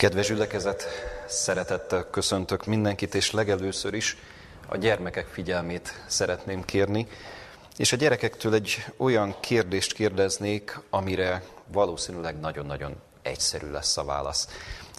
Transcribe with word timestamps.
Kedves 0.00 0.28
gyülekezet, 0.28 0.84
szeretettel 1.26 2.10
köszöntök 2.10 2.64
mindenkit, 2.66 3.14
és 3.14 3.30
legelőször 3.30 3.94
is 3.94 4.16
a 4.68 4.76
gyermekek 4.76 5.26
figyelmét 5.26 6.04
szeretném 6.06 6.64
kérni, 6.64 7.06
és 7.76 7.92
a 7.92 7.96
gyerekektől 7.96 8.54
egy 8.54 8.84
olyan 8.96 9.34
kérdést 9.40 9.92
kérdeznék, 9.92 10.80
amire 10.90 11.42
valószínűleg 11.66 12.40
nagyon-nagyon 12.40 12.94
egyszerű 13.22 13.70
lesz 13.70 13.96
a 13.96 14.04
válasz. 14.04 14.48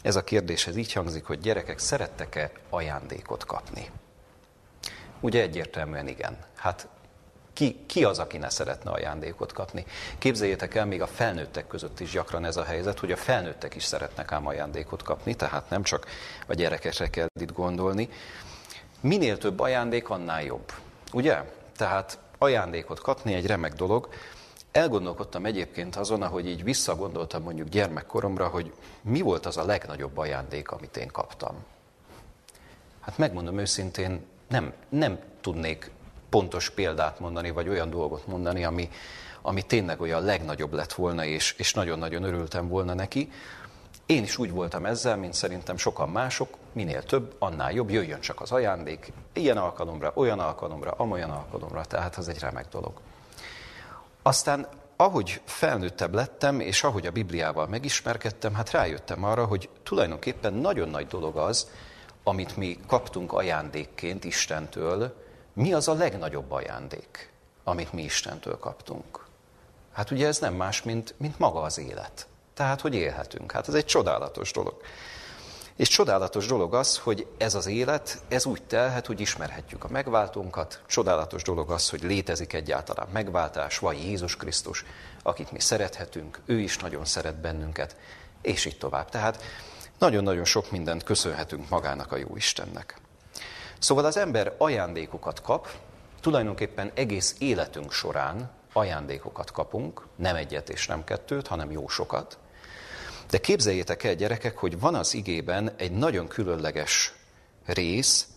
Ez 0.01 0.15
a 0.15 0.23
kérdés 0.23 0.67
ez 0.67 0.75
így 0.75 0.93
hangzik, 0.93 1.25
hogy 1.25 1.39
gyerekek, 1.39 1.79
szerettek-e 1.79 2.51
ajándékot 2.69 3.45
kapni? 3.45 3.91
Ugye 5.19 5.41
egyértelműen 5.41 6.07
igen. 6.07 6.37
Hát 6.55 6.87
ki, 7.53 7.83
ki 7.85 8.03
az, 8.03 8.19
aki 8.19 8.37
ne 8.37 8.49
szeretne 8.49 8.91
ajándékot 8.91 9.53
kapni? 9.53 9.85
Képzeljétek 10.17 10.75
el, 10.75 10.85
még 10.85 11.01
a 11.01 11.07
felnőttek 11.07 11.67
között 11.67 11.99
is 11.99 12.11
gyakran 12.11 12.45
ez 12.45 12.57
a 12.57 12.63
helyzet, 12.63 12.99
hogy 12.99 13.11
a 13.11 13.17
felnőttek 13.17 13.75
is 13.75 13.83
szeretnek 13.83 14.31
ám 14.31 14.47
ajándékot 14.47 15.03
kapni, 15.03 15.35
tehát 15.35 15.69
nem 15.69 15.83
csak 15.83 16.05
a 16.47 16.53
gyerekekre 16.53 17.09
kell 17.09 17.27
itt 17.39 17.53
gondolni. 17.53 18.09
Minél 19.01 19.37
több 19.37 19.59
ajándék, 19.59 20.09
annál 20.09 20.43
jobb. 20.43 20.71
Ugye? 21.13 21.43
Tehát 21.77 22.19
ajándékot 22.37 22.99
kapni 22.99 23.33
egy 23.33 23.45
remek 23.45 23.73
dolog. 23.73 24.09
Elgondolkodtam 24.71 25.45
egyébként 25.45 25.95
azon, 25.95 26.21
ahogy 26.21 26.47
így 26.47 26.63
visszagondoltam 26.63 27.43
mondjuk 27.43 27.67
gyermekkoromra, 27.67 28.47
hogy 28.47 28.73
mi 29.01 29.21
volt 29.21 29.45
az 29.45 29.57
a 29.57 29.65
legnagyobb 29.65 30.17
ajándék, 30.17 30.71
amit 30.71 30.97
én 30.97 31.07
kaptam. 31.07 31.55
Hát 32.99 33.17
megmondom 33.17 33.57
őszintén, 33.57 34.25
nem, 34.47 34.73
nem 34.89 35.19
tudnék 35.41 35.91
pontos 36.31 36.69
példát 36.69 37.19
mondani, 37.19 37.51
vagy 37.51 37.69
olyan 37.69 37.89
dolgot 37.89 38.27
mondani, 38.27 38.63
ami, 38.63 38.89
ami 39.41 39.61
tényleg 39.61 40.01
olyan 40.01 40.23
legnagyobb 40.23 40.73
lett 40.73 40.93
volna, 40.93 41.25
és, 41.25 41.55
és 41.57 41.73
nagyon-nagyon 41.73 42.23
örültem 42.23 42.67
volna 42.67 42.93
neki. 42.93 43.31
Én 44.05 44.23
is 44.23 44.37
úgy 44.37 44.51
voltam 44.51 44.85
ezzel, 44.85 45.17
mint 45.17 45.33
szerintem 45.33 45.77
sokan 45.77 46.09
mások, 46.09 46.49
minél 46.71 47.03
több, 47.03 47.35
annál 47.39 47.71
jobb, 47.71 47.89
jöjjön 47.89 48.19
csak 48.19 48.41
az 48.41 48.51
ajándék, 48.51 49.11
ilyen 49.33 49.57
alkalomra, 49.57 50.11
olyan 50.15 50.39
alkalomra, 50.39 50.91
amolyan 50.91 51.29
alkalomra, 51.29 51.85
tehát 51.85 52.15
az 52.15 52.27
egy 52.27 52.39
remek 52.39 52.67
dolog. 52.69 52.93
Aztán 54.21 54.67
ahogy 54.95 55.41
felnőttebb 55.45 56.13
lettem, 56.13 56.59
és 56.59 56.83
ahogy 56.83 57.05
a 57.05 57.11
Bibliával 57.11 57.67
megismerkedtem, 57.67 58.53
hát 58.53 58.71
rájöttem 58.71 59.23
arra, 59.23 59.45
hogy 59.45 59.69
tulajdonképpen 59.83 60.53
nagyon 60.53 60.89
nagy 60.89 61.07
dolog 61.07 61.37
az, 61.37 61.69
amit 62.23 62.57
mi 62.57 62.77
kaptunk 62.87 63.33
ajándékként 63.33 64.23
Istentől, 64.23 65.13
mi 65.53 65.73
az 65.73 65.87
a 65.87 65.93
legnagyobb 65.93 66.51
ajándék, 66.51 67.31
amit 67.63 67.93
mi 67.93 68.03
Istentől 68.03 68.59
kaptunk? 68.59 69.25
Hát 69.91 70.11
ugye 70.11 70.27
ez 70.27 70.39
nem 70.39 70.53
más, 70.53 70.83
mint, 70.83 71.13
mint 71.17 71.39
maga 71.39 71.61
az 71.61 71.77
élet. 71.77 72.27
Tehát, 72.53 72.81
hogy 72.81 72.95
élhetünk. 72.95 73.51
Hát 73.51 73.67
ez 73.67 73.73
egy 73.73 73.85
csodálatos 73.85 74.51
dolog. 74.51 74.81
És 75.75 75.87
csodálatos 75.87 76.47
dolog 76.47 76.73
az, 76.73 76.97
hogy 76.97 77.27
ez 77.37 77.55
az 77.55 77.65
élet, 77.65 78.21
ez 78.27 78.45
úgy 78.45 78.63
telhet, 78.63 79.05
hogy 79.05 79.19
ismerhetjük 79.19 79.83
a 79.83 79.87
megváltónkat. 79.89 80.81
Csodálatos 80.87 81.43
dolog 81.43 81.71
az, 81.71 81.89
hogy 81.89 82.01
létezik 82.01 82.53
egyáltalán 82.53 83.07
megváltás, 83.11 83.77
vagy 83.77 84.03
Jézus 84.03 84.35
Krisztus, 84.35 84.85
akit 85.23 85.51
mi 85.51 85.59
szerethetünk, 85.59 86.39
ő 86.45 86.59
is 86.59 86.77
nagyon 86.77 87.05
szeret 87.05 87.35
bennünket, 87.35 87.95
és 88.41 88.65
így 88.65 88.77
tovább. 88.77 89.09
Tehát 89.09 89.43
nagyon-nagyon 89.97 90.45
sok 90.45 90.71
mindent 90.71 91.03
köszönhetünk 91.03 91.69
magának 91.69 92.11
a 92.11 92.17
jó 92.17 92.35
Istennek. 92.35 93.00
Szóval 93.81 94.05
az 94.05 94.17
ember 94.17 94.53
ajándékokat 94.57 95.41
kap, 95.41 95.67
tulajdonképpen 96.19 96.91
egész 96.93 97.35
életünk 97.39 97.91
során 97.91 98.51
ajándékokat 98.73 99.51
kapunk, 99.51 100.07
nem 100.15 100.35
egyet 100.35 100.69
és 100.69 100.87
nem 100.87 101.03
kettőt, 101.03 101.47
hanem 101.47 101.71
jó 101.71 101.87
sokat. 101.87 102.37
De 103.29 103.37
képzeljétek 103.37 104.03
el, 104.03 104.15
gyerekek, 104.15 104.57
hogy 104.57 104.79
van 104.79 104.95
az 104.95 105.13
igében 105.13 105.73
egy 105.77 105.91
nagyon 105.91 106.27
különleges 106.27 107.13
rész, 107.65 108.27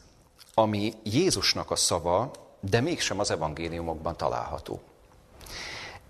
ami 0.55 0.93
Jézusnak 1.03 1.71
a 1.71 1.77
szava, 1.77 2.31
de 2.61 2.81
mégsem 2.81 3.19
az 3.19 3.31
evangéliumokban 3.31 4.17
található. 4.17 4.81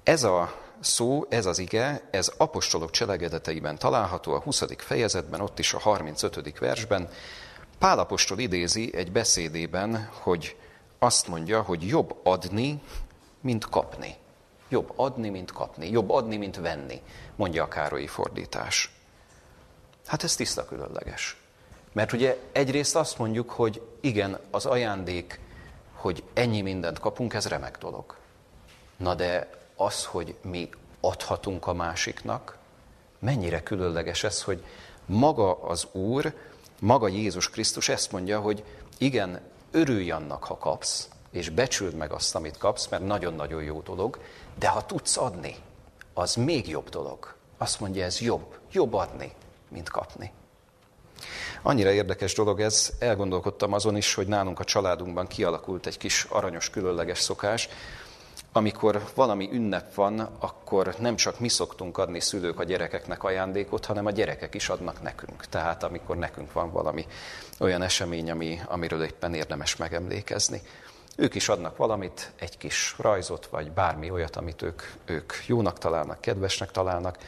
Ez 0.02 0.22
a 0.22 0.54
szó, 0.80 1.26
ez 1.28 1.46
az 1.46 1.58
ige, 1.58 2.08
ez 2.10 2.32
apostolok 2.36 2.90
cselekedeteiben 2.90 3.78
található 3.78 4.32
a 4.32 4.40
20. 4.40 4.62
fejezetben, 4.76 5.40
ott 5.40 5.58
is 5.58 5.74
a 5.74 5.78
35. 5.78 6.58
versben, 6.58 7.08
Pálapostól 7.84 8.38
idézi 8.38 8.94
egy 8.94 9.12
beszédében, 9.12 10.08
hogy 10.12 10.56
azt 10.98 11.28
mondja, 11.28 11.62
hogy 11.62 11.86
jobb 11.86 12.16
adni, 12.22 12.82
mint 13.40 13.68
kapni. 13.68 14.14
Jobb 14.68 14.92
adni, 14.96 15.28
mint 15.28 15.52
kapni. 15.52 15.90
Jobb 15.90 16.10
adni, 16.10 16.36
mint 16.36 16.56
venni, 16.56 17.00
mondja 17.36 17.62
a 17.62 17.68
Károlyi 17.68 18.06
fordítás. 18.06 18.94
Hát 20.06 20.22
ez 20.22 20.34
tiszta 20.34 20.64
különleges. 20.64 21.40
Mert 21.92 22.12
ugye 22.12 22.38
egyrészt 22.52 22.96
azt 22.96 23.18
mondjuk, 23.18 23.50
hogy 23.50 23.86
igen, 24.00 24.38
az 24.50 24.66
ajándék, 24.66 25.40
hogy 25.92 26.22
ennyi 26.34 26.60
mindent 26.60 26.98
kapunk, 26.98 27.34
ez 27.34 27.48
remek 27.48 27.78
dolog. 27.78 28.16
Na 28.96 29.14
de 29.14 29.50
az, 29.76 30.04
hogy 30.04 30.34
mi 30.42 30.68
adhatunk 31.00 31.66
a 31.66 31.72
másiknak, 31.72 32.58
mennyire 33.18 33.62
különleges 33.62 34.24
ez, 34.24 34.42
hogy 34.42 34.64
maga 35.06 35.62
az 35.62 35.88
Úr 35.92 36.34
maga 36.84 37.08
Jézus 37.08 37.50
Krisztus 37.50 37.88
ezt 37.88 38.12
mondja, 38.12 38.40
hogy 38.40 38.64
igen, 38.98 39.40
örülj 39.70 40.10
annak, 40.10 40.44
ha 40.44 40.58
kapsz, 40.58 41.08
és 41.30 41.48
becsüld 41.48 41.94
meg 41.94 42.12
azt, 42.12 42.34
amit 42.34 42.58
kapsz, 42.58 42.88
mert 42.88 43.06
nagyon-nagyon 43.06 43.62
jó 43.62 43.80
dolog, 43.80 44.18
de 44.58 44.68
ha 44.68 44.86
tudsz 44.86 45.16
adni, 45.16 45.56
az 46.14 46.34
még 46.34 46.68
jobb 46.68 46.88
dolog. 46.88 47.34
Azt 47.58 47.80
mondja, 47.80 48.04
ez 48.04 48.20
jobb, 48.20 48.58
jobb 48.72 48.94
adni, 48.94 49.32
mint 49.68 49.88
kapni. 49.88 50.32
Annyira 51.62 51.90
érdekes 51.92 52.34
dolog 52.34 52.60
ez, 52.60 52.92
elgondolkodtam 52.98 53.72
azon 53.72 53.96
is, 53.96 54.14
hogy 54.14 54.26
nálunk 54.26 54.60
a 54.60 54.64
családunkban 54.64 55.26
kialakult 55.26 55.86
egy 55.86 55.98
kis 55.98 56.24
aranyos, 56.24 56.70
különleges 56.70 57.18
szokás, 57.18 57.68
amikor 58.56 59.02
valami 59.14 59.48
ünnep 59.52 59.94
van, 59.94 60.20
akkor 60.20 60.94
nem 60.98 61.16
csak 61.16 61.40
mi 61.40 61.48
szoktunk 61.48 61.98
adni 61.98 62.20
szülők 62.20 62.60
a 62.60 62.64
gyerekeknek 62.64 63.24
ajándékot, 63.24 63.84
hanem 63.84 64.06
a 64.06 64.10
gyerekek 64.10 64.54
is 64.54 64.68
adnak 64.68 65.02
nekünk. 65.02 65.46
Tehát 65.46 65.82
amikor 65.82 66.16
nekünk 66.16 66.52
van 66.52 66.70
valami 66.70 67.06
olyan 67.58 67.82
esemény, 67.82 68.30
ami, 68.30 68.60
amiről 68.66 69.02
éppen 69.02 69.34
érdemes 69.34 69.76
megemlékezni. 69.76 70.62
Ők 71.16 71.34
is 71.34 71.48
adnak 71.48 71.76
valamit, 71.76 72.32
egy 72.38 72.58
kis 72.58 72.94
rajzot, 72.98 73.46
vagy 73.46 73.72
bármi 73.72 74.10
olyat, 74.10 74.36
amit 74.36 74.62
ők, 74.62 74.82
ők 75.04 75.32
jónak 75.46 75.78
találnak, 75.78 76.20
kedvesnek 76.20 76.70
találnak. 76.70 77.18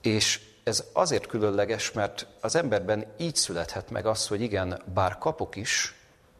És 0.00 0.40
ez 0.64 0.84
azért 0.92 1.26
különleges, 1.26 1.92
mert 1.92 2.26
az 2.40 2.54
emberben 2.54 3.06
így 3.18 3.36
születhet 3.36 3.90
meg 3.90 4.06
az, 4.06 4.26
hogy 4.26 4.40
igen, 4.40 4.82
bár 4.94 5.18
kapok 5.18 5.56
is, 5.56 5.94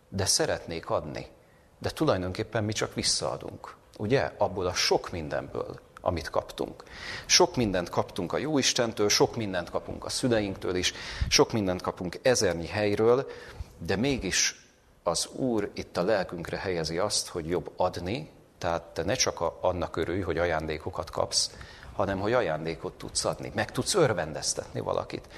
de 0.09 0.25
szeretnék 0.25 0.91
adni 0.91 1.27
de 1.81 1.91
tulajdonképpen 1.91 2.65
mi 2.65 2.73
csak 2.73 2.95
visszaadunk. 2.95 3.75
Ugye? 3.99 4.33
Abból 4.39 4.67
a 4.67 4.75
sok 4.75 5.11
mindenből, 5.11 5.79
amit 6.01 6.31
kaptunk. 6.31 6.85
Sok 7.27 7.57
mindent 7.57 7.89
kaptunk 7.89 8.33
a 8.33 8.39
Jóistentől, 8.39 9.09
sok 9.09 9.37
mindent 9.37 9.71
kapunk 9.71 10.05
a 10.05 10.09
szüleinktől 10.09 10.75
is, 10.75 10.93
sok 11.29 11.53
mindent 11.53 11.83
kapunk 11.83 12.19
ezernyi 12.23 12.67
helyről, 12.67 13.31
de 13.79 13.97
mégis 13.97 14.69
az 15.03 15.27
Úr 15.33 15.71
itt 15.75 15.97
a 15.97 16.03
lelkünkre 16.03 16.57
helyezi 16.57 16.99
azt, 16.99 17.29
hogy 17.29 17.49
jobb 17.49 17.73
adni, 17.77 18.31
tehát 18.59 18.83
te 18.83 19.03
ne 19.03 19.15
csak 19.15 19.41
a, 19.41 19.59
annak 19.61 19.97
örülj, 19.97 20.21
hogy 20.21 20.39
ajándékokat 20.39 21.11
kapsz, 21.11 21.51
hanem 21.95 22.19
hogy 22.19 22.33
ajándékot 22.33 22.93
tudsz 22.93 23.25
adni, 23.25 23.53
meg 23.55 23.73
tudsz 23.73 23.95
örvendeztetni 23.95 24.81
valakit. 24.81 25.29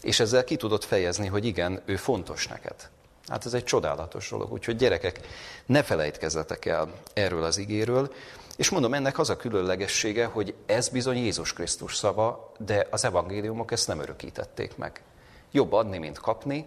És 0.00 0.20
ezzel 0.20 0.44
ki 0.44 0.56
tudod 0.56 0.84
fejezni, 0.84 1.26
hogy 1.26 1.44
igen, 1.44 1.82
ő 1.84 1.96
fontos 1.96 2.46
neked. 2.46 2.90
Hát 3.32 3.46
ez 3.46 3.54
egy 3.54 3.64
csodálatos 3.64 4.30
dolog, 4.30 4.52
úgyhogy 4.52 4.76
gyerekek, 4.76 5.20
ne 5.66 5.82
felejtkezzetek 5.82 6.64
el 6.64 6.92
erről 7.14 7.44
az 7.44 7.58
igéről, 7.58 8.12
és 8.56 8.70
mondom, 8.70 8.94
ennek 8.94 9.18
az 9.18 9.30
a 9.30 9.36
különlegessége, 9.36 10.24
hogy 10.24 10.54
ez 10.66 10.88
bizony 10.88 11.16
Jézus 11.16 11.52
Krisztus 11.52 11.96
szava, 11.96 12.52
de 12.58 12.86
az 12.90 13.04
evangéliumok 13.04 13.70
ezt 13.72 13.86
nem 13.86 14.00
örökítették 14.00 14.76
meg. 14.76 15.02
Jobb 15.50 15.72
adni, 15.72 15.98
mint 15.98 16.18
kapni, 16.18 16.66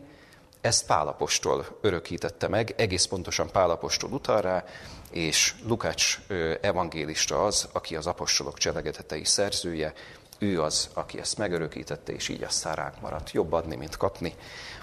ezt 0.61 0.85
Pálapostól 0.85 1.65
örökítette 1.81 2.47
meg, 2.47 2.73
egész 2.77 3.05
pontosan 3.05 3.49
Pálapostól 3.51 4.11
utal 4.11 4.41
rá, 4.41 4.63
és 5.11 5.55
Lukács 5.67 6.19
evangélista 6.61 7.45
az, 7.45 7.67
aki 7.71 7.95
az 7.95 8.07
apostolok 8.07 8.57
cselekedetei 8.57 9.23
szerzője, 9.23 9.93
ő 10.39 10.61
az, 10.61 10.89
aki 10.93 11.19
ezt 11.19 11.37
megörökítette, 11.37 12.13
és 12.13 12.29
így 12.29 12.43
aztán 12.43 12.75
ránk 12.75 13.01
maradt. 13.01 13.31
Jobb 13.31 13.53
adni, 13.53 13.75
mint 13.75 13.97
kapni. 13.97 14.35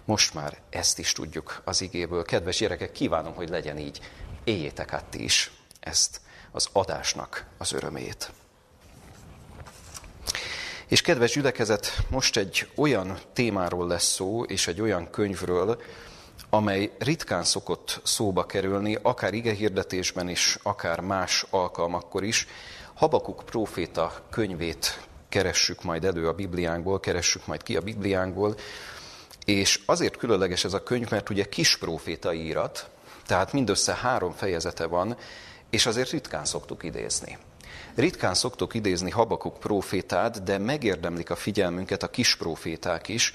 Most 0.05 0.35
már 0.35 0.59
ezt 0.71 0.99
is 0.99 1.13
tudjuk 1.13 1.63
az 1.65 1.81
igéből. 1.81 2.23
Kedves 2.23 2.57
gyerekek, 2.57 2.93
kívánom, 2.93 3.35
hogy 3.35 3.49
legyen 3.49 3.79
így. 3.79 4.01
Éljétek 4.45 4.93
át 4.93 5.05
ti 5.05 5.25
is 5.25 5.51
ezt 5.81 6.21
az 6.51 6.69
adásnak 6.73 7.47
az 7.59 7.73
örömét. 7.73 8.31
És 10.87 11.01
kedves 11.01 11.33
gyülekezet, 11.33 12.07
most 12.11 12.37
egy 12.37 12.69
olyan 12.75 13.19
témáról 13.33 13.87
lesz 13.87 14.13
szó, 14.13 14.43
és 14.43 14.67
egy 14.67 14.81
olyan 14.81 15.11
könyvről, 15.11 15.83
amely 16.51 16.93
ritkán 16.99 17.45
szokott 17.45 18.01
szóba 18.05 18.47
kerülni, 18.47 18.99
akár 19.03 19.35
igehirdetésben 19.35 20.29
is, 20.29 20.59
akár 20.63 21.01
más 21.01 21.47
alkalmakkor 21.51 22.25
is. 22.25 22.47
Habakuk 22.95 23.43
próféta 23.45 24.23
könyvét 24.31 25.01
keressük 25.29 25.83
majd 25.83 26.05
elő 26.05 26.29
a 26.29 26.33
Bibliánkból, 26.33 27.01
keressük 27.01 27.47
majd 27.47 27.63
ki 27.63 27.77
a 27.77 27.81
Bibliánkból, 27.81 28.55
és 29.45 29.81
azért 29.87 30.17
különleges 30.17 30.65
ez 30.65 30.73
a 30.73 30.83
könyv, 30.83 31.11
mert 31.11 31.31
ugye 31.31 31.45
kis 31.45 31.77
proféta 31.77 32.33
írat, 32.33 32.89
tehát 33.27 33.53
mindössze 33.53 33.95
három 33.95 34.33
fejezete 34.33 34.87
van, 34.87 35.17
és 35.71 35.87
azért 35.87 36.11
ritkán 36.11 36.45
szoktuk 36.45 36.83
idézni. 36.83 37.39
Ritkán 37.95 38.35
szoktuk 38.35 38.75
idézni 38.75 39.11
Habakuk 39.11 39.59
profétát, 39.59 40.43
de 40.43 40.59
megérdemlik 40.59 41.31
a 41.31 41.37
figyelmünket 41.37 42.03
a 42.03 42.11
kis 42.11 42.37
proféták 42.37 43.09
is, 43.09 43.35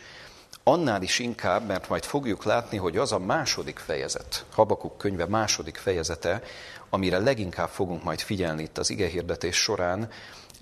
annál 0.63 1.01
is 1.01 1.19
inkább, 1.19 1.68
mert 1.68 1.89
majd 1.89 2.04
fogjuk 2.04 2.44
látni, 2.44 2.77
hogy 2.77 2.98
az 2.98 3.12
a 3.12 3.19
második 3.19 3.77
fejezet, 3.77 4.45
Habakuk 4.51 4.98
könyve 4.98 5.25
második 5.25 5.75
fejezete, 5.75 6.42
amire 6.89 7.18
leginkább 7.18 7.69
fogunk 7.69 8.03
majd 8.03 8.19
figyelni 8.19 8.63
itt 8.63 8.77
az 8.77 8.89
igehirdetés 8.89 9.56
során, 9.56 10.10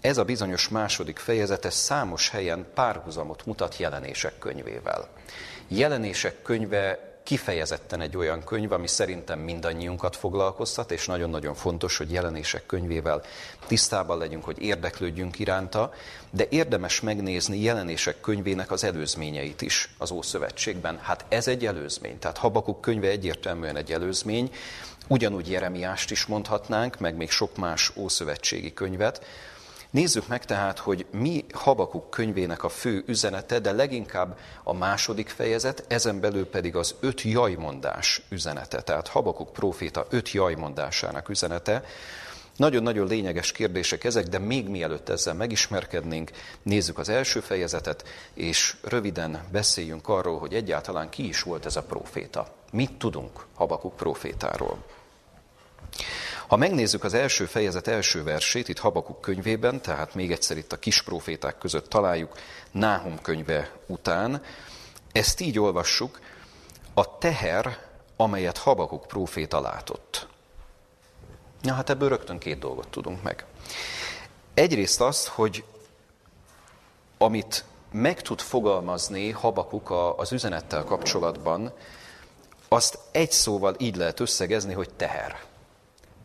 ez 0.05 0.17
a 0.17 0.23
bizonyos 0.23 0.69
második 0.69 1.17
fejezete 1.17 1.69
számos 1.69 2.29
helyen 2.29 2.65
párhuzamot 2.73 3.45
mutat 3.45 3.77
jelenések 3.77 4.37
könyvével. 4.39 5.07
Jelenések 5.67 6.41
könyve 6.41 7.13
kifejezetten 7.23 8.01
egy 8.01 8.17
olyan 8.17 8.43
könyv, 8.43 8.71
ami 8.71 8.87
szerintem 8.87 9.39
mindannyiunkat 9.39 10.15
foglalkoztat, 10.15 10.91
és 10.91 11.05
nagyon-nagyon 11.05 11.53
fontos, 11.53 11.97
hogy 11.97 12.11
jelenések 12.11 12.65
könyvével 12.65 13.21
tisztában 13.67 14.17
legyünk, 14.17 14.43
hogy 14.43 14.61
érdeklődjünk 14.61 15.39
iránta, 15.39 15.93
de 16.31 16.45
érdemes 16.49 17.01
megnézni 17.01 17.61
jelenések 17.61 18.19
könyvének 18.19 18.71
az 18.71 18.83
előzményeit 18.83 19.61
is 19.61 19.89
az 19.97 20.11
Ószövetségben. 20.11 20.99
Hát 21.01 21.25
ez 21.29 21.47
egy 21.47 21.65
előzmény, 21.65 22.19
tehát 22.19 22.37
Habakuk 22.37 22.81
könyve 22.81 23.07
egyértelműen 23.07 23.75
egy 23.75 23.91
előzmény, 23.91 24.51
ugyanúgy 25.07 25.49
Jeremiást 25.49 26.11
is 26.11 26.25
mondhatnánk, 26.25 26.99
meg 26.99 27.15
még 27.15 27.29
sok 27.29 27.57
más 27.57 27.91
ószövetségi 27.95 28.73
könyvet, 28.73 29.25
Nézzük 29.89 30.27
meg 30.27 30.45
tehát, 30.45 30.79
hogy 30.79 31.05
mi 31.11 31.45
Habakuk 31.53 32.09
könyvének 32.09 32.63
a 32.63 32.69
fő 32.69 33.03
üzenete, 33.07 33.59
de 33.59 33.71
leginkább 33.71 34.37
a 34.63 34.73
második 34.73 35.29
fejezet, 35.29 35.85
ezen 35.87 36.19
belül 36.19 36.49
pedig 36.49 36.75
az 36.75 36.95
öt 36.99 37.21
jajmondás 37.21 38.21
üzenete. 38.29 38.81
Tehát 38.81 39.07
Habakuk 39.07 39.53
próféta 39.53 40.05
öt 40.09 40.31
jajmondásának 40.31 41.29
üzenete. 41.29 41.83
Nagyon-nagyon 42.55 43.07
lényeges 43.07 43.51
kérdések 43.51 44.03
ezek, 44.03 44.27
de 44.27 44.39
még 44.39 44.67
mielőtt 44.67 45.09
ezzel 45.09 45.33
megismerkednénk, 45.33 46.31
nézzük 46.63 46.97
az 46.97 47.09
első 47.09 47.39
fejezetet, 47.39 48.03
és 48.33 48.75
röviden 48.83 49.43
beszéljünk 49.51 50.07
arról, 50.07 50.39
hogy 50.39 50.53
egyáltalán 50.53 51.09
ki 51.09 51.27
is 51.27 51.41
volt 51.41 51.65
ez 51.65 51.75
a 51.75 51.83
próféta. 51.83 52.47
Mit 52.71 52.93
tudunk 52.97 53.45
Habakuk 53.53 53.95
prófétáról? 53.95 54.83
Ha 56.47 56.55
megnézzük 56.55 57.03
az 57.03 57.13
első 57.13 57.45
fejezet 57.45 57.87
első 57.87 58.23
versét, 58.23 58.67
itt 58.67 58.79
Habakuk 58.79 59.21
könyvében, 59.21 59.81
tehát 59.81 60.15
még 60.15 60.31
egyszer 60.31 60.57
itt 60.57 60.71
a 60.71 60.79
kis 60.79 61.01
proféták 61.01 61.57
között 61.57 61.89
találjuk 61.89 62.33
Náhum 62.71 63.21
könyve 63.21 63.71
után, 63.85 64.41
ezt 65.11 65.39
így 65.39 65.59
olvassuk, 65.59 66.19
a 66.93 67.17
teher, 67.17 67.77
amelyet 68.15 68.57
Habakuk 68.57 69.07
próféta 69.07 69.61
látott. 69.61 70.27
Na 71.61 71.73
hát 71.73 71.89
ebből 71.89 72.09
rögtön 72.09 72.37
két 72.37 72.59
dolgot 72.59 72.87
tudunk 72.87 73.23
meg. 73.23 73.45
Egyrészt 74.53 75.01
azt, 75.01 75.27
hogy 75.27 75.63
amit 77.17 77.65
meg 77.91 78.21
tud 78.21 78.41
fogalmazni 78.41 79.29
Habakuk 79.29 79.93
az 80.17 80.31
üzenettel 80.31 80.83
kapcsolatban, 80.83 81.73
azt 82.67 82.99
egy 83.11 83.31
szóval 83.31 83.75
így 83.77 83.95
lehet 83.95 84.19
összegezni, 84.19 84.73
hogy 84.73 84.89
teher. 84.89 85.43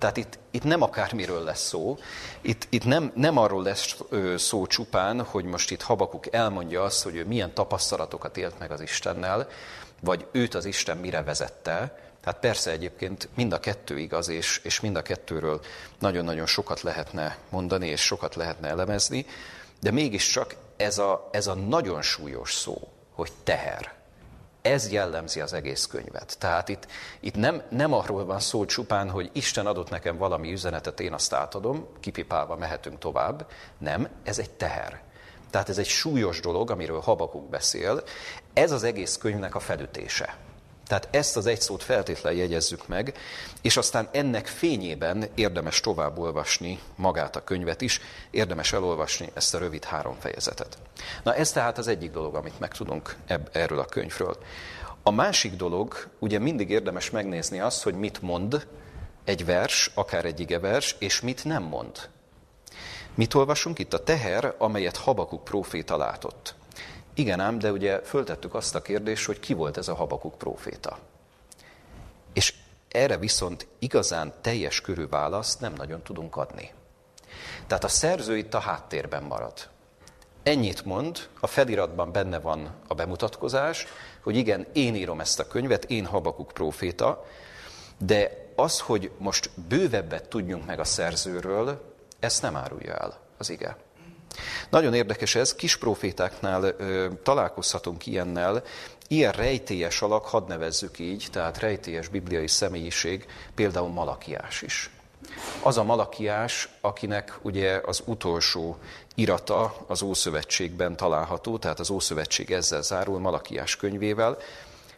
Tehát 0.00 0.16
itt, 0.16 0.38
itt 0.50 0.64
nem 0.64 0.82
akármiről 0.82 1.44
lesz 1.44 1.66
szó, 1.66 1.98
itt, 2.40 2.66
itt 2.70 2.84
nem, 2.84 3.12
nem 3.14 3.36
arról 3.36 3.62
lesz 3.62 3.96
szó 4.36 4.66
csupán, 4.66 5.24
hogy 5.24 5.44
most 5.44 5.70
itt 5.70 5.82
Habakuk 5.82 6.32
elmondja 6.32 6.82
azt, 6.82 7.02
hogy 7.02 7.16
ő 7.16 7.26
milyen 7.26 7.54
tapasztalatokat 7.54 8.36
élt 8.36 8.58
meg 8.58 8.70
az 8.70 8.80
Istennel, 8.80 9.48
vagy 10.00 10.26
őt 10.32 10.54
az 10.54 10.64
Isten 10.64 10.96
mire 10.96 11.22
vezette. 11.22 11.98
Tehát 12.20 12.40
persze 12.40 12.70
egyébként 12.70 13.28
mind 13.34 13.52
a 13.52 13.60
kettő 13.60 13.98
igaz, 13.98 14.28
és, 14.28 14.60
és 14.64 14.80
mind 14.80 14.96
a 14.96 15.02
kettőről 15.02 15.60
nagyon-nagyon 15.98 16.46
sokat 16.46 16.80
lehetne 16.80 17.38
mondani, 17.50 17.86
és 17.86 18.00
sokat 18.00 18.34
lehetne 18.34 18.68
elemezni, 18.68 19.26
de 19.80 19.90
mégiscsak 19.90 20.54
ez 20.76 20.98
a, 20.98 21.28
ez 21.32 21.46
a 21.46 21.54
nagyon 21.54 22.02
súlyos 22.02 22.54
szó, 22.54 22.88
hogy 23.14 23.32
teher, 23.44 23.99
ez 24.62 24.90
jellemzi 24.90 25.40
az 25.40 25.52
egész 25.52 25.86
könyvet. 25.86 26.36
Tehát 26.38 26.68
itt, 26.68 26.86
itt 27.20 27.34
nem, 27.34 27.62
nem 27.68 27.92
arról 27.92 28.24
van 28.24 28.40
szó 28.40 28.64
csupán, 28.64 29.10
hogy 29.10 29.30
Isten 29.32 29.66
adott 29.66 29.90
nekem 29.90 30.16
valami 30.16 30.52
üzenetet, 30.52 31.00
én 31.00 31.12
azt 31.12 31.32
átadom, 31.32 31.86
kipipálva 32.00 32.56
mehetünk 32.56 32.98
tovább. 32.98 33.46
Nem, 33.78 34.08
ez 34.22 34.38
egy 34.38 34.50
teher. 34.50 35.02
Tehát 35.50 35.68
ez 35.68 35.78
egy 35.78 35.86
súlyos 35.86 36.40
dolog, 36.40 36.70
amiről 36.70 37.00
Habakuk 37.00 37.48
beszél. 37.48 38.02
Ez 38.52 38.72
az 38.72 38.82
egész 38.82 39.16
könyvnek 39.16 39.54
a 39.54 39.60
felütése. 39.60 40.36
Tehát 40.90 41.08
ezt 41.10 41.36
az 41.36 41.46
egy 41.46 41.60
szót 41.60 41.82
feltétlenül 41.82 42.38
jegyezzük 42.38 42.88
meg, 42.88 43.18
és 43.62 43.76
aztán 43.76 44.08
ennek 44.12 44.46
fényében 44.46 45.24
érdemes 45.34 45.80
tovább 45.80 46.18
olvasni 46.18 46.78
magát 46.96 47.36
a 47.36 47.44
könyvet 47.44 47.80
is, 47.80 48.00
érdemes 48.30 48.72
elolvasni 48.72 49.30
ezt 49.34 49.54
a 49.54 49.58
rövid 49.58 49.84
három 49.84 50.16
fejezetet. 50.20 50.78
Na 51.22 51.34
ez 51.34 51.52
tehát 51.52 51.78
az 51.78 51.88
egyik 51.88 52.10
dolog, 52.10 52.34
amit 52.34 52.58
megtudunk 52.60 53.16
erről 53.52 53.78
a 53.78 53.84
könyvről. 53.84 54.36
A 55.02 55.10
másik 55.10 55.56
dolog, 55.56 56.08
ugye 56.18 56.38
mindig 56.38 56.70
érdemes 56.70 57.10
megnézni 57.10 57.60
azt, 57.60 57.82
hogy 57.82 57.94
mit 57.94 58.22
mond 58.22 58.66
egy 59.24 59.44
vers, 59.44 59.90
akár 59.94 60.24
egy 60.24 60.40
igevers, 60.40 60.96
és 60.98 61.20
mit 61.20 61.44
nem 61.44 61.62
mond. 61.62 62.08
Mit 63.14 63.34
olvasunk 63.34 63.78
itt? 63.78 63.94
A 63.94 64.02
teher, 64.02 64.54
amelyet 64.58 64.96
Habakuk 64.96 65.44
próféta 65.44 65.96
látott. 65.96 66.54
Igen 67.20 67.40
ám, 67.40 67.58
de 67.58 67.72
ugye 67.72 68.00
föltettük 68.02 68.54
azt 68.54 68.74
a 68.74 68.82
kérdést, 68.82 69.26
hogy 69.26 69.40
ki 69.40 69.54
volt 69.54 69.76
ez 69.76 69.88
a 69.88 69.94
Habakuk 69.94 70.38
próféta. 70.38 70.98
És 72.32 72.54
erre 72.88 73.16
viszont 73.16 73.66
igazán 73.78 74.32
teljes 74.40 74.80
körű 74.80 75.08
választ 75.08 75.60
nem 75.60 75.72
nagyon 75.72 76.02
tudunk 76.02 76.36
adni. 76.36 76.72
Tehát 77.66 77.84
a 77.84 77.88
szerző 77.88 78.36
itt 78.36 78.54
a 78.54 78.58
háttérben 78.58 79.22
marad. 79.22 79.52
Ennyit 80.42 80.84
mond, 80.84 81.28
a 81.40 81.46
feliratban 81.46 82.12
benne 82.12 82.38
van 82.38 82.74
a 82.86 82.94
bemutatkozás, 82.94 83.86
hogy 84.22 84.36
igen, 84.36 84.66
én 84.72 84.94
írom 84.94 85.20
ezt 85.20 85.40
a 85.40 85.46
könyvet, 85.46 85.84
én 85.84 86.06
Habakuk 86.06 86.52
próféta, 86.52 87.26
de 87.98 88.46
az, 88.56 88.80
hogy 88.80 89.10
most 89.18 89.50
bővebbet 89.68 90.28
tudjunk 90.28 90.66
meg 90.66 90.78
a 90.78 90.84
szerzőről, 90.84 91.94
ezt 92.18 92.42
nem 92.42 92.56
árulja 92.56 92.94
el 92.94 93.18
az 93.38 93.50
ige. 93.50 93.76
Nagyon 94.70 94.94
érdekes 94.94 95.34
ez, 95.34 95.54
kis 95.54 95.76
profétáknál 95.76 96.62
ö, 96.62 97.08
találkozhatunk 97.22 98.06
ilyennel, 98.06 98.62
ilyen 99.08 99.32
rejtélyes 99.32 100.02
alak, 100.02 100.24
hadd 100.24 100.48
nevezzük 100.48 100.98
így, 100.98 101.26
tehát 101.32 101.58
rejtélyes 101.58 102.08
bibliai 102.08 102.48
személyiség, 102.48 103.26
például 103.54 103.88
Malakiás 103.88 104.62
is. 104.62 104.90
Az 105.62 105.78
a 105.78 105.82
Malakiás, 105.82 106.68
akinek 106.80 107.38
ugye 107.42 107.80
az 107.84 108.02
utolsó 108.04 108.78
irata 109.14 109.74
az 109.86 110.02
Ószövetségben 110.02 110.96
található, 110.96 111.58
tehát 111.58 111.80
az 111.80 111.90
Ószövetség 111.90 112.50
ezzel 112.50 112.82
zárul, 112.82 113.18
Malakiás 113.18 113.76
könyvével, 113.76 114.38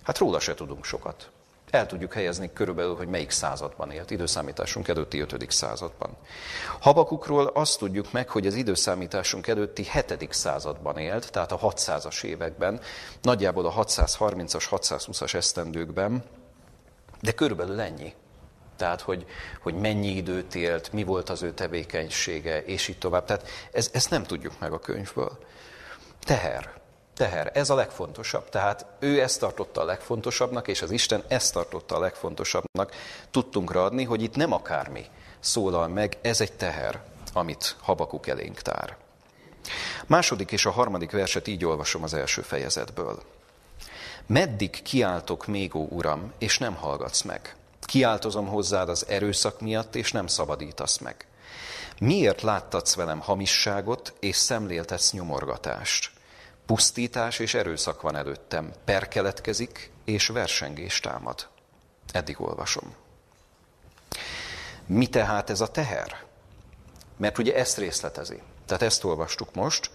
hát 0.03 0.19
róla 0.19 0.41
se 0.41 0.55
tudunk 0.55 0.85
sokat 0.85 1.31
el 1.73 1.87
tudjuk 1.87 2.13
helyezni 2.13 2.53
körülbelül, 2.53 2.97
hogy 2.97 3.09
melyik 3.09 3.31
században 3.31 3.91
élt, 3.91 4.11
időszámításunk 4.11 4.89
előtti 4.89 5.21
5. 5.21 5.51
században. 5.51 6.17
Habakukról 6.81 7.47
azt 7.47 7.79
tudjuk 7.79 8.13
meg, 8.13 8.29
hogy 8.29 8.47
az 8.47 8.55
időszámításunk 8.55 9.47
előtti 9.47 9.87
7. 9.93 10.33
században 10.33 10.99
élt, 10.99 11.31
tehát 11.33 11.53
a 11.53 11.59
600-as 11.59 12.25
években, 12.25 12.81
nagyjából 13.23 13.67
a 13.67 13.73
630-as, 13.73 14.65
620-as 14.71 15.35
esztendőkben, 15.35 16.25
de 17.21 17.33
körülbelül 17.33 17.81
ennyi. 17.81 18.15
Tehát, 18.77 19.01
hogy, 19.01 19.27
hogy 19.63 19.75
mennyi 19.75 20.09
időt 20.09 20.55
élt, 20.55 20.93
mi 20.93 21.05
volt 21.05 21.31
az 21.31 21.43
ő 21.43 21.53
tevékenysége, 21.53 22.63
és 22.65 22.89
így 22.89 22.99
tovább. 22.99 23.25
Tehát 23.25 23.49
ez, 23.73 23.91
ezt 23.93 24.11
nem 24.11 24.23
tudjuk 24.23 24.59
meg 24.59 24.73
a 24.73 24.79
könyvből. 24.79 25.39
Teher 26.25 26.82
teher. 27.17 27.51
Ez 27.55 27.71
a 27.71 27.75
legfontosabb. 27.75 28.49
Tehát 28.49 28.87
ő 28.99 29.21
ezt 29.21 29.41
tartotta 29.41 29.81
a 29.81 29.85
legfontosabbnak, 29.85 30.69
és 30.69 30.83
az 30.83 30.91
Isten 30.91 31.23
ezt 31.29 31.53
tartotta 31.53 31.97
a 31.97 32.01
legfontosabbnak 32.01 32.95
tudtunk 33.31 33.75
adni, 33.75 34.05
hogy 34.05 34.23
itt 34.23 34.37
nem 34.37 34.53
akármi 34.53 35.05
szólal 35.41 35.89
meg, 35.89 36.19
ez 36.21 36.41
egy 36.41 36.53
teher, 36.53 37.01
amit 37.33 37.77
Habakuk 37.81 38.27
elénk 38.27 38.61
tár. 38.61 38.97
Második 40.07 40.53
és 40.53 40.67
a 40.67 40.71
harmadik 40.71 41.11
verset 41.11 41.49
így 41.49 41.65
olvasom 41.65 42.03
az 42.03 42.15
első 42.15 42.43
fejezetből. 42.43 43.23
Meddig 44.27 44.83
kiáltok 44.83 45.47
még, 45.47 45.75
ó 45.75 45.87
Uram, 45.91 46.33
és 46.39 46.59
nem 46.59 46.75
hallgatsz 46.75 47.23
meg? 47.23 47.57
Kiáltozom 47.81 48.47
hozzád 48.47 48.89
az 48.89 49.07
erőszak 49.09 49.61
miatt, 49.61 49.95
és 49.97 50.13
nem 50.13 50.27
szabadítasz 50.27 50.99
meg. 50.99 51.27
Miért 51.99 52.43
láttatsz 52.43 52.95
velem 52.95 53.21
hamisságot, 53.21 54.13
és 54.21 54.37
szemléltetsz 54.37 55.13
nyomorgatást? 55.13 56.11
Pusztítás 56.67 57.39
és 57.39 57.55
erőszak 57.55 58.01
van 58.01 58.17
előttem, 58.17 58.73
per 58.85 59.09
keletkezik, 59.09 59.91
és 60.05 60.27
versengés 60.27 61.01
támad. 61.01 61.49
Eddig 62.13 62.41
olvasom. 62.41 62.95
Mi 64.87 65.07
tehát 65.07 65.51
ez 65.51 65.61
a 65.61 65.71
teher? 65.71 66.25
Mert 67.17 67.39
ugye 67.39 67.55
ezt 67.55 67.79
részletezi. 67.79 68.43
Tehát 68.67 68.83
ezt 68.83 69.05
olvastuk 69.05 69.55
most. 69.55 69.91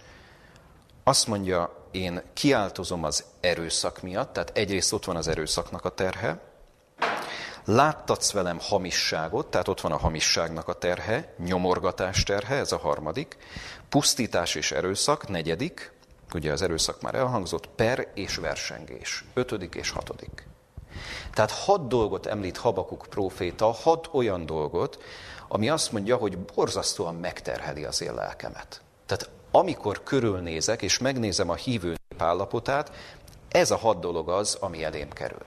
Azt 1.04 1.26
mondja, 1.26 1.86
én 1.90 2.22
kiáltozom 2.32 3.04
az 3.04 3.24
erőszak 3.40 4.02
miatt, 4.02 4.32
tehát 4.32 4.56
egyrészt 4.56 4.92
ott 4.92 5.04
van 5.04 5.16
az 5.16 5.28
erőszaknak 5.28 5.84
a 5.84 5.94
terhe, 5.94 6.40
láttatsz 7.64 8.32
velem 8.32 8.58
hamisságot, 8.60 9.46
tehát 9.46 9.68
ott 9.68 9.80
van 9.80 9.92
a 9.92 9.96
hamisságnak 9.96 10.68
a 10.68 10.72
terhe, 10.72 11.34
nyomorgatás 11.38 12.22
terhe, 12.22 12.54
ez 12.54 12.72
a 12.72 12.78
harmadik, 12.78 13.36
pusztítás 13.88 14.54
és 14.54 14.72
erőszak, 14.72 15.28
negyedik, 15.28 15.92
ugye 16.34 16.52
az 16.52 16.62
erőszak 16.62 17.00
már 17.00 17.14
elhangzott, 17.14 17.68
per 17.68 18.10
és 18.14 18.36
versengés, 18.36 19.24
ötödik 19.34 19.74
és 19.74 19.90
hatodik. 19.90 20.46
Tehát 21.32 21.50
hat 21.50 21.88
dolgot 21.88 22.26
említ 22.26 22.56
Habakuk 22.56 23.06
próféta, 23.10 23.66
hat 23.66 24.08
olyan 24.12 24.46
dolgot, 24.46 25.02
ami 25.48 25.68
azt 25.68 25.92
mondja, 25.92 26.16
hogy 26.16 26.38
borzasztóan 26.38 27.14
megterheli 27.14 27.84
az 27.84 28.02
én 28.02 28.14
lelkemet. 28.14 28.80
Tehát 29.06 29.30
amikor 29.50 30.02
körülnézek, 30.02 30.82
és 30.82 30.98
megnézem 30.98 31.50
a 31.50 31.54
hívő 31.54 31.88
nép 31.88 32.22
állapotát, 32.22 32.92
ez 33.48 33.70
a 33.70 33.76
hat 33.76 34.00
dolog 34.00 34.28
az, 34.28 34.56
ami 34.60 34.84
elém 34.84 35.10
kerül. 35.10 35.44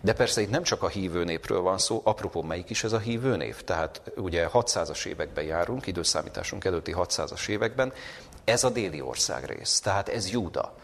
De 0.00 0.12
persze 0.12 0.40
itt 0.40 0.50
nem 0.50 0.62
csak 0.62 0.82
a 0.82 0.88
hívő 0.88 1.24
népről 1.24 1.60
van 1.60 1.78
szó, 1.78 2.00
apropó 2.04 2.42
melyik 2.42 2.70
is 2.70 2.84
ez 2.84 2.92
a 2.92 2.98
hívő 2.98 3.36
név? 3.36 3.62
Tehát 3.62 4.02
ugye 4.16 4.48
600-as 4.52 5.04
években 5.06 5.44
járunk, 5.44 5.86
időszámításunk 5.86 6.64
előtti 6.64 6.94
600-as 6.96 7.48
években, 7.48 7.92
ez 8.44 8.64
a 8.64 8.70
déli 8.70 9.00
ország 9.00 9.44
rész, 9.44 9.80
tehát 9.80 10.08
ez 10.08 10.30
Júda. 10.30 10.74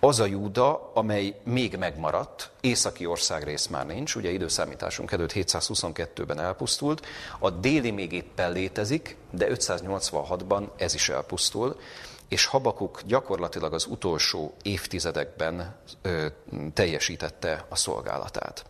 Az 0.00 0.20
a 0.20 0.24
Júda, 0.24 0.90
amely 0.94 1.40
még 1.44 1.76
megmaradt, 1.76 2.50
északi 2.60 3.06
ország 3.06 3.42
rész 3.42 3.66
már 3.66 3.86
nincs, 3.86 4.14
ugye 4.14 4.30
időszámításunk 4.30 5.12
előtt 5.12 5.32
722-ben 5.32 6.40
elpusztult, 6.40 7.06
a 7.38 7.50
déli 7.50 7.90
még 7.90 8.12
éppen 8.12 8.52
létezik, 8.52 9.16
de 9.30 9.46
586-ban 9.50 10.68
ez 10.76 10.94
is 10.94 11.08
elpusztul, 11.08 11.80
és 12.28 12.46
Habakuk 12.46 13.00
gyakorlatilag 13.06 13.72
az 13.72 13.86
utolsó 13.86 14.54
évtizedekben 14.62 15.76
ö, 16.02 16.26
teljesítette 16.74 17.66
a 17.68 17.76
szolgálatát. 17.76 18.64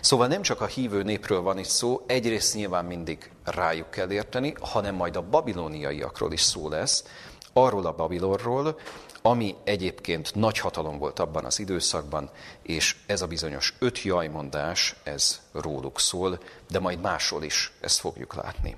Szóval 0.00 0.26
nem 0.26 0.42
csak 0.42 0.60
a 0.60 0.66
hívő 0.66 1.02
népről 1.02 1.40
van 1.40 1.58
itt 1.58 1.64
szó, 1.64 2.04
egyrészt 2.06 2.54
nyilván 2.54 2.84
mindig 2.84 3.30
rájuk 3.44 3.90
kell 3.90 4.10
érteni, 4.10 4.54
hanem 4.60 4.94
majd 4.94 5.16
a 5.16 5.28
babiloniaiakról 5.28 6.32
is 6.32 6.40
szó 6.40 6.68
lesz, 6.68 7.04
arról 7.52 7.86
a 7.86 7.92
Babilonról, 7.92 8.78
ami 9.22 9.54
egyébként 9.64 10.34
nagy 10.34 10.58
hatalom 10.58 10.98
volt 10.98 11.18
abban 11.18 11.44
az 11.44 11.58
időszakban, 11.58 12.30
és 12.62 12.96
ez 13.06 13.22
a 13.22 13.26
bizonyos 13.26 13.74
öt 13.78 14.02
jajmondás, 14.02 14.96
ez 15.02 15.40
róluk 15.52 16.00
szól, 16.00 16.38
de 16.70 16.78
majd 16.78 17.00
másról 17.00 17.42
is 17.42 17.72
ezt 17.80 17.98
fogjuk 17.98 18.34
látni. 18.34 18.76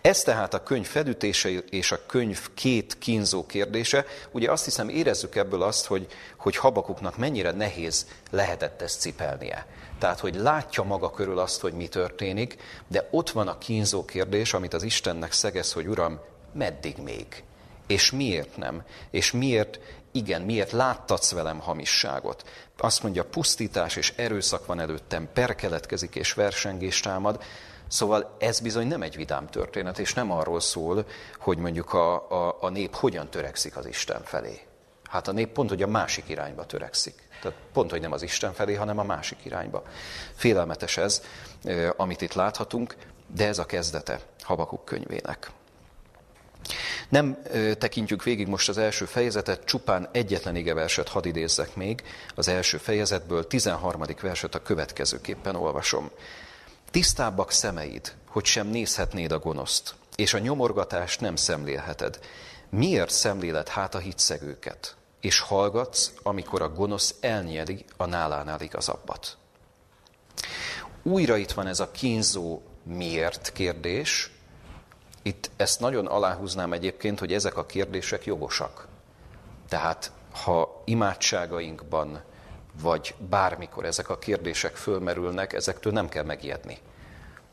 Ez 0.00 0.22
tehát 0.22 0.54
a 0.54 0.62
könyv 0.62 0.86
felütése 0.86 1.48
és 1.50 1.92
a 1.92 2.06
könyv 2.06 2.48
két 2.54 2.98
kínzó 2.98 3.46
kérdése. 3.46 4.04
Ugye 4.30 4.50
azt 4.50 4.64
hiszem 4.64 4.88
érezzük 4.88 5.36
ebből 5.36 5.62
azt, 5.62 5.86
hogy, 5.86 6.06
hogy 6.36 6.56
Habakuknak 6.56 7.16
mennyire 7.16 7.50
nehéz 7.50 8.06
lehetett 8.30 8.82
ezt 8.82 9.00
cipelnie. 9.00 9.66
Tehát, 9.98 10.20
hogy 10.20 10.34
látja 10.34 10.82
maga 10.82 11.10
körül 11.10 11.38
azt, 11.38 11.60
hogy 11.60 11.72
mi 11.72 11.88
történik, 11.88 12.56
de 12.88 13.08
ott 13.10 13.30
van 13.30 13.48
a 13.48 13.58
kínzó 13.58 14.04
kérdés, 14.04 14.54
amit 14.54 14.74
az 14.74 14.82
Istennek 14.82 15.32
szegez, 15.32 15.72
hogy 15.72 15.86
Uram, 15.86 16.20
meddig 16.52 16.96
még? 16.96 17.26
És 17.86 18.10
miért 18.10 18.56
nem? 18.56 18.82
És 19.10 19.32
miért 19.32 19.80
igen, 20.12 20.42
miért 20.42 20.72
láttatsz 20.72 21.32
velem 21.32 21.58
hamisságot? 21.58 22.44
Azt 22.78 23.02
mondja, 23.02 23.24
pusztítás 23.24 23.96
és 23.96 24.12
erőszak 24.16 24.66
van 24.66 24.80
előttem, 24.80 25.28
per 25.32 25.54
keletkezik 25.54 26.14
és 26.14 26.32
versengés 26.32 27.00
támad. 27.00 27.42
Szóval 27.92 28.36
ez 28.38 28.60
bizony 28.60 28.86
nem 28.86 29.02
egy 29.02 29.16
vidám 29.16 29.46
történet, 29.46 29.98
és 29.98 30.14
nem 30.14 30.30
arról 30.30 30.60
szól, 30.60 31.06
hogy 31.38 31.58
mondjuk 31.58 31.92
a, 31.92 32.30
a, 32.30 32.56
a 32.60 32.68
nép 32.68 32.94
hogyan 32.94 33.30
törekszik 33.30 33.76
az 33.76 33.86
Isten 33.86 34.22
felé. 34.24 34.60
Hát 35.10 35.28
a 35.28 35.32
nép 35.32 35.48
pont, 35.48 35.68
hogy 35.68 35.82
a 35.82 35.86
másik 35.86 36.28
irányba 36.28 36.66
törekszik. 36.66 37.14
Tehát 37.42 37.58
pont, 37.72 37.90
hogy 37.90 38.00
nem 38.00 38.12
az 38.12 38.22
Isten 38.22 38.52
felé, 38.52 38.74
hanem 38.74 38.98
a 38.98 39.02
másik 39.02 39.38
irányba. 39.44 39.82
Félelmetes 40.34 40.96
ez, 40.96 41.22
amit 41.96 42.20
itt 42.20 42.32
láthatunk, 42.32 42.96
de 43.34 43.46
ez 43.46 43.58
a 43.58 43.66
kezdete 43.66 44.20
Habakuk 44.40 44.84
könyvének. 44.84 45.50
Nem 47.08 47.42
tekintjük 47.78 48.22
végig 48.22 48.46
most 48.46 48.68
az 48.68 48.78
első 48.78 49.04
fejezetet, 49.04 49.64
csupán 49.64 50.08
egyetlen 50.12 50.56
igeverset 50.56 51.08
hadd 51.08 51.26
idézzek 51.26 51.76
még 51.76 52.02
az 52.34 52.48
első 52.48 52.76
fejezetből, 52.76 53.46
13. 53.46 54.02
verset 54.20 54.54
a 54.54 54.62
következőképpen 54.62 55.56
olvasom. 55.56 56.10
Tisztábbak 56.92 57.50
szemeid, 57.50 58.12
hogy 58.28 58.44
sem 58.44 58.66
nézhetnéd 58.66 59.32
a 59.32 59.38
gonoszt, 59.38 59.94
és 60.16 60.34
a 60.34 60.38
nyomorgatást 60.38 61.20
nem 61.20 61.36
szemlélheted. 61.36 62.20
Miért 62.70 63.10
szemléled 63.10 63.68
hát 63.68 63.94
a 63.94 63.98
hitszegőket, 63.98 64.96
és 65.20 65.38
hallgatsz, 65.40 66.12
amikor 66.22 66.62
a 66.62 66.72
gonosz 66.72 67.14
elnyeli 67.20 67.84
a 67.96 68.06
nálánál 68.06 68.60
igazabbat? 68.60 69.36
Újra 71.02 71.36
itt 71.36 71.52
van 71.52 71.66
ez 71.66 71.80
a 71.80 71.90
kínzó 71.90 72.60
miért 72.82 73.52
kérdés. 73.52 74.30
Itt 75.22 75.50
ezt 75.56 75.80
nagyon 75.80 76.06
aláhúznám 76.06 76.72
egyébként, 76.72 77.18
hogy 77.18 77.32
ezek 77.32 77.56
a 77.56 77.66
kérdések 77.66 78.24
jogosak. 78.24 78.88
Tehát 79.68 80.12
ha 80.44 80.82
imádságainkban 80.84 82.22
vagy 82.80 83.14
bármikor 83.28 83.84
ezek 83.84 84.08
a 84.08 84.18
kérdések 84.18 84.76
fölmerülnek, 84.76 85.52
ezektől 85.52 85.92
nem 85.92 86.08
kell 86.08 86.24
megijedni. 86.24 86.78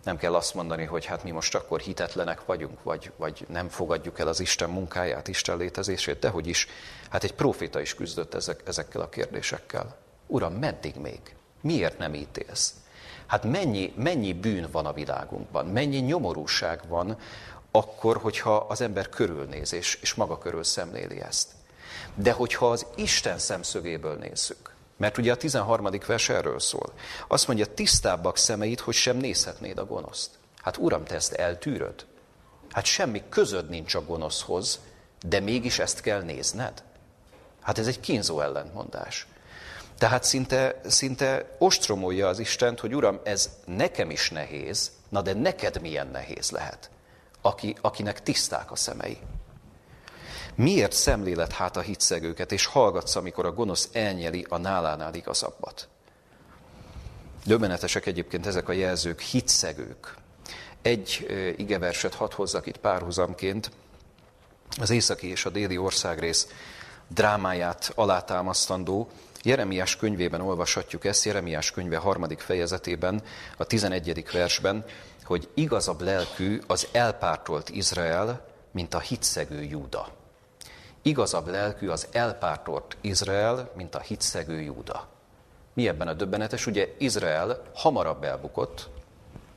Nem 0.03 0.17
kell 0.17 0.35
azt 0.35 0.53
mondani, 0.53 0.83
hogy 0.83 1.05
hát 1.05 1.23
mi 1.23 1.31
most 1.31 1.55
akkor 1.55 1.79
hitetlenek 1.79 2.45
vagyunk, 2.45 2.83
vagy, 2.83 3.11
vagy 3.17 3.45
nem 3.49 3.69
fogadjuk 3.69 4.19
el 4.19 4.27
az 4.27 4.39
Isten 4.39 4.69
munkáját, 4.69 5.27
Isten 5.27 5.57
létezését, 5.57 6.19
de 6.19 6.29
hogy 6.29 6.47
is, 6.47 6.67
hát 7.09 7.23
egy 7.23 7.33
proféta 7.33 7.81
is 7.81 7.95
küzdött 7.95 8.33
ezek, 8.33 8.61
ezekkel 8.65 9.01
a 9.01 9.09
kérdésekkel. 9.09 9.97
Uram, 10.27 10.53
meddig 10.53 10.95
még? 10.95 11.19
Miért 11.61 11.97
nem 11.97 12.13
ítélsz? 12.13 12.73
Hát 13.25 13.43
mennyi, 13.43 13.93
mennyi 13.95 14.33
bűn 14.33 14.67
van 14.71 14.85
a 14.85 14.93
világunkban, 14.93 15.65
mennyi 15.65 15.97
nyomorúság 15.97 16.87
van 16.87 17.17
akkor, 17.71 18.17
hogyha 18.17 18.55
az 18.55 18.81
ember 18.81 19.09
körülnéz 19.09 19.73
és, 19.73 19.99
és 20.01 20.13
maga 20.13 20.37
körül 20.37 20.63
szemléli 20.63 21.21
ezt. 21.21 21.51
De 22.15 22.31
hogyha 22.31 22.69
az 22.69 22.85
Isten 22.95 23.37
szemszögéből 23.37 24.15
nézzük, 24.15 24.69
mert 24.99 25.17
ugye 25.17 25.31
a 25.31 25.35
13. 25.35 25.89
vers 26.07 26.29
erről 26.29 26.59
szól. 26.59 26.93
Azt 27.27 27.47
mondja, 27.47 27.73
tisztábbak 27.73 28.37
szemeid, 28.37 28.79
hogy 28.79 28.93
sem 28.93 29.17
nézhetnéd 29.17 29.77
a 29.77 29.85
gonoszt. 29.85 30.29
Hát 30.61 30.77
uram, 30.77 31.03
te 31.03 31.15
ezt 31.15 31.33
eltűröd? 31.33 32.05
Hát 32.69 32.85
semmi 32.85 33.23
közöd 33.29 33.69
nincs 33.69 33.95
a 33.95 34.05
gonoszhoz, 34.05 34.79
de 35.25 35.39
mégis 35.39 35.79
ezt 35.79 36.01
kell 36.01 36.21
nézned? 36.21 36.83
Hát 37.61 37.77
ez 37.77 37.87
egy 37.87 37.99
kínzó 37.99 38.41
ellentmondás. 38.41 39.27
Tehát 39.97 40.23
szinte, 40.23 40.81
szinte 40.85 41.55
ostromolja 41.57 42.27
az 42.27 42.39
Istent, 42.39 42.79
hogy 42.79 42.95
Uram, 42.95 43.19
ez 43.23 43.49
nekem 43.65 44.09
is 44.09 44.29
nehéz, 44.29 44.91
na 45.09 45.21
de 45.21 45.33
neked 45.33 45.81
milyen 45.81 46.07
nehéz 46.07 46.51
lehet, 46.51 46.89
aki, 47.41 47.75
akinek 47.81 48.23
tiszták 48.23 48.71
a 48.71 48.75
szemei. 48.75 49.17
Miért 50.59 50.91
szemlélet 50.91 51.51
hát 51.51 51.77
a 51.77 51.81
hitszegőket, 51.81 52.51
és 52.51 52.65
hallgatsz, 52.65 53.15
amikor 53.15 53.45
a 53.45 53.51
gonosz 53.51 53.89
elnyeli 53.93 54.45
a 54.49 54.57
nálánál 54.57 55.13
igazabbat? 55.13 55.87
Döbbenetesek 57.45 58.05
egyébként 58.05 58.45
ezek 58.45 58.69
a 58.69 58.71
jelzők, 58.71 59.21
hitszegők. 59.21 60.15
Egy 60.81 61.27
igeverset 61.57 62.13
hadd 62.13 62.33
hozzak 62.33 62.65
itt 62.65 62.77
párhuzamként. 62.77 63.71
Az 64.79 64.89
északi 64.89 65.27
és 65.27 65.45
a 65.45 65.49
déli 65.49 65.77
országrész 65.77 66.47
drámáját 67.07 67.91
alátámasztandó. 67.95 69.09
Jeremiás 69.43 69.95
könyvében 69.95 70.41
olvashatjuk 70.41 71.05
ezt, 71.05 71.25
Jeremiás 71.25 71.71
könyve 71.71 71.97
harmadik 71.97 72.39
fejezetében, 72.39 73.23
a 73.57 73.63
11. 73.63 74.31
versben, 74.31 74.85
hogy 75.23 75.49
igazabb 75.53 76.01
lelkű 76.01 76.61
az 76.67 76.87
elpártolt 76.91 77.69
Izrael, 77.69 78.47
mint 78.71 78.93
a 78.93 78.99
hitszegő 78.99 79.63
Júda. 79.63 80.18
Igazabb 81.09 81.47
lelkű 81.47 81.87
az 81.87 82.07
elpártolt 82.11 82.97
Izrael, 83.01 83.71
mint 83.75 83.95
a 83.95 83.99
hitszegő 83.99 84.61
Júda. 84.61 85.07
Mi 85.73 85.87
ebben 85.87 86.07
a 86.07 86.13
döbbenetes? 86.13 86.67
Ugye 86.67 86.87
Izrael 86.97 87.61
hamarabb 87.73 88.23
elbukott, 88.23 88.89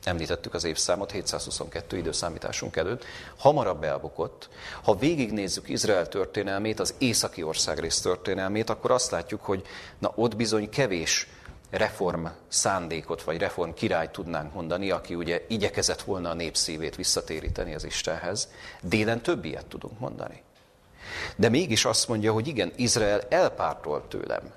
említettük 0.03 0.53
az 0.53 0.63
évszámot, 0.63 1.11
722 1.11 1.97
időszámításunk 1.97 2.75
előtt, 2.75 3.05
hamarabb 3.37 3.83
elbukott. 3.83 4.49
Ha 4.83 4.95
végignézzük 4.95 5.69
Izrael 5.69 6.07
történelmét, 6.07 6.79
az 6.79 6.93
északi 6.97 7.43
országrész 7.43 8.01
történelmét, 8.01 8.69
akkor 8.69 8.91
azt 8.91 9.11
látjuk, 9.11 9.41
hogy 9.41 9.65
na 9.99 10.11
ott 10.15 10.35
bizony 10.35 10.69
kevés 10.69 11.27
reform 11.69 12.25
szándékot, 12.47 13.23
vagy 13.23 13.37
reform 13.37 13.71
király 13.71 14.11
tudnánk 14.11 14.53
mondani, 14.53 14.91
aki 14.91 15.15
ugye 15.15 15.45
igyekezett 15.47 16.01
volna 16.01 16.29
a 16.29 16.33
népszívét 16.33 16.95
visszatéríteni 16.95 17.73
az 17.73 17.83
Istenhez. 17.83 18.49
Délen 18.81 19.21
több 19.21 19.45
ilyet 19.45 19.65
tudunk 19.65 19.99
mondani. 19.99 20.42
De 21.35 21.49
mégis 21.49 21.85
azt 21.85 22.07
mondja, 22.07 22.33
hogy 22.33 22.47
igen, 22.47 22.71
Izrael 22.75 23.21
elpártolt 23.29 24.03
tőlem. 24.03 24.51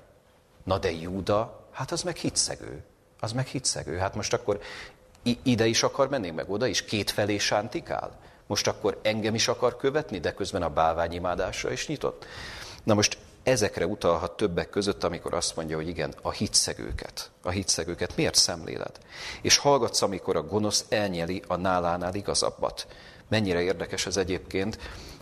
Na 0.63 0.77
de 0.77 0.91
Júda, 0.91 1.67
hát 1.71 1.91
az 1.91 2.01
meg 2.01 2.15
hitszegő. 2.15 2.83
Az 3.19 3.31
meg 3.31 3.47
hitszegő. 3.47 3.97
Hát 3.97 4.15
most 4.15 4.33
akkor 4.33 4.59
ide 5.43 5.65
is 5.65 5.83
akar 5.83 6.09
menni, 6.09 6.29
meg 6.29 6.49
oda 6.49 6.65
is, 6.67 6.85
két 6.85 7.11
felé 7.11 7.37
sántikál? 7.37 8.19
Most 8.47 8.67
akkor 8.67 8.99
engem 9.01 9.35
is 9.35 9.47
akar 9.47 9.77
követni, 9.77 10.19
de 10.19 10.33
közben 10.33 10.61
a 10.61 10.69
bálványimádásra 10.69 11.71
is 11.71 11.87
nyitott? 11.87 12.25
Na 12.83 12.93
most 12.93 13.17
ezekre 13.43 13.87
utalhat 13.87 14.37
többek 14.37 14.69
között, 14.69 15.03
amikor 15.03 15.33
azt 15.33 15.55
mondja, 15.55 15.75
hogy 15.75 15.87
igen, 15.87 16.13
a 16.21 16.31
hitszegőket. 16.31 17.31
A 17.43 17.49
hitszegőket 17.49 18.15
miért 18.15 18.35
szemléled? 18.35 18.97
És 19.41 19.57
hallgatsz, 19.57 20.01
amikor 20.01 20.35
a 20.35 20.43
gonosz 20.43 20.85
elnyeli 20.89 21.43
a 21.47 21.55
nálánál 21.55 22.15
igazabbat. 22.15 22.87
Mennyire 23.27 23.61
érdekes 23.61 24.05
ez 24.05 24.17
egyébként, 24.17 24.77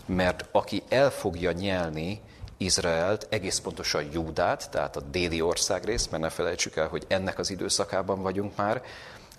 mert 0.05 0.45
aki 0.51 0.83
el 0.89 1.11
fogja 1.11 1.51
nyelni 1.51 2.21
Izraelt, 2.57 3.27
egész 3.29 3.59
pontosan 3.59 4.09
Júdát, 4.11 4.69
tehát 4.69 4.95
a 4.95 5.01
déli 5.01 5.41
országrész, 5.41 6.07
mert 6.07 6.23
ne 6.23 6.29
felejtsük 6.29 6.75
el, 6.75 6.87
hogy 6.87 7.05
ennek 7.07 7.39
az 7.39 7.49
időszakában 7.49 8.21
vagyunk 8.21 8.55
már, 8.55 8.81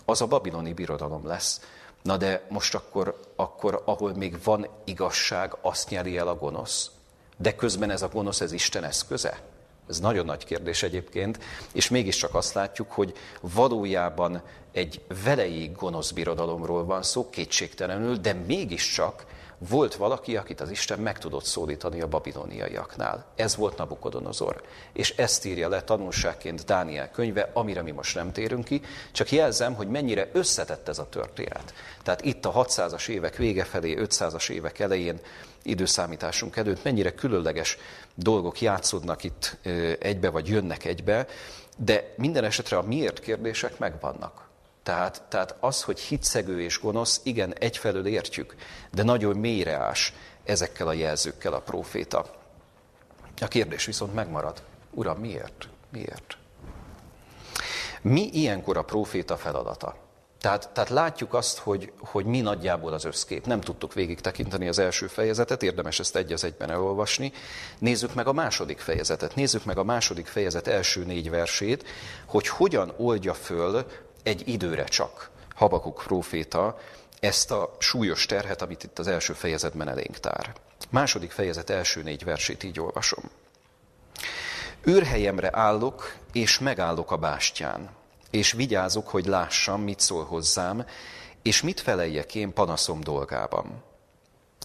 az 0.04 0.20
a 0.20 0.26
babiloni 0.26 0.72
birodalom 0.72 1.26
lesz. 1.26 1.60
Na 2.02 2.16
de 2.16 2.46
most 2.48 2.74
akkor, 2.74 3.20
akkor 3.36 3.82
ahol 3.84 4.14
még 4.14 4.42
van 4.44 4.66
igazság, 4.84 5.56
azt 5.60 5.90
nyeri 5.90 6.16
el 6.16 6.28
a 6.28 6.36
gonosz. 6.36 6.90
De 7.36 7.54
közben 7.54 7.90
ez 7.90 8.02
a 8.02 8.08
gonosz, 8.08 8.40
ez 8.40 8.52
Isten 8.52 8.84
eszköze? 8.84 9.40
Ez 9.88 9.98
nagyon 9.98 10.24
nagy 10.24 10.44
kérdés 10.44 10.82
egyébként, 10.82 11.38
és 11.72 11.88
mégiscsak 11.88 12.34
azt 12.34 12.54
látjuk, 12.54 12.92
hogy 12.92 13.14
valójában 13.40 14.42
egy 14.72 15.00
velejéig 15.24 15.72
gonosz 15.76 16.10
birodalomról 16.10 16.84
van 16.84 17.02
szó, 17.02 17.30
kétségtelenül, 17.30 18.16
de 18.16 18.32
mégiscsak 18.32 19.26
volt 19.58 19.94
valaki, 19.94 20.36
akit 20.36 20.60
az 20.60 20.70
Isten 20.70 20.98
meg 20.98 21.18
tudott 21.18 21.44
szólítani 21.44 22.00
a 22.00 22.08
babiloniaiaknál. 22.08 23.24
Ez 23.34 23.56
volt 23.56 23.76
Nabukodonozor. 23.76 24.62
És 24.92 25.10
ezt 25.16 25.44
írja 25.44 25.68
le 25.68 25.82
tanulságként 25.82 26.64
Dániel 26.64 27.10
könyve, 27.10 27.50
amire 27.52 27.82
mi 27.82 27.90
most 27.90 28.14
nem 28.14 28.32
térünk 28.32 28.64
ki, 28.64 28.82
csak 29.12 29.30
jelzem, 29.30 29.74
hogy 29.74 29.88
mennyire 29.88 30.30
összetett 30.32 30.88
ez 30.88 30.98
a 30.98 31.08
történet. 31.08 31.74
Tehát 32.02 32.24
itt 32.24 32.44
a 32.44 32.52
600-as 32.52 33.08
évek 33.08 33.36
vége 33.36 33.64
felé, 33.64 33.96
500-as 33.98 34.50
évek 34.50 34.78
elején, 34.78 35.20
időszámításunk 35.62 36.56
előtt, 36.56 36.84
mennyire 36.84 37.14
különleges 37.14 37.78
dolgok 38.14 38.60
játszódnak 38.60 39.24
itt 39.24 39.56
egybe, 39.98 40.30
vagy 40.30 40.48
jönnek 40.48 40.84
egybe, 40.84 41.26
de 41.76 42.14
minden 42.16 42.44
esetre 42.44 42.76
a 42.76 42.82
miért 42.82 43.20
kérdések 43.20 43.78
megvannak. 43.78 44.45
Tehát, 44.86 45.22
tehát 45.28 45.54
az, 45.60 45.82
hogy 45.82 46.00
hitszegő 46.00 46.62
és 46.62 46.80
gonosz, 46.80 47.20
igen, 47.22 47.54
egyfelől 47.58 48.06
értjük, 48.06 48.54
de 48.92 49.02
nagyon 49.02 49.36
mélyre 49.36 49.76
ás 49.76 50.12
ezekkel 50.44 50.88
a 50.88 50.92
jelzőkkel 50.92 51.52
a 51.52 51.60
próféta. 51.60 52.26
A 53.40 53.48
kérdés 53.48 53.86
viszont 53.86 54.14
megmarad. 54.14 54.62
Uram, 54.90 55.18
miért? 55.18 55.68
Miért? 55.92 56.36
Mi 58.02 58.28
ilyenkor 58.32 58.76
a 58.76 58.82
próféta 58.82 59.36
feladata? 59.36 59.96
Tehát, 60.40 60.70
tehát 60.72 60.90
látjuk 60.90 61.34
azt, 61.34 61.58
hogy, 61.58 61.92
hogy 61.98 62.24
mi 62.24 62.40
nagyjából 62.40 62.92
az 62.92 63.04
összkép. 63.04 63.46
Nem 63.46 63.60
tudtuk 63.60 63.94
végig 63.94 64.20
tekinteni 64.20 64.68
az 64.68 64.78
első 64.78 65.06
fejezetet, 65.06 65.62
érdemes 65.62 65.98
ezt 65.98 66.16
egy 66.16 66.32
az 66.32 66.44
egyben 66.44 66.70
elolvasni. 66.70 67.32
Nézzük 67.78 68.14
meg 68.14 68.26
a 68.26 68.32
második 68.32 68.78
fejezetet. 68.78 69.34
Nézzük 69.34 69.64
meg 69.64 69.78
a 69.78 69.84
második 69.84 70.26
fejezet 70.26 70.66
első 70.66 71.04
négy 71.04 71.30
versét, 71.30 71.84
hogy 72.26 72.48
hogyan 72.48 72.92
oldja 72.96 73.34
föl 73.34 73.86
egy 74.26 74.48
időre 74.48 74.84
csak 74.84 75.30
Habakuk 75.54 76.02
próféta 76.06 76.78
ezt 77.20 77.50
a 77.50 77.76
súlyos 77.78 78.26
terhet, 78.26 78.62
amit 78.62 78.84
itt 78.84 78.98
az 78.98 79.06
első 79.06 79.32
fejezetben 79.32 79.88
elénk 79.88 80.18
tár. 80.18 80.52
Második 80.90 81.30
fejezet 81.30 81.70
első 81.70 82.02
négy 82.02 82.24
versét 82.24 82.62
így 82.62 82.80
olvasom. 82.80 83.30
Őrhelyemre 84.82 85.50
állok, 85.52 86.14
és 86.32 86.58
megállok 86.58 87.10
a 87.10 87.16
bástyán, 87.16 87.90
és 88.30 88.52
vigyázok, 88.52 89.08
hogy 89.08 89.26
lássam, 89.26 89.82
mit 89.82 90.00
szól 90.00 90.24
hozzám, 90.24 90.86
és 91.42 91.62
mit 91.62 91.80
feleljek 91.80 92.34
én 92.34 92.52
panaszom 92.52 93.00
dolgában. 93.00 93.82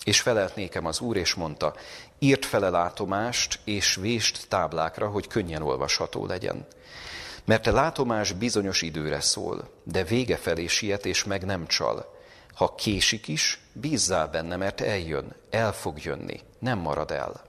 És 0.04 0.22
felelt 0.22 0.56
nékem 0.56 0.86
az 0.86 1.00
úr, 1.00 1.18
és 1.18 1.34
mondta, 1.34 1.76
írt 2.20 2.46
fele 2.46 2.70
látomást, 2.70 3.60
és 3.64 3.96
vést 3.96 4.48
táblákra, 4.48 5.08
hogy 5.08 5.28
könnyen 5.28 5.62
olvasható 5.62 6.26
legyen. 6.26 6.68
Mert 7.46 7.68
a 7.68 7.72
látomás 7.72 8.32
bizonyos 8.32 8.82
időre 8.82 9.20
szól, 9.20 9.70
de 9.84 10.04
vége 10.04 10.38
felé 10.38 10.68
siet 10.68 11.06
és 11.06 11.24
meg 11.24 11.46
nem 11.46 11.68
csal. 11.68 12.20
Ha 12.54 12.76
késik 12.76 13.28
is, 13.28 13.60
bízzál 13.74 14.28
benne, 14.28 14.56
mert 14.56 14.82
eljön, 14.82 15.36
el 15.50 15.74
fog 15.74 16.04
jönni, 16.04 16.40
nem 16.60 16.80
marad 16.80 17.12
el. 17.12 17.42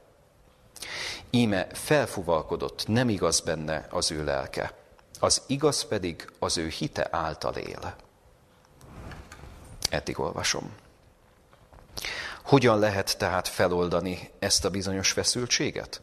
Íme 1.31 1.67
felfuvalkodott, 1.73 2.87
nem 2.87 3.09
igaz 3.09 3.41
benne 3.41 3.87
az 3.91 4.11
ő 4.11 4.25
lelke, 4.25 4.75
az 5.21 5.43
igaz 5.47 5.85
pedig 5.85 6.31
az 6.39 6.59
ő 6.59 6.69
hite 6.69 7.09
által 7.11 7.55
él. 7.55 7.95
Eddig 9.91 10.19
olvasom. 10.19 10.73
Hogyan 12.45 12.79
lehet 12.79 13.19
tehát 13.19 13.49
feloldani 13.49 14.31
ezt 14.39 14.65
a 14.65 14.71
bizonyos 14.71 15.13
feszültséget? 15.13 16.01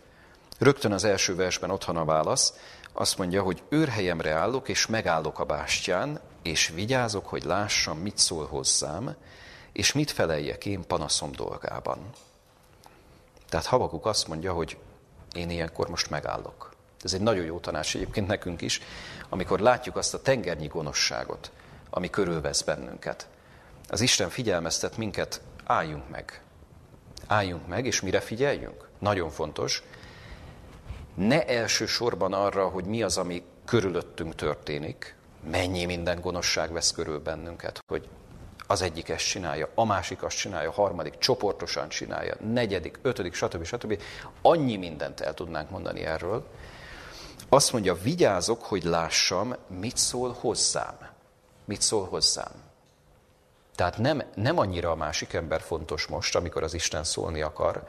Rögtön 0.57 0.91
az 0.91 1.03
első 1.03 1.35
versben 1.35 1.69
ott 1.69 1.83
van 1.85 1.97
a 1.97 2.05
válasz, 2.05 2.53
azt 2.93 3.17
mondja, 3.17 3.41
hogy 3.41 3.63
őrhelyemre 3.69 4.32
állok, 4.32 4.69
és 4.69 4.88
megállok 4.88 5.39
a 5.39 5.45
bástyán, 5.45 6.19
és 6.41 6.67
vigyázok, 6.67 7.28
hogy 7.28 7.43
lássam, 7.43 7.97
mit 7.97 8.17
szól 8.17 8.45
hozzám, 8.45 9.15
és 9.71 9.93
mit 9.93 10.12
feleljek 10.12 10.65
én 10.65 10.88
panaszom 10.88 11.32
dolgában. 11.32 12.10
Tehát 13.49 13.65
Habakuk 13.65 14.06
azt 14.06 14.28
mondja, 14.28 14.54
hogy 14.54 14.78
én 15.36 15.49
ilyenkor 15.49 15.89
most 15.89 16.10
megállok. 16.10 16.73
Ez 17.02 17.13
egy 17.13 17.21
nagyon 17.21 17.45
jó 17.45 17.60
tanács 17.60 17.95
egyébként 17.95 18.28
nekünk 18.28 18.62
is, 18.62 18.82
amikor 19.30 19.60
látjuk 19.60 19.95
azt 19.95 20.13
a 20.13 20.21
tengernyi 20.21 20.67
gonoszságot, 20.67 21.52
ami 21.89 22.10
körülvesz 22.10 22.62
bennünket. 22.62 23.28
Az 23.89 24.02
Isten 24.02 24.30
figyelmeztet 24.30 24.97
minket, 24.97 25.41
álljunk 25.65 26.10
meg. 26.10 26.41
Álljunk 27.28 27.67
meg, 27.67 27.86
és 27.86 28.02
mire 28.02 28.19
figyeljünk? 28.19 28.89
Nagyon 28.99 29.30
fontos, 29.30 29.84
ne 31.19 31.45
elsősorban 31.45 32.34
arra, 32.34 32.67
hogy 32.67 32.86
mi 32.86 33.03
az, 33.03 33.17
ami 33.17 33.43
körülöttünk 33.65 34.36
történik, 34.36 35.15
mennyi 35.49 35.86
minden 35.86 36.21
gonoszság 36.21 36.71
vesz 36.71 36.91
körül 36.91 37.19
bennünket, 37.19 37.79
hogy 37.88 38.10
az 38.67 38.82
egyik 38.82 39.10
ezt 39.10 39.27
csinálja, 39.27 39.69
a 39.75 39.86
másik 39.86 40.23
azt 40.23 40.38
csinálja, 40.38 40.69
a 40.69 40.73
harmadik 40.73 41.17
csoportosan 41.17 41.89
csinálja, 41.89 42.36
negyedik, 42.53 42.99
ötödik, 43.01 43.34
stb. 43.34 43.63
stb. 43.63 44.01
Annyi 44.41 44.77
mindent 44.77 45.19
el 45.19 45.34
tudnánk 45.34 45.69
mondani 45.69 46.05
erről. 46.05 46.47
Azt 47.49 47.71
mondja, 47.71 47.93
vigyázok, 47.93 48.63
hogy 48.63 48.84
lássam, 48.84 49.55
mit 49.67 49.97
szól 49.97 50.36
hozzám. 50.39 50.97
Mit 51.65 51.82
szól 51.82 52.05
hozzám. 52.05 52.51
Tehát 53.75 53.97
nem, 53.97 54.23
nem 54.36 54.58
annyira 54.58 54.91
a 54.91 54.95
másik 54.95 55.34
ember 55.34 55.62
fontos 55.62 56.08
most, 56.08 56.36
amikor 56.36 56.63
az 56.63 56.73
Isten 56.73 57.03
szólni 57.03 57.41
akar, 57.41 57.88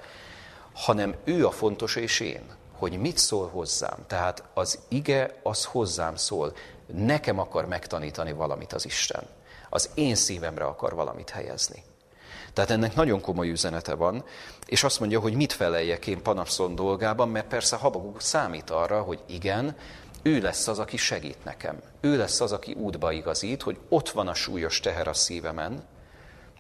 hanem 0.75 1.15
ő 1.25 1.47
a 1.47 1.51
fontos 1.51 1.97
és 1.97 2.21
én 2.21 2.59
hogy 2.81 2.99
mit 2.99 3.19
szól 3.19 3.49
hozzám. 3.49 3.99
Tehát 4.07 4.45
az 4.55 4.79
ige 4.89 5.41
az 5.43 5.65
hozzám 5.65 6.17
szól. 6.17 6.53
Nekem 6.87 7.39
akar 7.39 7.67
megtanítani 7.67 8.33
valamit 8.33 8.73
az 8.73 8.85
Isten. 8.85 9.23
Az 9.71 9.91
én 9.95 10.15
szívemre 10.15 10.65
akar 10.65 10.95
valamit 10.95 11.31
helyezni. 11.31 11.83
Tehát 12.53 12.71
ennek 12.71 12.95
nagyon 12.95 13.21
komoly 13.21 13.49
üzenete 13.49 13.95
van, 13.95 14.25
és 14.67 14.85
azt 14.85 15.01
mondja, 15.01 15.21
hogy 15.21 15.35
mit 15.35 15.53
feleljek 15.53 16.07
én 16.07 16.23
panaszon 16.23 16.75
dolgában, 16.75 17.29
mert 17.29 17.47
persze 17.47 17.77
Habakuk 17.77 18.21
számít 18.21 18.71
arra, 18.71 19.03
hogy 19.03 19.21
igen, 19.27 19.77
ő 20.23 20.41
lesz 20.41 20.69
az, 20.69 20.79
aki 20.79 20.97
segít 20.97 21.45
nekem. 21.45 21.83
Ő 22.01 22.17
lesz 22.17 22.41
az, 22.41 22.53
aki 22.53 22.73
útba 22.73 23.13
igazít, 23.13 23.63
hogy 23.63 23.79
ott 23.89 24.11
van 24.11 24.29
a 24.29 24.35
súlyos 24.35 24.81
teher 24.81 25.09
a 25.09 25.15
szívemen, 25.15 25.85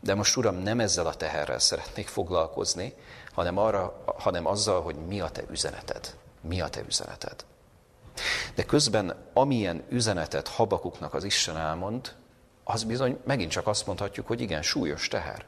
de 0.00 0.14
most 0.14 0.36
Uram, 0.36 0.56
nem 0.56 0.80
ezzel 0.80 1.06
a 1.06 1.14
teherrel 1.14 1.58
szeretnék 1.58 2.08
foglalkozni, 2.08 2.94
hanem, 3.32 3.58
arra, 3.58 4.02
hanem 4.18 4.46
azzal, 4.46 4.82
hogy 4.82 4.96
mi 4.96 5.20
a 5.20 5.28
te 5.28 5.42
üzeneted. 5.50 6.14
Mi 6.40 6.60
a 6.60 6.68
te 6.68 6.80
üzeneted. 6.88 7.44
De 8.54 8.64
közben, 8.64 9.14
amilyen 9.32 9.84
üzenetet 9.88 10.48
Habakuknak 10.48 11.14
az 11.14 11.24
Isten 11.24 11.56
elmond, 11.56 12.14
az 12.64 12.84
bizony 12.84 13.18
megint 13.24 13.50
csak 13.50 13.66
azt 13.66 13.86
mondhatjuk, 13.86 14.26
hogy 14.26 14.40
igen, 14.40 14.62
súlyos 14.62 15.08
teher. 15.08 15.44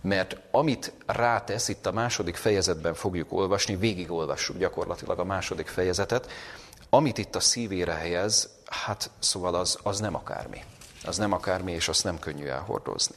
Mert 0.00 0.36
amit 0.50 0.92
rátesz, 1.06 1.68
itt 1.68 1.86
a 1.86 1.92
második 1.92 2.36
fejezetben 2.36 2.94
fogjuk 2.94 3.32
olvasni, 3.32 3.76
végigolvassuk 3.76 4.58
gyakorlatilag 4.58 5.18
a 5.18 5.24
második 5.24 5.66
fejezetet, 5.66 6.30
amit 6.90 7.18
itt 7.18 7.34
a 7.34 7.40
szívére 7.40 7.92
helyez, 7.92 8.48
hát 8.64 9.10
szóval 9.18 9.54
az, 9.54 9.78
az 9.82 10.00
nem 10.00 10.14
akármi. 10.14 10.64
Az 11.04 11.16
nem 11.16 11.32
akármi, 11.32 11.72
és 11.72 11.88
azt 11.88 12.04
nem 12.04 12.18
könnyű 12.18 12.46
elhordozni. 12.46 13.16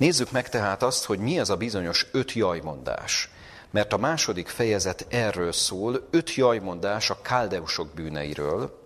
Nézzük 0.00 0.30
meg 0.30 0.48
tehát 0.48 0.82
azt, 0.82 1.04
hogy 1.04 1.18
mi 1.18 1.38
az 1.38 1.50
a 1.50 1.56
bizonyos 1.56 2.06
öt 2.12 2.32
jajmondás. 2.32 3.30
Mert 3.70 3.92
a 3.92 3.96
második 3.96 4.48
fejezet 4.48 5.06
erről 5.08 5.52
szól, 5.52 6.06
öt 6.10 6.34
jajmondás 6.34 7.10
a 7.10 7.22
káldeusok 7.22 7.88
bűneiről. 7.94 8.80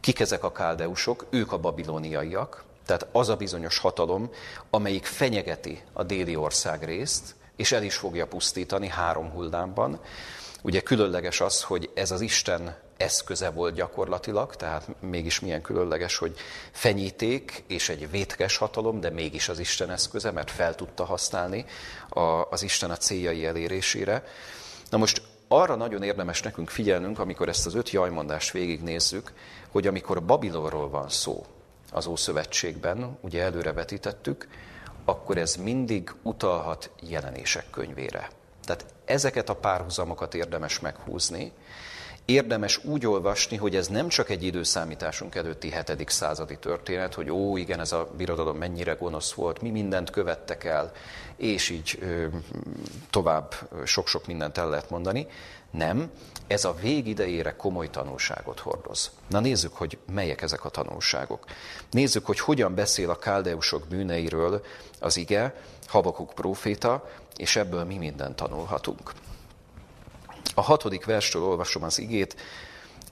Kik 0.00 0.20
ezek 0.20 0.44
a 0.44 0.52
káldeusok? 0.52 1.26
Ők 1.30 1.52
a 1.52 1.58
babiloniaiak, 1.58 2.64
tehát 2.86 3.06
az 3.12 3.28
a 3.28 3.36
bizonyos 3.36 3.78
hatalom, 3.78 4.30
amelyik 4.70 5.04
fenyegeti 5.04 5.82
a 5.92 6.02
déli 6.02 6.36
ország 6.36 6.84
részt, 6.84 7.34
és 7.56 7.72
el 7.72 7.82
is 7.82 7.96
fogja 7.96 8.26
pusztítani 8.26 8.88
három 8.88 9.30
hullámban. 9.30 10.00
Ugye 10.62 10.80
különleges 10.80 11.40
az, 11.40 11.62
hogy 11.62 11.90
ez 11.94 12.10
az 12.10 12.20
Isten 12.20 12.76
eszköze 12.96 13.50
volt 13.50 13.74
gyakorlatilag, 13.74 14.56
tehát 14.56 14.88
mégis 15.00 15.40
milyen 15.40 15.62
különleges, 15.62 16.16
hogy 16.16 16.36
fenyíték 16.70 17.64
és 17.66 17.88
egy 17.88 18.10
vétkes 18.10 18.56
hatalom, 18.56 19.00
de 19.00 19.10
mégis 19.10 19.48
az 19.48 19.58
Isten 19.58 19.90
eszköze, 19.90 20.30
mert 20.30 20.50
fel 20.50 20.74
tudta 20.74 21.04
használni 21.04 21.64
az 22.50 22.62
Isten 22.62 22.90
a 22.90 22.96
céljai 22.96 23.46
elérésére. 23.46 24.24
Na 24.90 24.96
most 24.96 25.22
arra 25.48 25.74
nagyon 25.74 26.02
érdemes 26.02 26.42
nekünk 26.42 26.70
figyelnünk, 26.70 27.18
amikor 27.18 27.48
ezt 27.48 27.66
az 27.66 27.74
öt 27.74 27.90
jajmondást 27.90 28.50
végignézzük, 28.50 29.32
hogy 29.70 29.86
amikor 29.86 30.24
Babilonról 30.24 30.88
van 30.88 31.08
szó 31.08 31.46
az 31.92 32.06
Ószövetségben, 32.06 33.18
ugye 33.20 33.42
előrevetítettük, 33.42 34.48
akkor 35.04 35.38
ez 35.38 35.56
mindig 35.56 36.14
utalhat 36.22 36.90
jelenések 37.00 37.70
könyvére. 37.70 38.30
Tehát 38.64 38.84
ezeket 39.04 39.48
a 39.48 39.54
párhuzamokat 39.56 40.34
érdemes 40.34 40.80
meghúzni, 40.80 41.52
érdemes 42.24 42.84
úgy 42.84 43.06
olvasni, 43.06 43.56
hogy 43.56 43.76
ez 43.76 43.88
nem 43.88 44.08
csak 44.08 44.28
egy 44.30 44.42
időszámításunk 44.42 45.34
előtti 45.34 45.72
7. 45.86 46.08
századi 46.10 46.58
történet, 46.58 47.14
hogy 47.14 47.30
ó, 47.30 47.56
igen, 47.56 47.80
ez 47.80 47.92
a 47.92 48.10
birodalom 48.16 48.56
mennyire 48.56 48.92
gonosz 48.92 49.32
volt, 49.32 49.60
mi 49.60 49.70
mindent 49.70 50.10
követtek 50.10 50.64
el, 50.64 50.92
és 51.36 51.70
így 51.70 51.98
ö, 52.00 52.26
tovább 53.10 53.54
sok-sok 53.84 54.26
mindent 54.26 54.58
el 54.58 54.68
lehet 54.68 54.90
mondani. 54.90 55.26
Nem, 55.70 56.10
ez 56.46 56.64
a 56.64 56.74
végidejére 56.80 57.56
komoly 57.56 57.90
tanulságot 57.90 58.58
hordoz. 58.58 59.10
Na 59.28 59.40
nézzük, 59.40 59.74
hogy 59.76 59.98
melyek 60.12 60.42
ezek 60.42 60.64
a 60.64 60.68
tanulságok. 60.68 61.44
Nézzük, 61.90 62.26
hogy 62.26 62.40
hogyan 62.40 62.74
beszél 62.74 63.10
a 63.10 63.18
káldeusok 63.18 63.86
bűneiről 63.88 64.64
az 65.00 65.16
ige, 65.16 65.54
Habakuk 65.86 66.32
próféta, 66.34 67.08
és 67.36 67.56
ebből 67.56 67.84
mi 67.84 67.96
mindent 67.96 68.36
tanulhatunk. 68.36 69.12
A 70.54 70.60
hatodik 70.60 71.04
verstől 71.04 71.42
olvasom 71.42 71.82
az 71.82 71.98
igét, 71.98 72.36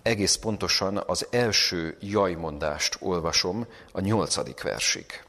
egész 0.03 0.35
pontosan 0.35 1.03
az 1.07 1.27
első 1.31 1.97
jajmondást 2.01 2.97
olvasom 3.01 3.67
a 3.93 4.01
nyolcadik 4.01 4.63
versig. 4.63 5.25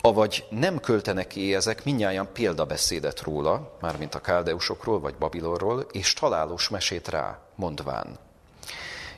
Avagy 0.00 0.44
nem 0.50 0.80
költenek 0.80 1.26
ki 1.26 1.54
ezek 1.54 1.84
minnyáján 1.84 2.32
példabeszédet 2.32 3.20
róla, 3.20 3.76
mármint 3.80 4.14
a 4.14 4.20
káldeusokról 4.20 5.00
vagy 5.00 5.14
Babilonról, 5.14 5.86
és 5.92 6.12
találós 6.12 6.68
mesét 6.68 7.08
rá, 7.08 7.38
mondván. 7.54 8.18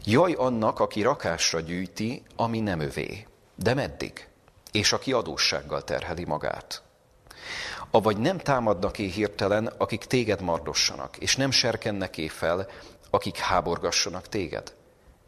Jaj 0.05 0.33
annak, 0.33 0.81
aki 0.81 1.03
rakásra 1.03 1.61
gyűjti, 1.61 2.23
ami 2.37 2.61
nem 2.61 2.81
övé. 2.81 3.27
De 3.55 3.75
meddig? 3.75 4.29
És 4.73 4.93
aki 4.93 5.13
adóssággal 5.13 5.85
terheli 5.85 6.25
magát. 6.25 6.83
Avagy 7.91 8.17
nem 8.17 8.39
támadnak-é 8.39 9.11
hirtelen, 9.11 9.67
akik 9.67 10.05
téged 10.05 10.41
mardossanak, 10.41 11.17
és 11.17 11.37
nem 11.37 11.51
serkennek-é 11.51 12.29
fel, 12.29 12.69
akik 13.11 13.37
háborgassanak 13.37 14.29
téged, 14.29 14.75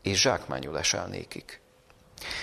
és 0.03 0.21
zsákmányul 0.21 0.79
esel 0.79 1.07
nékik. 1.07 1.61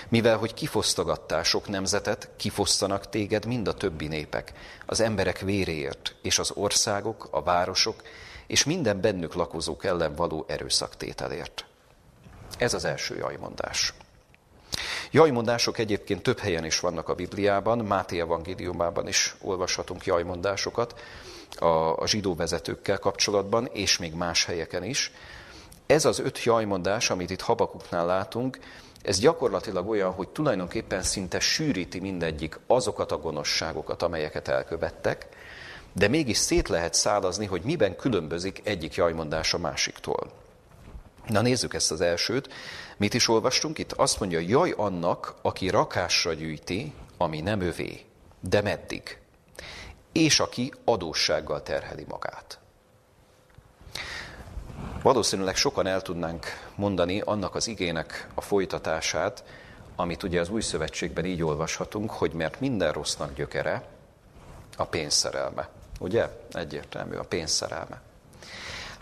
Mivel, 0.10 0.38
hogy 0.38 0.54
kifosztogattál 0.54 1.44
sok 1.44 1.68
nemzetet, 1.68 2.30
kifosztanak 2.38 3.10
téged 3.10 3.46
mind 3.46 3.68
a 3.68 3.74
többi 3.74 4.08
népek, 4.08 4.54
az 4.86 5.00
emberek 5.00 5.40
véréért, 5.40 6.16
és 6.22 6.40
az 6.40 6.52
országok, 6.52 7.28
a 7.32 7.44
városok, 7.44 8.02
és 8.48 8.64
minden 8.64 9.02
bennük 9.02 9.34
lakozók 9.34 9.86
ellen 9.86 10.16
való 10.16 10.46
erőszaktételért. 10.48 11.66
Ez 12.58 12.74
az 12.74 12.86
első 12.86 13.18
jajmondás. 13.18 13.94
Jajmondások 15.12 15.78
egyébként 15.78 16.24
több 16.24 16.40
helyen 16.40 16.66
is 16.66 16.80
vannak 16.80 17.10
a 17.10 17.16
Bibliában, 17.16 17.78
Máté 17.78 18.20
evangéliumában 18.20 19.08
is 19.08 19.36
olvashatunk 19.42 20.06
jajmondásokat 20.06 21.00
a, 21.60 21.66
a 21.98 22.08
zsidó 22.08 22.36
vezetőkkel 22.36 22.98
kapcsolatban, 22.98 23.66
és 23.66 23.98
még 23.98 24.14
más 24.14 24.46
helyeken 24.46 24.84
is. 24.84 25.12
Ez 25.86 26.06
az 26.06 26.20
öt 26.20 26.44
jajmondás, 26.44 27.10
amit 27.10 27.30
itt 27.30 27.42
Habakuknál 27.42 28.06
látunk, 28.06 28.60
ez 29.02 29.20
gyakorlatilag 29.20 29.90
olyan, 29.90 30.12
hogy 30.12 30.28
tulajdonképpen 30.28 31.02
szinte 31.02 31.40
sűríti 31.40 32.00
mindegyik 32.00 32.60
azokat 32.68 33.12
a 33.12 33.18
gonoszságokat, 33.18 34.04
amelyeket 34.04 34.48
elkövettek, 34.48 35.28
de 35.94 36.08
mégis 36.08 36.38
szét 36.38 36.68
lehet 36.68 36.94
szálazni, 36.94 37.46
hogy 37.46 37.62
miben 37.62 37.96
különbözik 37.96 38.62
egyik 38.64 38.96
jajmondás 38.96 39.54
a 39.54 39.58
másiktól. 39.58 40.32
Na 41.28 41.42
nézzük 41.42 41.74
ezt 41.74 41.92
az 41.92 42.02
elsőt. 42.02 42.54
Mit 42.98 43.14
is 43.14 43.28
olvastunk 43.28 43.78
itt? 43.78 43.92
Azt 43.92 44.20
mondja, 44.20 44.40
jaj 44.40 44.74
annak, 44.78 45.36
aki 45.42 45.70
rakásra 45.70 46.34
gyűjti, 46.34 46.94
ami 47.18 47.42
nem 47.42 47.62
övé. 47.62 48.06
De 48.40 48.62
meddig? 48.62 49.20
És 50.12 50.40
aki 50.40 50.74
adóssággal 50.84 51.64
terheli 51.64 52.06
magát. 52.08 52.60
Valószínűleg 55.02 55.56
sokan 55.56 55.88
el 55.88 56.02
tudnánk 56.02 56.46
mondani 56.76 57.20
annak 57.20 57.56
az 57.56 57.68
igének 57.68 58.28
a 58.34 58.42
folytatását, 58.42 59.44
amit 59.96 60.24
ugye 60.24 60.40
az 60.40 60.50
új 60.50 60.62
szövetségben 60.62 61.26
így 61.26 61.44
olvashatunk, 61.44 62.12
hogy 62.12 62.32
mert 62.32 62.60
minden 62.60 62.92
rossznak 62.92 63.34
gyökere 63.34 63.88
a 64.78 64.86
pénzszerelme. 64.86 65.70
Ugye? 66.00 66.30
Egyértelmű, 66.52 67.16
a 67.16 67.24
pénzszerelme. 67.24 68.02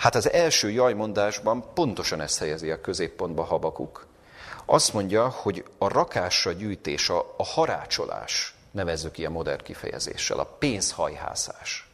Hát 0.05 0.15
az 0.15 0.31
első 0.31 0.71
jajmondásban 0.71 1.73
pontosan 1.73 2.21
ezt 2.21 2.39
helyezi 2.39 2.71
a 2.71 2.81
középpontba 2.81 3.43
Habakuk. 3.43 4.07
Azt 4.65 4.93
mondja, 4.93 5.29
hogy 5.29 5.65
a 5.77 5.87
rakásra 5.87 6.51
gyűjtés, 6.51 7.09
a, 7.09 7.33
a 7.37 7.43
harácsolás, 7.43 8.55
nevezzük 8.71 9.17
ilyen 9.17 9.31
modern 9.31 9.63
kifejezéssel, 9.63 10.39
a 10.39 10.55
pénzhajhászás. 10.59 11.89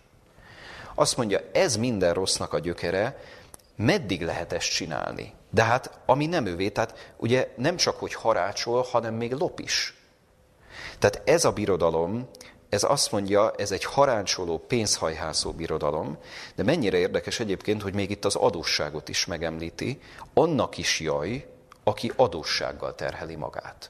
Azt 0.96 1.18
mondja, 1.18 1.40
ez 1.54 1.76
minden 1.76 2.14
rossznak 2.14 2.54
a 2.54 2.60
gyökere, 2.60 3.24
meddig 3.76 4.22
lehet 4.22 4.54
ezt 4.54 4.72
csinálni? 4.72 5.34
De 5.50 5.64
hát, 5.64 6.00
ami 6.06 6.26
nem 6.26 6.46
ővé, 6.46 6.70
tehát 6.70 7.14
ugye 7.18 7.54
nem 7.56 7.76
csak, 7.76 8.00
hogy 8.00 8.14
harácsol, 8.14 8.86
hanem 8.92 9.14
még 9.14 9.34
lop 9.34 9.60
is. 9.60 9.96
Tehát 11.00 11.22
ez 11.26 11.46
a 11.46 11.52
birodalom, 11.52 12.30
ez 12.72 12.84
azt 12.84 13.12
mondja, 13.12 13.52
ez 13.58 13.72
egy 13.72 13.84
haráncsoló, 13.84 14.58
pénzhajhászó 14.58 15.52
birodalom, 15.52 16.18
de 16.56 16.64
mennyire 16.64 16.98
érdekes 16.98 17.40
egyébként, 17.40 17.82
hogy 17.82 17.94
még 17.94 18.10
itt 18.10 18.26
az 18.26 18.36
adósságot 18.36 19.10
is 19.10 19.26
megemlíti, 19.26 20.00
annak 20.34 20.78
is 20.78 21.00
jaj, 21.00 21.48
aki 21.84 22.12
adóssággal 22.16 22.96
terheli 22.96 23.36
magát. 23.36 23.90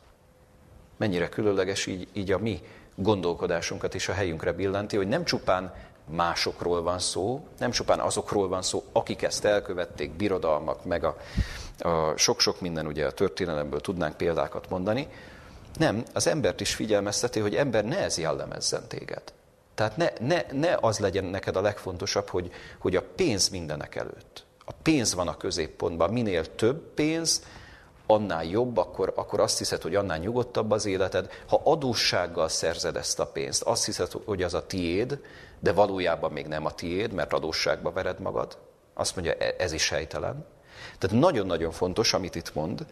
Mennyire 0.98 1.30
különleges 1.30 1.86
így, 1.86 2.08
így 2.14 2.32
a 2.32 2.38
mi 2.38 2.62
gondolkodásunkat 2.96 3.94
is 3.94 4.10
a 4.10 4.14
helyünkre 4.14 4.52
billenti, 4.52 4.96
hogy 4.98 5.08
nem 5.08 5.24
csupán 5.24 5.74
másokról 6.06 6.82
van 6.82 7.00
szó, 7.00 7.48
nem 7.58 7.72
csupán 7.72 8.00
azokról 8.00 8.48
van 8.48 8.62
szó, 8.62 8.84
akik 8.92 9.22
ezt 9.22 9.46
elkövették, 9.46 10.12
birodalmak, 10.12 10.86
meg 10.86 11.04
a, 11.04 11.18
a 11.80 12.18
sok-sok 12.18 12.62
minden 12.62 12.88
ugye 12.88 13.06
a 13.06 13.12
történelemből 13.12 13.82
tudnánk 13.82 14.18
példákat 14.18 14.70
mondani, 14.70 15.08
nem, 15.78 16.04
az 16.14 16.28
embert 16.28 16.62
is 16.62 16.76
figyelmezteti, 16.76 17.40
hogy 17.40 17.56
ember 17.56 17.86
ne 17.86 17.98
ez 17.98 18.18
jellemezzen 18.18 18.88
téged. 18.88 19.24
Tehát 19.76 19.98
ne, 19.98 20.10
ne, 20.20 20.42
ne 20.52 20.78
az 20.82 21.00
legyen 21.00 21.24
neked 21.24 21.56
a 21.56 21.62
legfontosabb, 21.62 22.30
hogy, 22.30 22.52
hogy 22.80 22.96
a 22.96 23.04
pénz 23.16 23.50
mindenek 23.50 23.96
előtt. 23.96 24.46
A 24.66 24.72
pénz 24.84 25.14
van 25.14 25.28
a 25.28 25.38
középpontban. 25.38 26.10
Minél 26.10 26.56
több 26.56 26.94
pénz, 26.94 27.42
annál 28.06 28.46
jobb, 28.46 28.78
akkor, 28.78 29.14
akkor 29.16 29.40
azt 29.40 29.58
hiszed, 29.58 29.82
hogy 29.82 29.96
annál 29.96 30.18
nyugodtabb 30.18 30.72
az 30.72 30.86
életed. 30.86 31.32
Ha 31.48 31.62
adóssággal 31.64 32.48
szerzed 32.48 32.96
ezt 32.96 33.20
a 33.20 33.26
pénzt, 33.26 33.64
azt 33.64 33.86
hiszed, 33.86 34.12
hogy 34.26 34.44
az 34.44 34.54
a 34.54 34.66
tiéd, 34.66 35.20
de 35.60 35.72
valójában 35.72 36.32
még 36.32 36.48
nem 36.48 36.66
a 36.66 36.72
tiéd, 36.72 37.14
mert 37.14 37.34
adósságba 37.34 37.92
vered 37.92 38.20
magad. 38.20 38.58
Azt 38.94 39.16
mondja, 39.16 39.34
e, 39.34 39.56
ez 39.58 39.72
is 39.72 39.90
helytelen. 39.90 40.46
Tehát 40.98 41.20
nagyon-nagyon 41.20 41.72
fontos, 41.72 42.14
amit 42.14 42.36
itt 42.36 42.54
mond, 42.54 42.86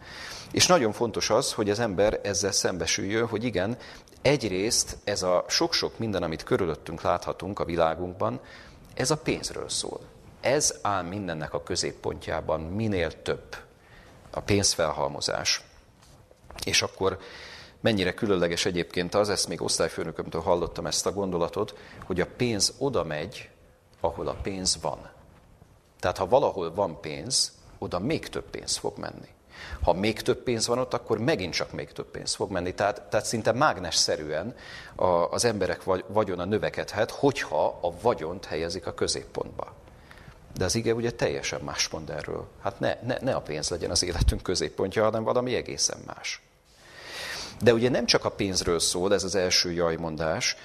és 0.52 0.66
nagyon 0.66 0.92
fontos 0.92 1.30
az, 1.30 1.52
hogy 1.52 1.70
az 1.70 1.78
ember 1.78 2.20
ezzel 2.22 2.52
szembesüljön, 2.52 3.26
hogy 3.26 3.44
igen, 3.44 3.76
egyrészt 4.22 4.96
ez 5.04 5.22
a 5.22 5.44
sok-sok 5.48 5.98
minden, 5.98 6.22
amit 6.22 6.42
körülöttünk 6.42 7.02
láthatunk 7.02 7.58
a 7.58 7.64
világunkban, 7.64 8.40
ez 8.94 9.10
a 9.10 9.16
pénzről 9.16 9.68
szól. 9.68 10.00
Ez 10.40 10.78
áll 10.82 11.02
mindennek 11.02 11.54
a 11.54 11.62
középpontjában, 11.62 12.60
minél 12.60 13.22
több 13.22 13.56
a 14.30 14.40
pénzfelhalmozás. 14.40 15.62
És 16.64 16.82
akkor 16.82 17.18
mennyire 17.80 18.14
különleges 18.14 18.64
egyébként 18.64 19.14
az, 19.14 19.28
ezt 19.28 19.48
még 19.48 19.62
osztályfőnökömtől 19.62 20.40
hallottam 20.40 20.86
ezt 20.86 21.06
a 21.06 21.12
gondolatot, 21.12 21.78
hogy 22.04 22.20
a 22.20 22.26
pénz 22.36 22.74
oda 22.78 23.04
megy, 23.04 23.48
ahol 24.00 24.28
a 24.28 24.36
pénz 24.42 24.78
van. 24.80 25.10
Tehát 26.00 26.18
ha 26.18 26.26
valahol 26.26 26.74
van 26.74 27.00
pénz, 27.00 27.52
oda 27.80 27.98
még 27.98 28.28
több 28.28 28.50
pénz 28.50 28.76
fog 28.76 28.98
menni. 28.98 29.28
Ha 29.82 29.92
még 29.92 30.20
több 30.20 30.42
pénz 30.42 30.66
van 30.66 30.78
ott, 30.78 30.94
akkor 30.94 31.18
megint 31.18 31.54
csak 31.54 31.72
még 31.72 31.92
több 31.92 32.10
pénz 32.10 32.34
fog 32.34 32.50
menni. 32.50 32.74
Tehát, 32.74 33.02
tehát 33.02 33.26
szinte 33.26 33.52
mágnesszerűen 33.52 34.54
a, 34.94 35.04
az 35.06 35.44
emberek 35.44 35.82
vagyona 36.06 36.44
növekedhet, 36.44 37.10
hogyha 37.10 37.78
a 37.82 37.92
vagyont 38.02 38.44
helyezik 38.44 38.86
a 38.86 38.94
középpontba. 38.94 39.74
De 40.56 40.64
az 40.64 40.74
ige 40.74 40.94
ugye 40.94 41.10
teljesen 41.10 41.60
más 41.60 41.88
mond 41.88 42.10
erről. 42.10 42.48
Hát 42.62 42.80
ne, 42.80 42.96
ne, 43.02 43.16
ne 43.20 43.34
a 43.34 43.40
pénz 43.40 43.68
legyen 43.68 43.90
az 43.90 44.02
életünk 44.02 44.42
középpontja, 44.42 45.04
hanem 45.04 45.22
valami 45.22 45.54
egészen 45.54 45.98
más. 46.06 46.42
De 47.60 47.72
ugye 47.72 47.88
nem 47.88 48.06
csak 48.06 48.24
a 48.24 48.30
pénzről 48.30 48.78
szól 48.78 49.14
ez 49.14 49.24
az 49.24 49.34
első 49.34 49.72
jajmondás, 49.72 50.56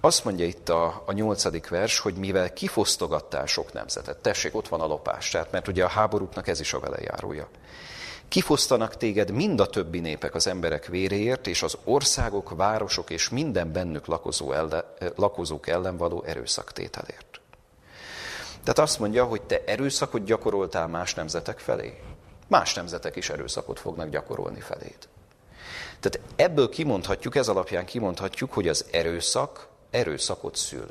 Azt 0.00 0.24
mondja 0.24 0.46
itt 0.46 0.68
a, 0.68 1.02
a 1.06 1.12
nyolcadik 1.12 1.68
vers, 1.68 1.98
hogy 1.98 2.14
mivel 2.14 2.52
kifosztogattál 2.52 3.46
sok 3.46 3.72
nemzetet, 3.72 4.18
tessék, 4.18 4.54
ott 4.54 4.68
van 4.68 4.80
a 4.80 4.86
lopás, 4.86 5.30
tehát, 5.30 5.52
mert 5.52 5.68
ugye 5.68 5.84
a 5.84 5.88
háborúknak 5.88 6.48
ez 6.48 6.60
is 6.60 6.72
a 6.72 6.80
velejárója. 6.80 7.48
Kifosztanak 8.28 8.96
téged 8.96 9.30
mind 9.30 9.60
a 9.60 9.66
többi 9.66 10.00
népek 10.00 10.34
az 10.34 10.46
emberek 10.46 10.86
véréért, 10.86 11.46
és 11.46 11.62
az 11.62 11.76
országok, 11.84 12.56
városok 12.56 13.10
és 13.10 13.28
minden 13.28 13.72
bennük 13.72 14.06
lakozó 14.06 14.52
ellen, 14.52 14.84
lakozók 15.16 15.68
ellen 15.68 15.96
való 15.96 16.22
erőszaktételért. 16.26 17.40
Tehát 18.62 18.78
azt 18.78 18.98
mondja, 18.98 19.24
hogy 19.24 19.42
te 19.42 19.62
erőszakot 19.66 20.24
gyakoroltál 20.24 20.86
más 20.88 21.14
nemzetek 21.14 21.58
felé. 21.58 22.00
Más 22.48 22.74
nemzetek 22.74 23.16
is 23.16 23.30
erőszakot 23.30 23.80
fognak 23.80 24.08
gyakorolni 24.08 24.60
feléd. 24.60 24.98
Tehát 26.00 26.20
ebből 26.36 26.68
kimondhatjuk, 26.68 27.36
ez 27.36 27.48
alapján 27.48 27.84
kimondhatjuk, 27.84 28.52
hogy 28.52 28.68
az 28.68 28.86
erőszak 28.90 29.68
erőszakot 29.96 30.56
szül. 30.56 30.88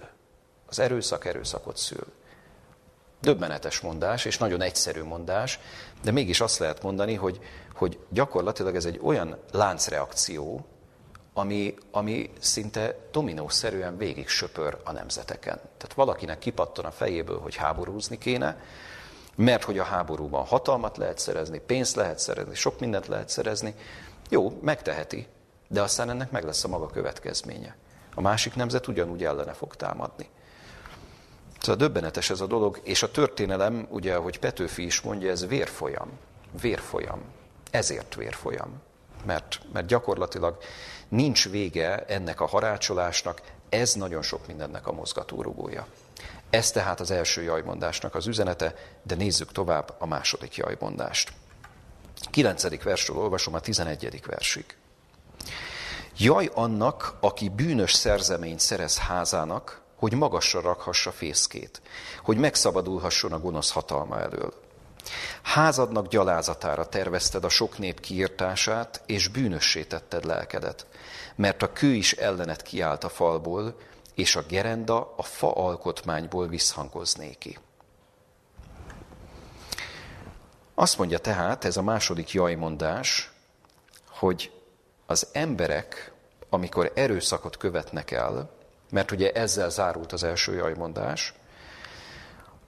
Az 0.66 0.80
erőszak 0.80 1.26
erőszakot 1.26 1.78
szül. 1.78 2.06
Döbbenetes 3.22 3.80
mondás, 3.80 4.26
és 4.26 4.38
nagyon 4.38 4.62
egyszerű 4.62 5.04
mondás, 5.04 5.60
de 6.04 6.12
mégis 6.12 6.42
azt 6.42 6.60
lehet 6.60 6.84
mondani, 6.84 7.14
hogy, 7.14 7.40
hogy 7.74 8.00
gyakorlatilag 8.10 8.76
ez 8.76 8.86
egy 8.86 9.00
olyan 9.04 9.38
láncreakció, 9.52 10.66
ami, 11.34 11.76
ami 11.92 12.30
szinte 12.40 12.96
dominószerűen 13.12 13.98
végig 13.98 14.28
söpör 14.28 14.78
a 14.84 14.92
nemzeteken. 14.92 15.56
Tehát 15.58 15.94
valakinek 15.96 16.40
kipatton 16.40 16.86
a 16.86 16.92
fejéből, 16.92 17.40
hogy 17.40 17.56
háborúzni 17.56 18.18
kéne, 18.18 18.62
mert 19.36 19.64
hogy 19.64 19.80
a 19.80 19.84
háborúban 19.84 20.46
hatalmat 20.46 20.98
lehet 20.98 21.20
szerezni, 21.20 21.60
pénzt 21.60 21.96
lehet 21.96 22.20
szerezni, 22.20 22.56
sok 22.56 22.80
mindent 22.80 23.08
lehet 23.08 23.30
szerezni. 23.30 23.76
Jó, 24.30 24.60
megteheti, 24.62 25.28
de 25.68 25.82
aztán 25.82 26.10
ennek 26.10 26.32
meg 26.32 26.44
lesz 26.44 26.64
a 26.64 26.68
maga 26.68 26.88
következménye. 26.88 27.76
A 28.16 28.22
másik 28.22 28.56
nemzet 28.56 28.88
ugyanúgy 28.88 29.24
ellene 29.24 29.54
fog 29.54 29.76
támadni. 29.76 30.30
Szóval 31.60 31.76
döbbenetes 31.76 32.30
ez 32.30 32.42
a 32.42 32.48
dolog, 32.48 32.80
és 32.84 33.04
a 33.04 33.12
történelem, 33.12 33.88
ugye, 33.90 34.16
ahogy 34.16 34.40
Petőfi 34.40 34.86
is 34.86 35.02
mondja, 35.02 35.32
ez 35.32 35.48
vérfolyam. 35.48 36.12
Vérfolyam. 36.62 37.22
Ezért 37.72 38.16
vérfolyam. 38.16 38.82
Mert, 39.26 39.60
mert 39.74 39.88
gyakorlatilag 39.88 40.58
nincs 41.08 41.50
vége 41.50 42.06
ennek 42.06 42.42
a 42.42 42.46
harácsolásnak, 42.46 43.42
ez 43.70 43.94
nagyon 43.94 44.22
sok 44.22 44.48
mindennek 44.48 44.88
a 44.88 44.92
mozgatórugója. 44.92 45.88
Ez 46.50 46.72
tehát 46.72 47.00
az 47.00 47.12
első 47.12 47.42
jajmondásnak 47.42 48.16
az 48.16 48.28
üzenete, 48.28 48.76
de 49.04 49.16
nézzük 49.16 49.52
tovább 49.52 49.96
a 49.98 50.06
második 50.06 50.56
jajmondást. 50.56 51.34
9. 52.32 52.84
versről 52.84 53.18
olvasom 53.18 53.54
a 53.54 53.60
11. 53.60 54.22
versig. 54.26 54.66
Jaj 56.18 56.50
annak, 56.54 57.14
aki 57.20 57.50
bűnös 57.50 57.94
szerzeményt 57.94 58.60
szerez 58.60 58.98
házának, 58.98 59.82
hogy 59.96 60.14
magasra 60.14 60.62
rakhassa 60.62 61.12
fészkét, 61.12 61.82
hogy 62.24 62.38
megszabadulhasson 62.38 63.32
a 63.32 63.40
gonosz 63.40 63.72
hatalma 63.72 64.20
elől. 64.20 64.54
Házadnak 65.42 66.08
gyalázatára 66.08 66.86
tervezted 66.86 67.44
a 67.44 67.50
sok 67.50 67.78
nép 67.78 68.00
kiirtását, 68.00 69.02
és 69.06 69.28
bűnössé 69.28 69.84
tetted 69.84 70.26
lelkedet, 70.26 70.86
mert 71.36 71.62
a 71.62 71.72
kő 71.72 71.94
is 71.94 72.14
ellenet 72.14 72.62
kiállt 72.62 73.04
a 73.04 73.10
falból, 73.10 73.76
és 74.14 74.36
a 74.36 74.42
gerenda 74.42 75.14
a 75.18 75.24
fa 75.24 75.52
alkotmányból 75.52 76.48
visszhangoznéki. 76.48 77.58
Azt 80.76 80.98
mondja 80.98 81.18
tehát 81.18 81.66
ez 81.66 81.78
a 81.78 81.82
második 81.82 82.32
jajmondás, 82.32 83.32
hogy 84.10 84.55
az 85.06 85.28
emberek, 85.32 86.12
amikor 86.50 86.92
erőszakot 86.96 87.58
követnek 87.58 88.12
el, 88.12 88.50
mert 88.90 89.12
ugye 89.12 89.32
ezzel 89.32 89.70
zárult 89.70 90.12
az 90.12 90.24
első 90.24 90.54
jajmondás, 90.54 91.34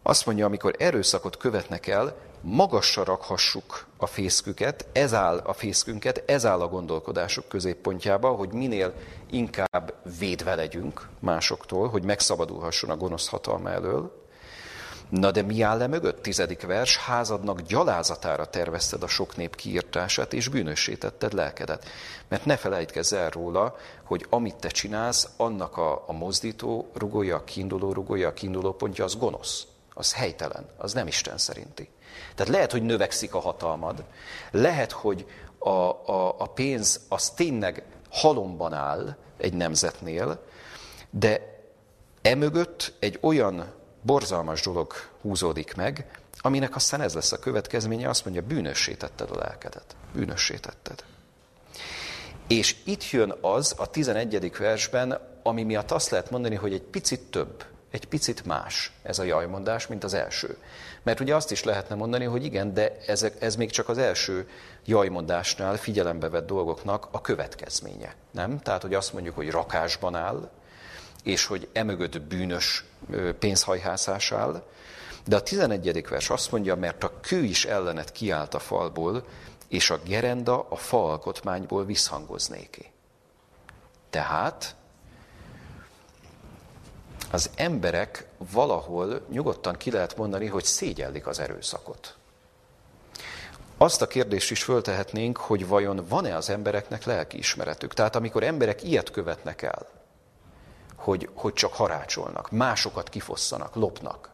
azt 0.04 0.26
mondja, 0.26 0.46
amikor 0.46 0.76
erőszakot 0.78 1.38
követnek 1.38 1.88
el, 1.88 2.16
magasra 2.42 3.04
rakhassuk 3.04 3.86
a 3.98 4.06
fészküket, 4.06 4.86
ez 4.92 5.14
áll 5.14 5.38
a 5.38 5.54
fészkünket, 5.54 6.24
ez 6.26 6.46
áll 6.46 6.62
a 6.62 6.68
gondolkodások 6.68 7.48
középpontjába, 7.48 8.30
hogy 8.30 8.50
minél 8.50 8.94
inkább 9.32 9.94
védve 10.20 10.56
legyünk 10.56 11.08
másoktól, 11.20 11.90
hogy 11.90 12.04
megszabadulhasson 12.04 12.90
a 12.90 12.98
gonosz 12.98 13.28
hatalma 13.28 13.70
elől, 13.70 14.27
Na 15.10 15.32
de 15.32 15.42
mi 15.42 15.62
áll 15.62 15.78
le 15.78 15.88
mögött? 15.88 16.22
Tizedik 16.22 16.62
vers, 16.62 16.98
házadnak 16.98 17.62
gyalázatára 17.62 18.46
tervezted 18.46 19.04
a 19.04 19.08
sok 19.08 19.36
nép 19.36 19.56
kiirtását, 19.56 20.34
és 20.34 20.48
bűnössé 20.48 20.96
tetted 20.96 21.34
lelkedet. 21.34 21.86
Mert 22.28 22.46
ne 22.46 22.58
felejtkezz 22.58 23.14
el 23.14 23.30
róla, 23.30 23.76
hogy 24.04 24.26
amit 24.30 24.56
te 24.56 24.68
csinálsz, 24.68 25.30
annak 25.38 25.78
a, 25.78 26.04
a 26.08 26.12
mozdító 26.12 26.92
rugója, 26.94 27.36
a 27.36 27.44
kiinduló 27.44 27.94
rugója, 27.94 28.28
a 28.28 28.34
kiinduló 28.34 28.74
pontja, 28.74 29.04
az 29.04 29.16
gonosz, 29.16 29.68
az 29.94 30.14
helytelen, 30.14 30.66
az 30.78 30.94
nem 30.94 31.08
Isten 31.08 31.38
szerinti. 31.38 31.90
Tehát 32.36 32.54
lehet, 32.54 32.72
hogy 32.72 32.84
növekszik 32.84 33.34
a 33.34 33.40
hatalmad, 33.40 34.04
lehet, 34.52 34.92
hogy 34.92 35.26
a, 35.58 35.70
a, 35.70 36.36
a 36.38 36.46
pénz 36.46 37.00
az 37.10 37.30
tényleg 37.30 37.84
halomban 38.10 38.74
áll 38.74 39.16
egy 39.38 39.54
nemzetnél, 39.54 40.44
de 41.10 41.62
emögött 42.22 42.94
egy 43.00 43.18
olyan 43.22 43.76
borzalmas 44.08 44.62
dolog 44.62 44.94
húzódik 45.22 45.76
meg, 45.76 46.06
aminek 46.38 46.76
aztán 46.76 47.02
ez 47.02 47.14
lesz 47.14 47.32
a 47.32 47.40
következménye, 47.40 48.10
azt 48.10 48.26
mondja, 48.26 48.44
bűnössé 48.44 48.94
tetted 48.94 49.32
a 49.32 49.38
lelkedet. 49.38 49.96
Bűnössé 50.14 50.56
tetted. 50.56 51.04
És 52.48 52.76
itt 52.84 53.10
jön 53.10 53.34
az 53.42 53.74
a 53.78 53.90
11. 53.90 54.58
versben, 54.58 55.20
ami 55.44 55.64
miatt 55.64 55.92
azt 55.92 56.10
lehet 56.10 56.30
mondani, 56.30 56.56
hogy 56.56 56.74
egy 56.74 56.82
picit 56.82 57.22
több, 57.22 57.66
egy 57.92 58.06
picit 58.06 58.46
más 58.46 58.92
ez 59.04 59.20
a 59.20 59.24
jajmondás, 59.24 59.88
mint 59.88 60.04
az 60.04 60.14
első. 60.14 60.58
Mert 61.04 61.20
ugye 61.20 61.36
azt 61.36 61.52
is 61.52 61.64
lehetne 61.64 61.96
mondani, 61.96 62.26
hogy 62.26 62.46
igen, 62.46 62.74
de 62.74 62.98
ez, 63.08 63.26
ez 63.40 63.56
még 63.56 63.72
csak 63.72 63.90
az 63.90 63.98
első 63.98 64.50
jajmondásnál 64.86 65.78
figyelembe 65.78 66.30
vett 66.30 66.48
dolgoknak 66.48 67.08
a 67.12 67.22
következménye. 67.22 68.16
Nem? 68.32 68.60
Tehát, 68.60 68.82
hogy 68.82 68.94
azt 68.94 69.14
mondjuk, 69.14 69.36
hogy 69.36 69.50
rakásban 69.50 70.16
áll, 70.16 70.50
és 71.24 71.46
hogy 71.46 71.68
emögött 71.74 72.22
bűnös 72.22 72.84
pénzhajhászás 73.40 74.32
áll, 74.32 74.64
de 75.26 75.36
a 75.36 75.42
11. 75.42 76.08
vers 76.10 76.30
azt 76.30 76.52
mondja, 76.52 76.76
mert 76.76 77.04
a 77.04 77.20
kő 77.22 77.44
is 77.44 77.66
ellenet 77.66 78.12
kiállt 78.12 78.54
a 78.54 78.60
falból, 78.60 79.26
és 79.68 79.90
a 79.90 80.00
gerenda 80.04 80.68
a 80.70 80.76
fa 80.76 81.10
alkotmányból 81.10 81.86
visszhangoznéki. 81.86 82.92
Tehát 84.10 84.76
az 87.32 87.50
emberek 87.56 88.28
valahol 88.52 89.26
nyugodtan 89.30 89.76
ki 89.76 89.92
lehet 89.92 90.18
mondani, 90.18 90.46
hogy 90.48 90.64
szégyellik 90.64 91.28
az 91.28 91.40
erőszakot. 91.40 92.16
Azt 93.78 94.02
a 94.02 94.08
kérdést 94.08 94.52
is 94.52 94.64
föltehetnénk, 94.64 95.38
hogy 95.38 95.68
vajon 95.68 96.06
van-e 96.08 96.36
az 96.36 96.50
embereknek 96.50 97.04
lelkiismeretük. 97.04 97.94
Tehát 97.94 98.16
amikor 98.16 98.44
emberek 98.44 98.84
ilyet 98.84 99.12
követnek 99.12 99.62
el, 99.62 99.88
hogy, 101.08 101.30
hogy 101.34 101.54
csak 101.54 101.74
harácsolnak, 101.74 102.52
másokat 102.52 103.10
kifosszanak, 103.10 103.76
lopnak. 103.76 104.30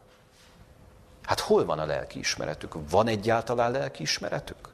Hát 1.22 1.40
hol 1.40 1.64
van 1.64 1.78
a 1.78 1.84
lelkiismeretük? 1.84 2.74
Van 2.90 3.06
egyáltalán 3.06 3.70
lelkiismeretük? 3.70 4.68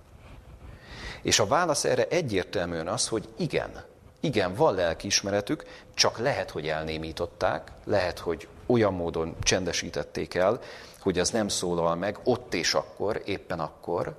És 1.23 1.39
a 1.39 1.47
válasz 1.47 1.85
erre 1.85 2.07
egyértelműen 2.07 2.89
az, 2.89 3.09
hogy 3.09 3.29
igen. 3.37 3.85
Igen, 4.21 4.55
van 4.55 4.75
lelkiismeretük, 4.75 5.65
csak 5.95 6.19
lehet, 6.19 6.51
hogy 6.51 6.69
elnémították, 6.69 7.73
lehet, 7.85 8.19
hogy 8.19 8.49
olyan 8.67 8.95
módon 8.95 9.37
csendesítették 9.43 10.35
el, 10.35 10.61
hogy 11.01 11.19
az 11.19 11.31
nem 11.31 11.49
szólal 11.49 11.95
meg 11.95 12.19
ott 12.25 12.55
és 12.55 12.75
akkor, 12.75 13.23
éppen 13.25 13.61
akkor. 13.61 14.19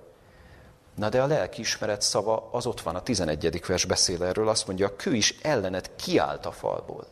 Na 0.96 1.10
de 1.10 1.22
a 1.22 1.28
lelkiismeret 1.28 2.02
szava 2.02 2.50
az 2.52 2.65
ott 2.65 2.82
van, 2.82 2.96
a 2.96 3.04
11. 3.04 3.65
vers 3.67 3.86
beszél 3.86 4.24
erről, 4.24 4.50
azt 4.50 4.67
mondja, 4.67 4.88
a 4.88 4.96
kő 4.96 5.13
is 5.13 5.38
ellenet 5.41 5.91
kiállt 5.96 6.46
a 6.46 6.52
falból. 6.52 7.08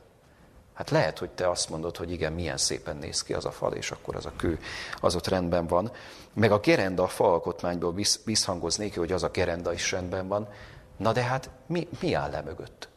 Hát 0.79 0.89
lehet, 0.89 1.19
hogy 1.19 1.29
te 1.29 1.49
azt 1.49 1.69
mondod, 1.69 1.97
hogy 1.97 2.11
igen, 2.11 2.33
milyen 2.33 2.57
szépen 2.57 2.97
néz 2.97 3.23
ki 3.23 3.33
az 3.33 3.45
a 3.45 3.51
fal, 3.51 3.73
és 3.73 3.91
akkor 3.91 4.15
az 4.15 4.25
a 4.25 4.31
kő, 4.35 4.59
az 4.99 5.15
ott 5.15 5.27
rendben 5.27 5.67
van. 5.67 5.91
Meg 6.33 6.51
a 6.51 6.59
gerenda 6.59 7.03
a 7.03 7.07
falkotmányból 7.07 7.93
visz, 7.93 8.19
visszhangoznék, 8.25 8.97
hogy 8.97 9.11
az 9.11 9.23
a 9.23 9.29
gerenda 9.29 9.73
is 9.73 9.91
rendben 9.91 10.27
van. 10.27 10.47
Na 10.97 11.11
de 11.11 11.21
hát 11.21 11.49
mi, 11.65 11.87
mi 12.01 12.13
áll 12.13 12.29
le 12.29 12.41
mögött? 12.41 12.87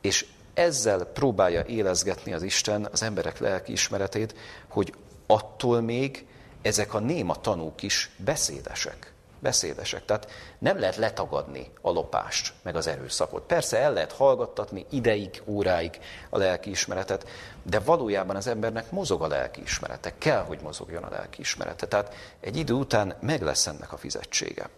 És 0.00 0.26
ezzel 0.54 1.04
próbálja 1.04 1.64
élezgetni 1.64 2.32
az 2.32 2.42
Isten 2.42 2.88
az 2.92 3.02
emberek 3.02 3.38
lelki 3.38 3.72
ismeretét, 3.72 4.34
hogy 4.68 4.94
attól 5.26 5.80
még 5.80 6.26
ezek 6.62 6.94
a 6.94 6.98
néma 6.98 7.34
tanúk 7.34 7.82
is 7.82 8.10
beszédesek 8.16 9.12
beszédesek. 9.38 10.04
Tehát 10.04 10.30
nem 10.58 10.78
lehet 10.78 10.96
letagadni 10.96 11.70
a 11.80 11.90
lopást, 11.90 12.52
meg 12.62 12.76
az 12.76 12.86
erőszakot. 12.86 13.42
Persze 13.42 13.78
el 13.78 13.92
lehet 13.92 14.12
hallgattatni 14.12 14.86
ideig, 14.90 15.42
óráig 15.44 16.00
a 16.30 16.38
lelkiismeretet, 16.38 17.28
de 17.62 17.78
valójában 17.78 18.36
az 18.36 18.46
embernek 18.46 18.90
mozog 18.90 19.22
a 19.22 19.26
lelkiismerete, 19.26 20.12
kell, 20.18 20.42
hogy 20.42 20.60
mozogjon 20.62 21.02
a 21.02 21.10
lelkiismerete. 21.10 21.86
Tehát 21.86 22.14
egy 22.40 22.56
idő 22.56 22.72
után 22.72 23.16
meg 23.20 23.42
lesz 23.42 23.66
ennek 23.66 23.92
a 23.92 23.96
fizetsége. 23.96 24.68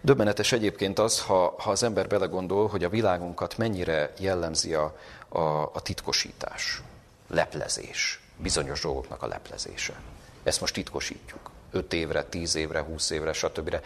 Döbbenetes 0.00 0.52
egyébként 0.52 0.98
az, 0.98 1.20
ha, 1.20 1.54
ha 1.58 1.70
az 1.70 1.82
ember 1.82 2.06
belegondol, 2.06 2.68
hogy 2.68 2.84
a 2.84 2.88
világunkat 2.88 3.58
mennyire 3.58 4.12
jellemzi 4.18 4.74
a, 4.74 4.96
a, 5.28 5.40
a 5.62 5.80
titkosítás, 5.82 6.82
leplezés, 7.28 8.20
bizonyos 8.36 8.80
dolgoknak 8.80 9.22
a 9.22 9.26
leplezése. 9.26 10.00
Ezt 10.42 10.60
most 10.60 10.74
titkosítjuk. 10.74 11.49
5 11.70 11.92
évre, 11.92 12.24
10 12.24 12.54
évre, 12.54 12.82
20 12.82 13.10
évre, 13.10 13.32
stb. 13.32 13.76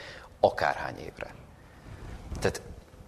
akárhány 0.41 0.99
évre. 0.99 1.35
Tehát 2.41 2.63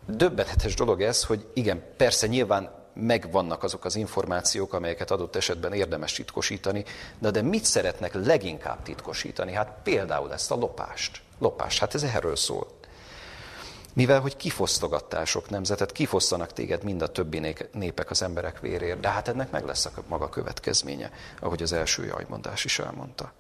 döbbenetes 0.07 0.75
dolog 0.75 1.03
ez, 1.03 1.25
hogy 1.25 1.47
igen, 1.55 1.83
persze 1.97 2.27
nyilván 2.27 2.85
megvannak 2.95 3.63
azok 3.63 3.85
az 3.85 3.97
információk, 3.97 4.73
amelyeket 4.73 5.11
adott 5.11 5.37
esetben 5.37 5.73
érdemes 5.73 6.13
titkosítani, 6.13 6.85
de, 7.19 7.31
de 7.31 7.43
mit 7.43 7.65
szeretnek 7.65 8.15
leginkább 8.15 8.83
titkosítani? 8.83 9.53
Hát 9.53 9.77
például 9.83 10.33
ezt 10.33 10.51
a 10.51 10.55
lopást. 10.55 11.23
Lopás, 11.39 11.79
hát 11.79 11.95
ez 11.95 12.03
erről 12.03 12.37
szól. 12.37 12.67
Mivel, 13.93 14.21
hogy 14.21 14.37
kifosztogattál 14.37 15.25
sok 15.25 15.51
nemzetet, 15.51 15.93
kifosztanak 15.93 16.53
téged 16.53 16.83
mind 16.83 17.03
a 17.03 17.07
többi 17.07 17.55
népek 17.73 18.11
az 18.11 18.23
emberek 18.23 18.61
véréért, 18.61 19.01
de 19.01 19.09
hát 19.09 19.29
ennek 19.29 19.51
meg 19.51 19.65
lesz 19.65 19.87
a 19.87 19.91
maga 20.09 20.29
következménye, 20.29 21.11
ahogy 21.41 21.63
az 21.63 21.73
első 21.73 22.05
jajmondás 22.05 22.65
is 22.65 22.79
elmondta. 22.79 23.33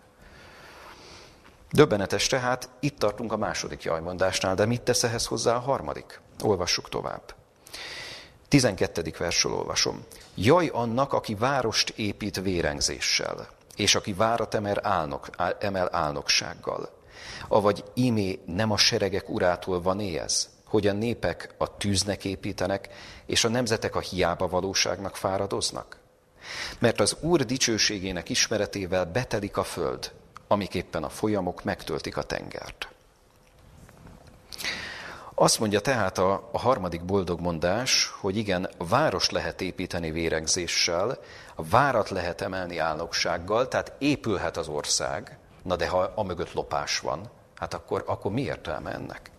Döbbenetes 1.72 2.26
tehát, 2.26 2.68
itt 2.80 2.98
tartunk 2.98 3.32
a 3.32 3.36
második 3.36 3.82
jajmondásnál, 3.82 4.54
de 4.54 4.66
mit 4.66 4.82
tesz 4.82 5.02
ehhez 5.02 5.26
hozzá 5.26 5.54
a 5.54 5.60
harmadik? 5.60 6.20
Olvassuk 6.42 6.88
tovább. 6.88 7.34
12. 8.48 9.12
versről 9.18 9.52
olvasom. 9.52 10.04
Jaj 10.34 10.70
annak, 10.72 11.12
aki 11.12 11.34
várost 11.34 11.92
épít 11.96 12.40
vérengzéssel, 12.40 13.48
és 13.76 13.94
aki 13.94 14.12
várat 14.12 14.54
emel, 14.54 14.86
álnok, 14.86 15.28
emel 15.58 15.88
álnoksággal. 15.92 16.90
Avagy 17.48 17.84
imé 17.94 18.40
nem 18.46 18.70
a 18.70 18.76
seregek 18.76 19.28
urától 19.28 19.82
van 19.82 20.00
ez, 20.00 20.48
hogy 20.64 20.86
a 20.86 20.92
népek 20.92 21.54
a 21.58 21.76
tűznek 21.76 22.24
építenek, 22.24 22.88
és 23.26 23.44
a 23.44 23.48
nemzetek 23.48 23.94
a 23.94 24.00
hiába 24.00 24.48
valóságnak 24.48 25.16
fáradoznak? 25.16 25.98
Mert 26.78 27.00
az 27.00 27.16
Úr 27.20 27.44
dicsőségének 27.44 28.28
ismeretével 28.28 29.04
betelik 29.04 29.56
a 29.56 29.64
föld, 29.64 30.12
amiképpen 30.48 31.04
a 31.04 31.08
folyamok 31.08 31.64
megtöltik 31.64 32.16
a 32.16 32.22
tengert. 32.22 32.88
Azt 35.38 35.58
mondja 35.58 35.80
tehát 35.80 36.18
a, 36.18 36.48
a 36.52 36.58
harmadik 36.58 37.04
boldog 37.04 37.40
mondás, 37.40 38.12
hogy 38.20 38.36
igen, 38.36 38.70
város 38.78 39.30
lehet 39.30 39.60
építeni 39.60 40.10
vérengzéssel, 40.10 41.18
a 41.54 41.64
várat 41.64 42.10
lehet 42.10 42.40
emelni 42.40 42.78
álnoksággal, 42.78 43.68
tehát 43.68 43.92
épülhet 43.98 44.56
az 44.56 44.68
ország, 44.68 45.38
na 45.62 45.76
de 45.76 45.88
ha 45.88 46.12
amögött 46.14 46.52
lopás 46.52 46.98
van, 46.98 47.30
hát 47.54 47.74
akkor, 47.74 48.04
akkor 48.06 48.32
mi 48.32 48.42
értelme 48.42 48.92
ennek? 48.92 49.30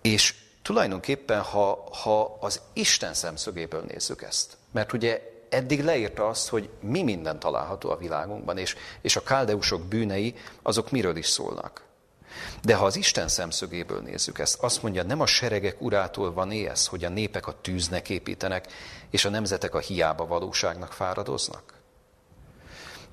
És 0.00 0.34
tulajdonképpen, 0.62 1.40
ha, 1.40 1.88
ha 2.02 2.36
az 2.40 2.60
Isten 2.72 3.14
szemszögéből 3.14 3.84
nézzük 3.88 4.22
ezt, 4.22 4.56
mert 4.70 4.92
ugye 4.92 5.31
eddig 5.52 5.84
leírta 5.84 6.28
azt, 6.28 6.48
hogy 6.48 6.68
mi 6.80 7.02
minden 7.02 7.38
található 7.38 7.90
a 7.90 7.96
világunkban, 7.96 8.58
és, 8.58 8.76
és 9.00 9.16
a 9.16 9.22
káldeusok 9.22 9.82
bűnei, 9.82 10.34
azok 10.62 10.90
miről 10.90 11.16
is 11.16 11.26
szólnak. 11.26 11.84
De 12.62 12.74
ha 12.74 12.84
az 12.84 12.96
Isten 12.96 13.28
szemszögéből 13.28 14.00
nézzük 14.00 14.38
ezt, 14.38 14.62
azt 14.62 14.82
mondja, 14.82 15.02
nem 15.02 15.20
a 15.20 15.26
seregek 15.26 15.80
urától 15.80 16.32
van 16.32 16.50
ez, 16.50 16.86
hogy 16.86 17.04
a 17.04 17.08
népek 17.08 17.46
a 17.46 17.60
tűznek 17.60 18.08
építenek, 18.10 18.72
és 19.10 19.24
a 19.24 19.28
nemzetek 19.28 19.74
a 19.74 19.78
hiába 19.78 20.26
valóságnak 20.26 20.92
fáradoznak. 20.92 21.74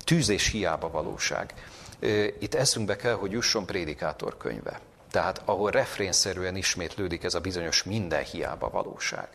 Tűz 0.03 0.29
és 0.29 0.47
hiába 0.47 0.89
valóság. 0.89 1.53
Itt 2.39 2.53
eszünkbe 2.53 2.95
kell, 2.95 3.13
hogy 3.13 3.31
jusson 3.31 3.65
prédikátor 3.65 4.37
könyve. 4.37 4.79
Tehát 5.11 5.41
ahol 5.45 5.71
refrénszerűen 5.71 6.55
ismétlődik 6.55 7.23
ez 7.23 7.33
a 7.33 7.39
bizonyos 7.39 7.83
minden 7.83 8.23
hiába 8.23 8.69
valóság. 8.69 9.27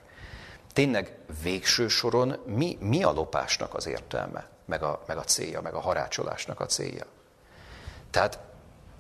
Tényleg 0.75 1.19
végső 1.43 1.89
soron 1.89 2.37
mi, 2.47 2.77
mi 2.81 3.03
a 3.03 3.13
lopásnak 3.13 3.75
az 3.75 3.87
értelme, 3.87 4.49
meg 4.65 4.83
a, 4.83 5.03
meg 5.07 5.17
a 5.17 5.25
célja, 5.25 5.61
meg 5.61 5.75
a 5.75 5.81
harácsolásnak 5.81 6.61
a 6.61 6.67
célja? 6.67 7.05
Tehát 8.11 8.39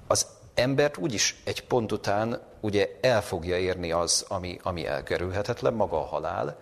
az 0.06 0.26
embert 0.54 0.96
úgyis 0.96 1.42
egy 1.44 1.66
pont 1.66 1.92
után 1.92 2.40
ugye 2.60 2.98
el 3.00 3.22
fogja 3.22 3.58
érni 3.58 3.92
az, 3.92 4.24
ami, 4.28 4.58
ami 4.62 4.86
elkerülhetetlen, 4.86 5.72
maga 5.74 6.00
a 6.00 6.06
halál. 6.06 6.58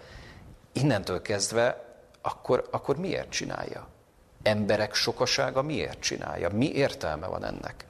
Innentől 0.73 1.23
kezdve 1.23 1.85
akkor, 2.23 2.69
akkor 2.71 2.97
miért 2.97 3.31
csinálja? 3.31 3.89
Emberek 4.43 4.95
sokasága 4.95 5.63
miért 5.63 6.01
csinálja? 6.01 6.49
Mi 6.49 6.73
értelme 6.73 7.27
van 7.27 7.45
ennek? 7.45 7.85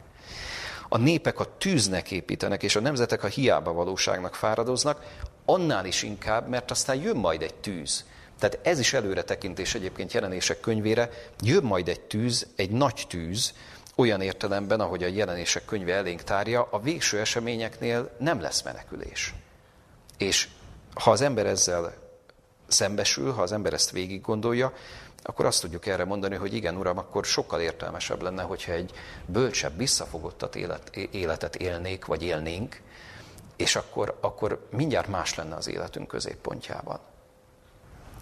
A 0.93 0.99
népek 0.99 1.41
a 1.41 1.57
tűznek 1.59 2.11
építenek, 2.11 2.63
és 2.63 2.77
a 2.77 2.81
nemzetek 2.81 3.25
a 3.25 3.27
hiába 3.27 3.73
valóságnak 3.73 4.35
fáradoznak, 4.35 5.05
annál 5.45 5.87
is 5.87 6.03
inkább, 6.03 6.49
mert 6.49 6.71
aztán 6.71 6.97
jön 6.97 7.17
majd 7.17 7.43
egy 7.43 7.55
tűz. 7.55 8.05
Tehát 8.39 8.59
ez 8.63 8.79
is 8.79 8.93
előre 8.93 9.23
tekintés 9.23 9.75
egyébként 9.75 10.13
jelenések 10.13 10.61
könyvére, 10.61 11.11
jön 11.41 11.63
majd 11.63 11.89
egy 11.89 12.01
tűz, 12.01 12.47
egy 12.57 12.71
nagy 12.71 13.05
tűz, 13.09 13.55
olyan 13.97 14.21
értelemben, 14.21 14.81
ahogy 14.81 15.03
a 15.03 15.07
jelenések 15.07 15.65
könyve 15.65 15.95
elénk 15.95 16.23
tárja, 16.23 16.69
a 16.71 16.81
végső 16.81 17.21
eseményeknél 17.21 18.11
nem 18.19 18.41
lesz 18.41 18.63
menekülés. 18.63 19.35
És 20.19 20.49
ha 20.95 21.11
az 21.11 21.21
ember 21.21 21.47
ezzel 21.47 21.95
szembesül, 22.69 23.33
ha 23.33 23.43
az 23.43 23.53
ember 23.53 23.73
ezt 23.73 23.91
végig 23.91 24.21
gondolja, 24.21 24.73
akkor 25.23 25.47
azt 25.47 25.61
tudjuk 25.61 25.87
erre 25.87 26.05
mondani, 26.05 26.37
hogy 26.37 26.55
igen, 26.55 26.77
uram, 26.77 26.99
akkor 26.99 27.25
sokkal 27.25 27.61
értelmesebb 27.61 28.23
lenne, 28.23 28.43
hogyha 28.43 28.73
egy 28.73 28.93
bölcsebb, 29.27 29.77
visszafogottat 29.77 30.57
élet, 30.57 30.97
életet 30.97 31.57
élnék, 31.57 32.05
vagy 32.05 32.23
élnénk, 32.23 32.81
és 33.57 33.77
akkor, 33.77 34.19
akkor 34.21 34.67
mindjárt 34.71 35.09
más 35.09 35.35
lenne 35.35 35.55
az 35.55 35.69
életünk 35.69 36.09
középpontjában. 36.09 36.99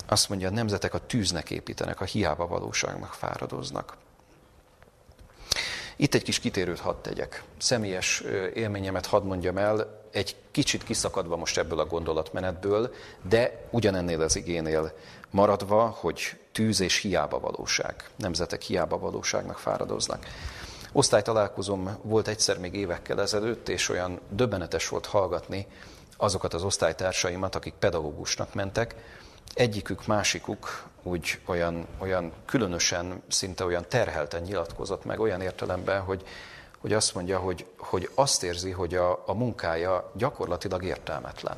Azt 0.07 0.29
mondja, 0.29 0.49
a 0.49 0.53
nemzetek 0.53 0.95
a 0.95 1.07
tűznek 1.07 1.51
építenek, 1.51 2.01
a 2.01 2.05
hiába 2.05 2.47
valóságnak 2.47 3.13
fáradoznak. 3.13 3.97
Itt 6.01 6.15
egy 6.15 6.23
kis 6.23 6.39
kitérőt 6.39 6.79
hadd 6.79 6.95
tegyek. 7.03 7.43
Személyes 7.59 8.23
élményemet 8.55 9.07
hadd 9.07 9.23
mondjam 9.23 9.59
el, 9.59 10.01
egy 10.13 10.37
kicsit 10.51 10.85
kiszakadva 10.85 11.37
most 11.37 11.59
ebből 11.59 11.79
a 11.79 11.87
gondolatmenetből, 11.87 12.95
de 13.29 13.67
ugyanennél 13.71 14.21
az 14.21 14.37
igénél 14.37 14.93
maradva, 15.31 15.87
hogy 15.87 16.37
tűz 16.53 16.81
és 16.81 16.97
hiába 16.97 17.41
valóság, 17.41 18.09
nemzetek 18.17 18.63
hiába 18.63 18.99
valóságnak 18.99 19.59
fáradoznak. 19.59 20.27
Osztálytalálkozom 20.93 21.99
volt 22.03 22.29
egyszer 22.29 22.59
még 22.59 22.75
évekkel 22.75 23.21
ezelőtt, 23.21 23.69
és 23.69 23.89
olyan 23.89 24.21
döbbenetes 24.29 24.89
volt 24.89 25.07
hallgatni 25.07 25.67
azokat 26.17 26.55
az 26.55 26.63
osztálytársaimat, 26.63 27.55
akik 27.55 27.75
pedagógusnak 27.79 28.55
mentek. 28.55 28.95
Egyikük, 29.55 30.07
másikuk 30.07 30.89
úgy 31.03 31.41
olyan, 31.45 31.87
olyan 31.99 32.33
különösen, 32.45 33.23
szinte 33.29 33.65
olyan 33.65 33.85
terhelten 33.89 34.43
nyilatkozott 34.43 35.05
meg, 35.05 35.21
olyan 35.21 35.41
értelemben, 35.41 36.01
hogy, 36.01 36.25
hogy 36.79 36.93
azt 36.93 37.15
mondja, 37.15 37.39
hogy, 37.39 37.67
hogy 37.77 38.11
azt 38.15 38.43
érzi, 38.43 38.71
hogy 38.71 38.95
a, 38.95 39.23
a 39.27 39.35
munkája 39.35 40.11
gyakorlatilag 40.15 40.85
értelmetlen. 40.85 41.57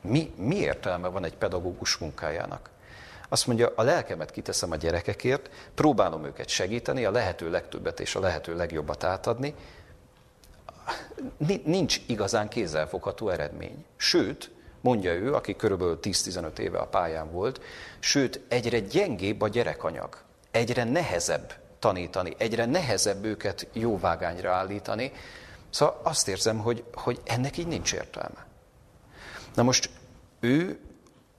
Mi, 0.00 0.32
mi 0.36 0.56
értelme 0.56 1.08
van 1.08 1.24
egy 1.24 1.36
pedagógus 1.36 1.96
munkájának? 1.96 2.70
Azt 3.28 3.46
mondja, 3.46 3.72
a 3.76 3.82
lelkemet 3.82 4.30
kiteszem 4.30 4.70
a 4.70 4.76
gyerekekért, 4.76 5.50
próbálom 5.74 6.24
őket 6.24 6.48
segíteni, 6.48 7.04
a 7.04 7.10
lehető 7.10 7.50
legtöbbet 7.50 8.00
és 8.00 8.14
a 8.14 8.20
lehető 8.20 8.56
legjobbat 8.56 9.04
átadni. 9.04 9.54
Nincs 11.64 12.00
igazán 12.06 12.48
kézzelfogható 12.48 13.28
eredmény. 13.28 13.84
Sőt, 13.96 14.50
mondja 14.82 15.12
ő, 15.12 15.34
aki 15.34 15.56
körülbelül 15.56 15.98
10-15 16.02 16.58
éve 16.58 16.78
a 16.78 16.86
pályán 16.86 17.30
volt, 17.30 17.60
sőt, 17.98 18.40
egyre 18.48 18.80
gyengébb 18.80 19.40
a 19.40 19.48
gyerekanyag, 19.48 20.18
egyre 20.50 20.84
nehezebb 20.84 21.52
tanítani, 21.78 22.34
egyre 22.38 22.64
nehezebb 22.64 23.24
őket 23.24 23.66
jóvágányra 23.72 24.52
állítani. 24.52 25.12
Szóval 25.70 26.00
azt 26.02 26.28
érzem, 26.28 26.58
hogy, 26.58 26.84
hogy 26.94 27.20
ennek 27.24 27.56
így 27.56 27.66
nincs 27.66 27.92
értelme. 27.92 28.46
Na 29.54 29.62
most 29.62 29.90
ő, 30.40 30.80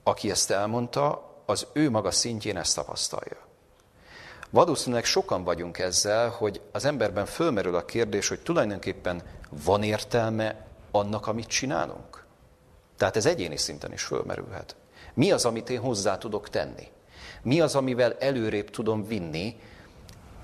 aki 0.02 0.30
ezt 0.30 0.50
elmondta, 0.50 1.32
az 1.46 1.66
ő 1.72 1.90
maga 1.90 2.10
szintjén 2.10 2.56
ezt 2.56 2.74
tapasztalja. 2.74 3.36
Valószínűleg 4.50 5.04
sokan 5.04 5.44
vagyunk 5.44 5.78
ezzel, 5.78 6.28
hogy 6.28 6.60
az 6.72 6.84
emberben 6.84 7.26
fölmerül 7.26 7.74
a 7.74 7.84
kérdés, 7.84 8.28
hogy 8.28 8.40
tulajdonképpen 8.40 9.22
van 9.64 9.82
értelme 9.82 10.66
annak, 10.90 11.26
amit 11.26 11.46
csinálunk? 11.46 12.13
Tehát 12.96 13.16
ez 13.16 13.26
egyéni 13.26 13.56
szinten 13.56 13.92
is 13.92 14.02
fölmerülhet. 14.02 14.76
Mi 15.14 15.32
az, 15.32 15.44
amit 15.44 15.70
én 15.70 15.80
hozzá 15.80 16.18
tudok 16.18 16.48
tenni? 16.48 16.88
Mi 17.42 17.60
az, 17.60 17.74
amivel 17.74 18.16
előrébb 18.18 18.70
tudom 18.70 19.06
vinni 19.06 19.56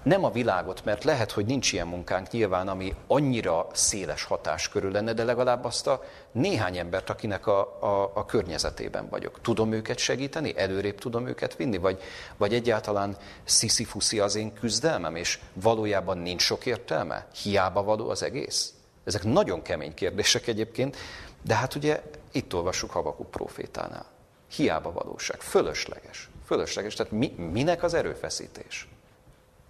nem 0.03 0.25
a 0.25 0.31
világot, 0.31 0.85
mert 0.85 1.05
lehet, 1.05 1.31
hogy 1.31 1.47
nincs 1.47 1.73
ilyen 1.73 1.87
munkánk 1.87 2.31
nyilván, 2.31 2.69
ami 2.69 2.95
annyira 3.07 3.67
széles 3.73 4.25
hatás 4.25 4.69
körül 4.69 4.91
lenne, 4.91 5.13
de 5.13 5.25
legalább 5.25 5.65
azt 5.65 5.87
a 5.87 6.03
néhány 6.33 6.77
embert, 6.77 7.11
akinek 7.11 7.47
a, 7.47 7.61
a, 7.81 8.13
a 8.15 8.27
környezetében 8.27 9.09
vagyok. 9.09 9.41
Tudom 9.43 9.73
őket 9.73 9.99
segíteni? 9.99 10.53
Előrébb 10.57 10.99
tudom 10.99 11.27
őket 11.27 11.57
vinni? 11.57 11.77
Vagy, 11.77 12.03
vagy 12.37 12.55
egyáltalán 12.55 13.17
sziszi-fuszi 13.45 14.19
az 14.19 14.35
én 14.35 14.53
küzdelmem, 14.53 15.17
és 15.17 15.39
valójában 15.53 16.19
nincs 16.19 16.43
sok 16.43 16.67
értelme? 16.67 17.27
Hiába 17.43 17.83
való 17.83 18.09
az 18.09 18.23
egész? 18.23 18.73
Ezek 19.05 19.25
nagyon 19.25 19.63
kemény 19.63 19.95
kérdések 19.95 20.47
egyébként, 20.47 20.97
de 21.43 21.55
hát 21.55 21.75
ugye 21.75 22.03
itt 22.33 22.55
olvassuk 22.55 22.91
Habakuk 22.91 23.31
profétánál. 23.31 24.07
Hiába 24.51 24.93
valóság, 24.93 25.41
fölösleges. 25.41 26.29
Fölösleges, 26.47 26.95
tehát 26.95 27.13
mi, 27.13 27.35
minek 27.53 27.83
az 27.83 27.95
erőfeszítés? 27.95 28.89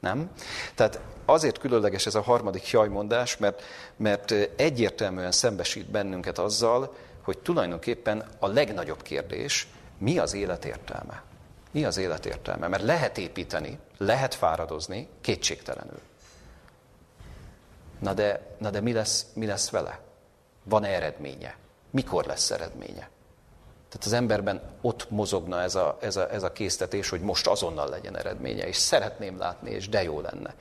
Nem? 0.01 0.31
Tehát 0.75 1.01
azért 1.25 1.59
különleges 1.59 2.07
ez 2.07 2.15
a 2.15 2.21
harmadik 2.21 2.71
jajmondás, 2.71 3.37
mert, 3.37 3.63
mert 3.97 4.31
egyértelműen 4.57 5.33
szembesít 5.33 5.91
bennünket 5.91 6.39
azzal, 6.39 6.95
hogy 7.23 7.39
tulajdonképpen 7.39 8.29
a 8.39 8.47
legnagyobb 8.47 9.03
kérdés, 9.03 9.69
mi 9.99 10.19
az 10.19 10.35
élet 10.35 10.65
értelme? 10.65 11.23
Mi 11.71 11.85
az 11.85 11.97
élet 11.97 12.27
értelme? 12.27 12.69
Mert 12.69 12.83
lehet 12.83 13.19
építeni, 13.19 13.79
lehet 13.99 14.35
fáradozni, 14.35 15.09
kétségtelenül. 15.21 16.01
Na 17.99 18.15
de, 18.15 18.57
na 18.59 18.71
de 18.71 18.81
mi, 18.81 18.93
lesz, 18.93 19.27
mi 19.35 19.47
lesz 19.47 19.71
vele? 19.71 20.01
Van-e 20.63 20.89
eredménye? 20.89 21.57
Mikor 21.91 22.25
lesz 22.25 22.51
eredménye? 22.51 23.11
Tehát 23.89 24.07
az 24.07 24.13
emberben 24.13 24.61
ott 24.81 25.11
mozogna 25.11 25.61
ez 25.61 25.75
a, 25.75 25.97
ez, 26.01 26.17
a, 26.17 26.33
ez 26.33 26.43
a 26.43 26.53
késztetés, 26.53 27.09
hogy 27.09 27.21
most 27.21 27.47
azonnal 27.47 27.89
legyen 27.89 28.17
eredménye, 28.17 28.67
és 28.67 28.77
szeretném 28.77 29.39
látni, 29.39 29.71
és 29.71 29.89
de 29.89 30.03
jó 30.03 30.21
lenne. 30.21 30.55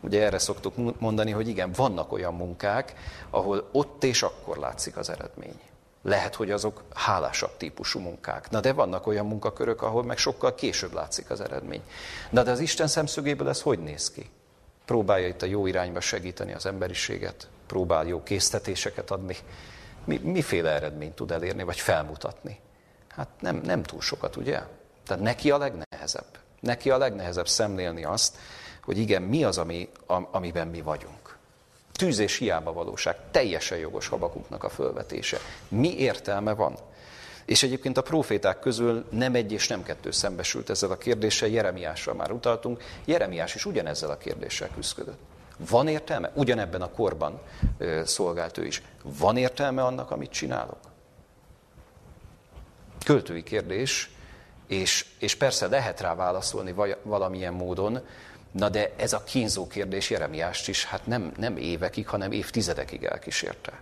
Ugye 0.00 0.24
erre 0.24 0.38
szoktuk 0.38 1.00
mondani, 1.00 1.30
hogy 1.30 1.48
igen, 1.48 1.72
vannak 1.72 2.12
olyan 2.12 2.34
munkák, 2.34 2.94
ahol 3.30 3.68
ott 3.72 4.04
és 4.04 4.22
akkor 4.22 4.56
látszik 4.56 4.96
az 4.96 5.10
eredmény. 5.10 5.60
Lehet, 6.02 6.34
hogy 6.34 6.50
azok 6.50 6.82
hálásabb 6.94 7.56
típusú 7.56 8.00
munkák. 8.00 8.50
Na 8.50 8.60
de 8.60 8.72
vannak 8.72 9.06
olyan 9.06 9.26
munkakörök, 9.26 9.82
ahol 9.82 10.04
meg 10.04 10.18
sokkal 10.18 10.54
később 10.54 10.92
látszik 10.92 11.30
az 11.30 11.40
eredmény. 11.40 11.82
Na 12.30 12.42
de 12.42 12.50
az 12.50 12.60
Isten 12.60 12.86
szemszögéből 12.86 13.48
ez 13.48 13.62
hogy 13.62 13.78
néz 13.78 14.10
ki? 14.10 14.30
Próbálja 14.84 15.26
itt 15.26 15.42
a 15.42 15.46
jó 15.46 15.66
irányba 15.66 16.00
segíteni 16.00 16.52
az 16.52 16.66
emberiséget, 16.66 17.48
próbál 17.66 18.06
jó 18.06 18.22
késztetéseket 18.22 19.10
adni. 19.10 19.36
Mi, 20.08 20.18
miféle 20.22 20.70
eredményt 20.70 21.14
tud 21.14 21.30
elérni, 21.30 21.62
vagy 21.62 21.78
felmutatni? 21.78 22.60
Hát 23.08 23.28
nem, 23.40 23.60
nem 23.64 23.82
túl 23.82 24.00
sokat, 24.00 24.36
ugye? 24.36 24.60
Tehát 25.06 25.22
neki 25.22 25.50
a 25.50 25.58
legnehezebb. 25.58 26.38
Neki 26.60 26.90
a 26.90 26.98
legnehezebb 26.98 27.48
szemlélni 27.48 28.04
azt, 28.04 28.36
hogy 28.84 28.98
igen, 28.98 29.22
mi 29.22 29.44
az, 29.44 29.58
ami, 29.58 29.88
amiben 30.30 30.68
mi 30.68 30.80
vagyunk. 30.80 31.36
Tűz 31.92 32.18
és 32.18 32.36
hiába 32.36 32.72
valóság, 32.72 33.16
teljesen 33.30 33.78
jogos 33.78 34.08
Habakuknak 34.08 34.64
a 34.64 34.68
fölvetése. 34.68 35.38
Mi 35.68 35.98
értelme 35.98 36.54
van? 36.54 36.74
És 37.44 37.62
egyébként 37.62 37.96
a 37.96 38.02
proféták 38.02 38.60
közül 38.60 39.04
nem 39.10 39.34
egy 39.34 39.52
és 39.52 39.68
nem 39.68 39.82
kettő 39.82 40.10
szembesült 40.10 40.70
ezzel 40.70 40.90
a 40.90 40.98
kérdéssel, 40.98 41.48
Jeremiásra 41.48 42.14
már 42.14 42.30
utaltunk, 42.30 42.82
Jeremiás 43.04 43.54
is 43.54 43.64
ugyanezzel 43.64 44.10
a 44.10 44.18
kérdéssel 44.18 44.68
küzdött. 44.74 45.18
Van 45.58 45.88
értelme? 45.88 46.30
Ugyanebben 46.34 46.82
a 46.82 46.90
korban 46.90 47.40
szolgált 48.04 48.58
ő 48.58 48.66
is. 48.66 48.82
Van 49.02 49.36
értelme 49.36 49.84
annak, 49.84 50.10
amit 50.10 50.30
csinálok? 50.30 50.78
Költői 53.04 53.42
kérdés, 53.42 54.10
és, 54.66 55.06
és 55.18 55.34
persze 55.34 55.66
lehet 55.66 56.00
rá 56.00 56.14
válaszolni 56.14 56.74
valamilyen 57.02 57.54
módon, 57.54 58.00
Na 58.50 58.68
de 58.68 58.92
ez 58.96 59.12
a 59.12 59.24
kínzó 59.24 59.66
kérdés 59.66 60.10
Jeremiást 60.10 60.68
is 60.68 60.84
hát 60.84 61.06
nem, 61.06 61.32
nem 61.36 61.56
évekig, 61.56 62.08
hanem 62.08 62.32
évtizedekig 62.32 63.04
elkísérte. 63.04 63.80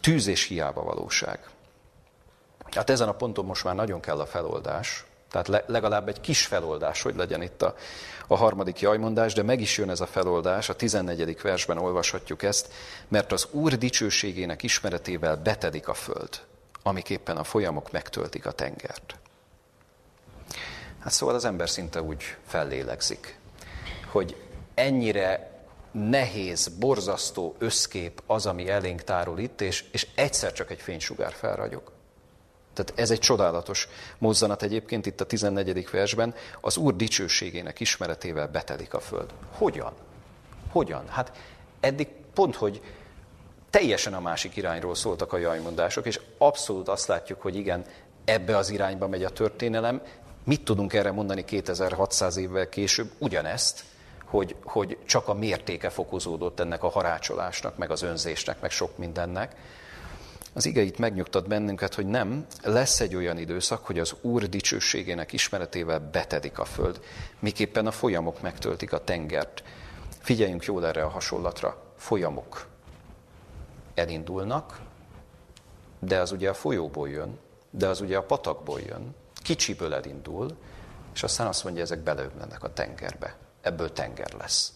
Tűz 0.00 0.26
és 0.26 0.44
hiába 0.44 0.82
valóság. 0.82 1.38
Hát 2.70 2.90
ezen 2.90 3.08
a 3.08 3.12
ponton 3.12 3.44
most 3.44 3.64
már 3.64 3.74
nagyon 3.74 4.00
kell 4.00 4.20
a 4.20 4.26
feloldás, 4.26 5.04
tehát 5.30 5.64
legalább 5.66 6.08
egy 6.08 6.20
kis 6.20 6.46
feloldás, 6.46 7.02
hogy 7.02 7.16
legyen 7.16 7.42
itt 7.42 7.62
a, 7.62 7.74
a 8.30 8.36
harmadik 8.36 8.80
jajmondás, 8.80 9.32
de 9.32 9.42
meg 9.42 9.60
is 9.60 9.78
jön 9.78 9.90
ez 9.90 10.00
a 10.00 10.06
feloldás, 10.06 10.68
a 10.68 10.76
14. 10.76 11.42
versben 11.42 11.78
olvashatjuk 11.78 12.42
ezt, 12.42 12.72
mert 13.08 13.32
az 13.32 13.48
Úr 13.50 13.78
dicsőségének 13.78 14.62
ismeretével 14.62 15.36
betedik 15.36 15.88
a 15.88 15.94
föld, 15.94 16.40
amiképpen 16.82 17.36
a 17.36 17.44
folyamok 17.44 17.90
megtöltik 17.90 18.46
a 18.46 18.52
tengert. 18.52 19.14
Hát 20.98 21.12
szóval 21.12 21.34
az 21.34 21.44
ember 21.44 21.68
szinte 21.68 22.02
úgy 22.02 22.36
fellélegzik, 22.46 23.38
hogy 24.10 24.36
ennyire 24.74 25.50
nehéz, 25.92 26.68
borzasztó 26.68 27.54
összkép 27.58 28.22
az, 28.26 28.46
ami 28.46 28.68
elénk 28.68 29.02
tárul 29.02 29.38
itt, 29.38 29.60
és, 29.60 29.84
és 29.92 30.06
egyszer 30.14 30.52
csak 30.52 30.70
egy 30.70 30.80
fénysugár 30.80 31.32
felragyog. 31.32 31.92
Tehát 32.84 33.00
ez 33.00 33.10
egy 33.10 33.18
csodálatos 33.18 33.88
mozzanat 34.18 34.62
egyébként 34.62 35.06
itt 35.06 35.20
a 35.20 35.26
14. 35.26 35.90
versben, 35.90 36.34
az 36.60 36.76
Úr 36.76 36.96
dicsőségének 36.96 37.80
ismeretével 37.80 38.48
betelik 38.48 38.94
a 38.94 39.00
föld. 39.00 39.30
Hogyan? 39.52 39.92
Hogyan? 40.70 41.08
Hát 41.08 41.32
eddig 41.80 42.08
pont, 42.34 42.56
hogy 42.56 42.80
teljesen 43.70 44.14
a 44.14 44.20
másik 44.20 44.56
irányról 44.56 44.94
szóltak 44.94 45.32
a 45.32 45.38
jajmondások, 45.38 46.06
és 46.06 46.20
abszolút 46.38 46.88
azt 46.88 47.06
látjuk, 47.06 47.40
hogy 47.40 47.56
igen, 47.56 47.84
ebbe 48.24 48.56
az 48.56 48.70
irányba 48.70 49.08
megy 49.08 49.24
a 49.24 49.30
történelem, 49.30 50.02
Mit 50.44 50.64
tudunk 50.64 50.92
erre 50.92 51.10
mondani 51.10 51.44
2600 51.44 52.36
évvel 52.36 52.68
később? 52.68 53.10
Ugyanezt, 53.18 53.84
hogy, 54.24 54.56
hogy 54.64 54.98
csak 55.06 55.28
a 55.28 55.34
mértéke 55.34 55.90
fokozódott 55.90 56.60
ennek 56.60 56.82
a 56.82 56.88
harácsolásnak, 56.88 57.76
meg 57.76 57.90
az 57.90 58.02
önzésnek, 58.02 58.60
meg 58.60 58.70
sok 58.70 58.98
mindennek. 58.98 59.56
Az 60.52 60.66
ige 60.66 60.82
itt 60.82 60.98
megnyugtat 60.98 61.48
bennünket, 61.48 61.94
hogy 61.94 62.06
nem, 62.06 62.46
lesz 62.62 63.00
egy 63.00 63.14
olyan 63.14 63.38
időszak, 63.38 63.86
hogy 63.86 63.98
az 63.98 64.14
Úr 64.20 64.48
dicsőségének 64.48 65.32
ismeretével 65.32 66.10
betedik 66.12 66.58
a 66.58 66.64
föld, 66.64 67.00
miképpen 67.38 67.86
a 67.86 67.90
folyamok 67.90 68.40
megtöltik 68.40 68.92
a 68.92 69.04
tengert. 69.04 69.62
Figyeljünk 70.18 70.64
jól 70.64 70.86
erre 70.86 71.02
a 71.02 71.08
hasonlatra. 71.08 71.82
Folyamok 71.96 72.66
elindulnak, 73.94 74.80
de 75.98 76.20
az 76.20 76.32
ugye 76.32 76.48
a 76.48 76.54
folyóból 76.54 77.08
jön, 77.08 77.38
de 77.70 77.86
az 77.86 78.00
ugye 78.00 78.16
a 78.16 78.22
patakból 78.22 78.80
jön, 78.80 79.14
kicsiből 79.42 79.94
elindul, 79.94 80.56
és 81.14 81.22
aztán 81.22 81.46
azt 81.46 81.64
mondja, 81.64 81.82
ezek 81.82 81.98
beleömlenek 81.98 82.62
a 82.62 82.72
tengerbe. 82.72 83.36
Ebből 83.60 83.92
tenger 83.92 84.32
lesz. 84.38 84.72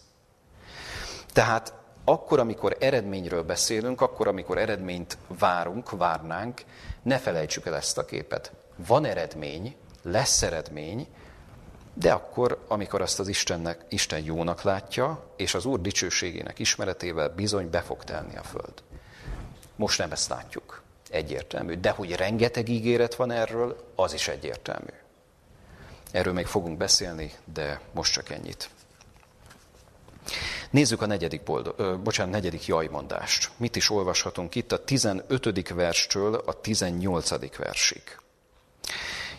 Tehát 1.33 1.73
akkor, 2.05 2.39
amikor 2.39 2.77
eredményről 2.79 3.43
beszélünk, 3.43 4.01
akkor, 4.01 4.27
amikor 4.27 4.57
eredményt 4.57 5.17
várunk, 5.27 5.89
várnánk, 5.89 6.61
ne 7.01 7.17
felejtsük 7.17 7.65
el 7.65 7.75
ezt 7.75 7.97
a 7.97 8.05
képet. 8.05 8.51
Van 8.75 9.05
eredmény, 9.05 9.75
lesz 10.01 10.41
eredmény, 10.41 11.07
de 11.93 12.11
akkor, 12.11 12.65
amikor 12.67 13.01
azt 13.01 13.19
az 13.19 13.27
Istennek, 13.27 13.85
Isten 13.89 14.23
jónak 14.23 14.61
látja, 14.61 15.23
és 15.35 15.53
az 15.53 15.65
Úr 15.65 15.81
dicsőségének 15.81 16.59
ismeretével 16.59 17.29
bizony 17.29 17.69
be 17.69 17.81
fog 17.81 18.03
telni 18.03 18.37
a 18.37 18.43
föld. 18.43 18.83
Most 19.75 19.97
nem 19.97 20.11
ezt 20.11 20.29
látjuk 20.29 20.83
egyértelmű. 21.09 21.73
De 21.73 21.89
hogy 21.89 22.15
rengeteg 22.15 22.69
ígéret 22.69 23.15
van 23.15 23.31
erről, 23.31 23.91
az 23.95 24.13
is 24.13 24.27
egyértelmű. 24.27 24.93
Erről 26.11 26.33
még 26.33 26.45
fogunk 26.45 26.77
beszélni, 26.77 27.33
de 27.53 27.79
most 27.91 28.13
csak 28.13 28.29
ennyit. 28.29 28.69
Nézzük 30.71 31.01
a 31.01 31.05
negyedik, 31.05 31.43
boldog, 31.43 31.73
ö, 31.77 31.95
bocsánat, 32.03 32.33
negyedik 32.33 32.65
jajmondást. 32.65 33.49
Mit 33.57 33.75
is 33.75 33.89
olvashatunk 33.89 34.55
itt 34.55 34.71
a 34.71 34.83
15. 34.83 35.69
verstől 35.69 36.33
a 36.45 36.53
18. 36.61 37.57
versig. 37.57 38.03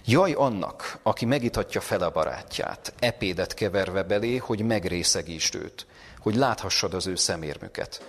Jaj 0.05 0.33
annak, 0.33 0.99
aki 1.03 1.25
megitatja 1.25 1.81
fel 1.81 2.01
a 2.01 2.11
barátját, 2.11 2.93
epédet 2.99 3.55
keverve 3.55 4.03
belé, 4.03 4.37
hogy 4.37 4.61
megrészegítsd 4.61 5.55
őt, 5.55 5.87
hogy 6.21 6.35
láthassad 6.35 6.95
az 6.95 7.07
ő 7.07 7.15
szemérmüket. 7.15 8.05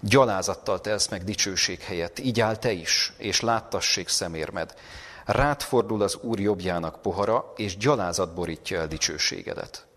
Gyalázattal 0.00 0.80
telsz 0.80 1.08
meg 1.08 1.24
dicsőség 1.24 1.80
helyett, 1.80 2.18
így 2.18 2.40
áll 2.40 2.56
te 2.56 2.72
is, 2.72 3.12
és 3.16 3.40
láttassék 3.40 4.08
szemérmed. 4.08 4.74
Rád 5.24 5.62
fordul 5.62 6.02
az 6.02 6.18
Úr 6.20 6.40
jobbjának 6.40 7.02
pohara, 7.02 7.52
és 7.56 7.76
gyalázat 7.76 8.34
borítja 8.34 8.80
el 8.80 8.86
dicsőségedet. 8.86 9.87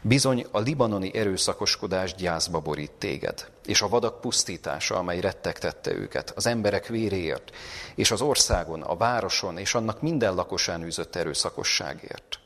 Bizony 0.00 0.46
a 0.50 0.58
libanoni 0.58 1.14
erőszakoskodás 1.14 2.14
gyászba 2.14 2.60
borít 2.60 2.90
téged, 2.90 3.50
és 3.66 3.82
a 3.82 3.88
vadak 3.88 4.20
pusztítása, 4.20 4.96
amely 4.96 5.20
rettegtette 5.20 5.92
őket, 5.92 6.32
az 6.36 6.46
emberek 6.46 6.86
véréért, 6.86 7.50
és 7.94 8.10
az 8.10 8.20
országon, 8.20 8.82
a 8.82 8.96
városon, 8.96 9.58
és 9.58 9.74
annak 9.74 10.02
minden 10.02 10.34
lakosán 10.34 10.82
űzött 10.82 11.16
erőszakosságért. 11.16 12.38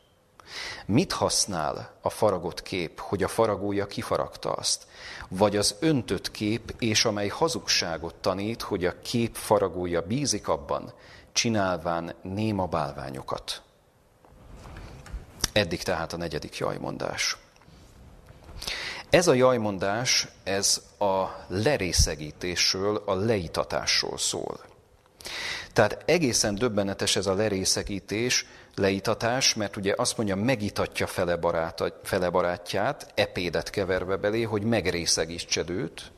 Mit 0.87 1.13
használ 1.13 1.99
a 2.01 2.11
faragott 2.11 2.63
kép, 2.63 3.01
hogy 3.01 3.23
a 3.23 3.29
faragója 3.29 3.87
kifaragta 3.87 4.53
azt? 4.53 4.87
Vagy 5.29 5.57
az 5.57 5.77
öntött 5.81 6.31
kép, 6.31 6.75
és 6.79 7.05
amely 7.05 7.29
hazugságot 7.29 8.15
tanít, 8.15 8.63
hogy 8.63 8.85
a 8.85 9.01
kép 9.01 9.35
faragója 9.35 10.01
bízik 10.01 10.49
abban, 10.49 10.93
csinálván 11.33 12.15
néma 12.23 12.67
bálványokat? 12.67 13.63
Eddig 15.53 15.83
tehát 15.83 16.13
a 16.13 16.17
negyedik 16.17 16.57
jajmondás. 16.57 17.37
Ez 19.11 19.27
a 19.27 19.35
jajmondás, 19.35 20.29
ez 20.45 20.83
a 20.99 21.25
lerészegítésről, 21.47 23.03
a 23.07 23.15
leitatásról 23.15 24.19
szól. 24.19 24.61
Tehát 25.73 26.03
egészen 26.05 26.55
döbbenetes 26.55 27.17
ez 27.17 27.27
a 27.27 27.35
lerészegítés, 27.35 28.47
leítatás, 28.75 29.55
mert 29.55 29.77
ugye 29.77 29.95
azt 29.97 30.17
mondja, 30.17 30.37
megitatja 30.37 31.07
fele, 31.07 31.37
barát, 31.37 31.93
fele 32.03 32.29
barátját, 32.31 33.13
epédet 33.15 33.71
keverve 33.71 34.17
belé, 34.17 34.43
hogy 34.43 34.63
megrészegítsed 34.63 35.71
őt. 35.71 36.11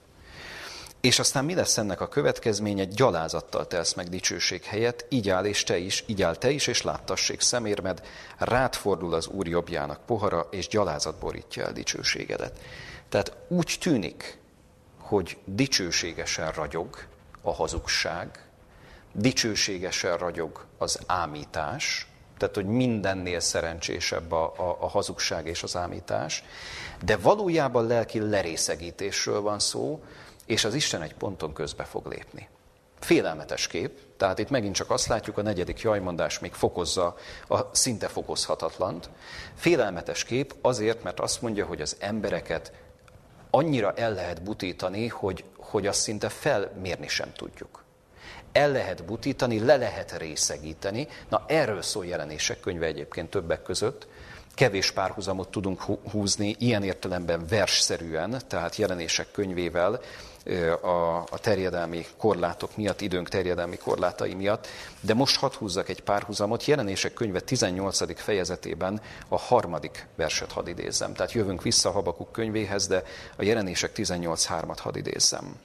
És 1.00 1.18
aztán 1.18 1.44
mi 1.44 1.54
lesz 1.54 1.78
ennek 1.78 2.00
a 2.00 2.08
következménye? 2.08 2.84
Gyalázattal 2.84 3.66
telsz 3.66 3.94
meg 3.94 4.08
dicsőség 4.08 4.64
helyett, 4.64 5.06
így 5.08 5.28
áll 5.28 5.44
és 5.44 5.62
te 5.62 5.78
is, 5.78 6.04
így 6.06 6.22
áll 6.22 6.36
te 6.36 6.50
is, 6.50 6.66
és 6.66 6.82
láttassék 6.82 7.40
szemérmed, 7.40 8.02
rád 8.38 8.74
fordul 8.74 9.14
az 9.14 9.26
Úr 9.26 9.46
jobbjának 9.46 10.00
pohara, 10.06 10.46
és 10.50 10.68
gyalázat 10.68 11.18
borítja 11.18 11.64
el 11.64 11.72
dicsőségedet. 11.72 12.58
Tehát 13.08 13.36
úgy 13.48 13.76
tűnik, 13.80 14.38
hogy 14.98 15.36
dicsőségesen 15.44 16.52
ragyog 16.52 16.98
a 17.42 17.52
hazugság, 17.52 18.44
dicsőségesen 19.12 20.16
ragyog 20.16 20.64
az 20.78 20.98
ámítás, 21.06 22.08
tehát 22.38 22.54
hogy 22.54 22.66
mindennél 22.66 23.40
szerencsésebb 23.40 24.32
a, 24.32 24.44
a, 24.56 24.76
a 24.80 24.88
hazugság 24.88 25.46
és 25.46 25.62
az 25.62 25.76
ámítás, 25.76 26.44
de 27.04 27.16
valójában 27.16 27.86
lelki 27.86 28.20
lerészegítésről 28.20 29.40
van 29.40 29.58
szó, 29.58 30.02
és 30.50 30.64
az 30.64 30.74
Isten 30.74 31.02
egy 31.02 31.14
ponton 31.14 31.52
közbe 31.52 31.84
fog 31.84 32.06
lépni. 32.06 32.48
Félelmetes 33.00 33.66
kép, 33.66 33.98
tehát 34.16 34.38
itt 34.38 34.50
megint 34.50 34.74
csak 34.74 34.90
azt 34.90 35.06
látjuk, 35.06 35.38
a 35.38 35.42
negyedik 35.42 35.80
jajmondás 35.80 36.38
még 36.38 36.52
fokozza 36.52 37.16
a 37.48 37.58
szinte 37.72 38.08
fokozhatatlant. 38.08 39.10
Félelmetes 39.54 40.24
kép 40.24 40.54
azért, 40.60 41.02
mert 41.02 41.20
azt 41.20 41.42
mondja, 41.42 41.66
hogy 41.66 41.80
az 41.80 41.96
embereket 41.98 42.72
annyira 43.50 43.92
el 43.94 44.12
lehet 44.12 44.42
butítani, 44.42 45.08
hogy, 45.08 45.44
hogy 45.56 45.86
azt 45.86 46.00
szinte 46.00 46.28
felmérni 46.28 47.08
sem 47.08 47.32
tudjuk. 47.32 47.84
El 48.52 48.70
lehet 48.70 49.04
butítani, 49.04 49.64
le 49.64 49.76
lehet 49.76 50.18
részegíteni. 50.18 51.08
Na 51.28 51.44
erről 51.46 51.82
szól 51.82 52.06
jelenések 52.06 52.60
könyve 52.60 52.86
egyébként 52.86 53.30
többek 53.30 53.62
között, 53.62 54.06
kevés 54.54 54.90
párhuzamot 54.90 55.50
tudunk 55.50 55.82
húzni 55.82 56.56
ilyen 56.58 56.82
értelemben 56.82 57.46
versszerűen, 57.46 58.42
tehát 58.48 58.76
jelenések 58.76 59.30
könyvével, 59.30 60.00
a, 60.80 61.16
a 61.16 61.38
terjedelmi 61.40 62.06
korlátok 62.16 62.76
miatt, 62.76 63.00
időnk 63.00 63.28
terjedelmi 63.28 63.76
korlátai 63.76 64.34
miatt, 64.34 64.66
de 65.00 65.14
most 65.14 65.36
hadd 65.36 65.54
húzzak 65.54 65.88
egy 65.88 66.02
párhuzamot, 66.02 66.64
jelenések 66.64 67.12
könyve 67.12 67.40
18. 67.40 68.20
fejezetében 68.20 69.00
a 69.28 69.38
harmadik 69.38 70.06
verset 70.16 70.52
hadd 70.52 70.68
idézzem. 70.68 71.14
Tehát 71.14 71.32
jövünk 71.32 71.62
vissza 71.62 71.88
a 71.88 71.92
Habakuk 71.92 72.32
könyvéhez, 72.32 72.86
de 72.86 73.02
a 73.36 73.42
jelenések 73.42 73.92
18.3-at 73.96 74.78
hadd 74.78 74.96
idézzem. 74.96 75.56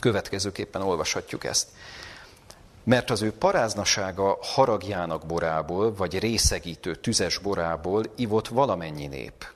Következőképpen 0.00 0.82
olvashatjuk 0.82 1.44
ezt. 1.44 1.68
Mert 2.84 3.10
az 3.10 3.22
ő 3.22 3.32
paráznasága 3.32 4.38
haragjának 4.40 5.26
borából, 5.26 5.94
vagy 5.94 6.18
részegítő 6.18 6.94
tüzes 6.94 7.38
borából 7.38 8.04
ivott 8.16 8.48
valamennyi 8.48 9.06
nép. 9.06 9.46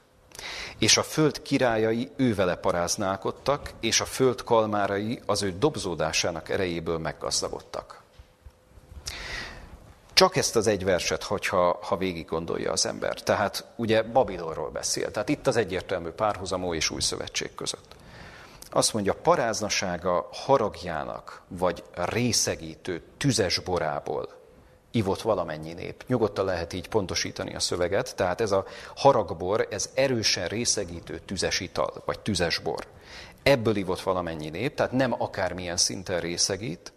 És 0.78 0.96
a 0.96 1.02
föld 1.02 1.42
királyai 1.42 2.10
ővele 2.16 2.56
paráználkodtak, 2.56 3.70
és 3.80 4.00
a 4.00 4.04
föld 4.04 4.44
kalmárai 4.44 5.20
az 5.26 5.42
ő 5.42 5.58
dobzódásának 5.58 6.48
erejéből 6.48 6.98
meggazdagodtak. 6.98 8.02
Csak 10.12 10.36
ezt 10.36 10.56
az 10.56 10.66
egy 10.66 10.84
verset, 10.84 11.22
hogyha, 11.22 11.78
ha 11.82 11.96
végig 11.96 12.26
gondolja 12.26 12.72
az 12.72 12.86
ember. 12.86 13.20
Tehát 13.20 13.64
ugye 13.76 14.02
Babilonról 14.02 14.70
beszél. 14.70 15.10
Tehát 15.10 15.28
itt 15.28 15.46
az 15.46 15.56
egyértelmű 15.56 16.08
párhuzamó 16.08 16.74
és 16.74 16.90
új 16.90 17.00
szövetség 17.00 17.54
között. 17.54 17.97
Azt 18.70 18.92
mondja, 18.92 19.14
paráznasága 19.14 20.28
haragjának, 20.32 21.42
vagy 21.48 21.82
részegítő 21.92 23.02
tüzes 23.16 23.58
borából 23.58 24.36
ivott 24.90 25.20
valamennyi 25.20 25.72
nép. 25.72 26.04
Nyugodtan 26.06 26.44
lehet 26.44 26.72
így 26.72 26.88
pontosítani 26.88 27.54
a 27.54 27.60
szöveget, 27.60 28.16
tehát 28.16 28.40
ez 28.40 28.52
a 28.52 28.64
haragbor, 28.96 29.66
ez 29.70 29.90
erősen 29.94 30.48
részegítő 30.48 31.18
tüzes 31.18 31.60
ital, 31.60 32.02
vagy 32.04 32.20
tüzes 32.20 32.58
bor. 32.58 32.86
Ebből 33.42 33.76
ivott 33.76 34.00
valamennyi 34.00 34.48
nép, 34.48 34.74
tehát 34.74 34.92
nem 34.92 35.14
akármilyen 35.22 35.76
szinten 35.76 36.20
részegít, 36.20 36.92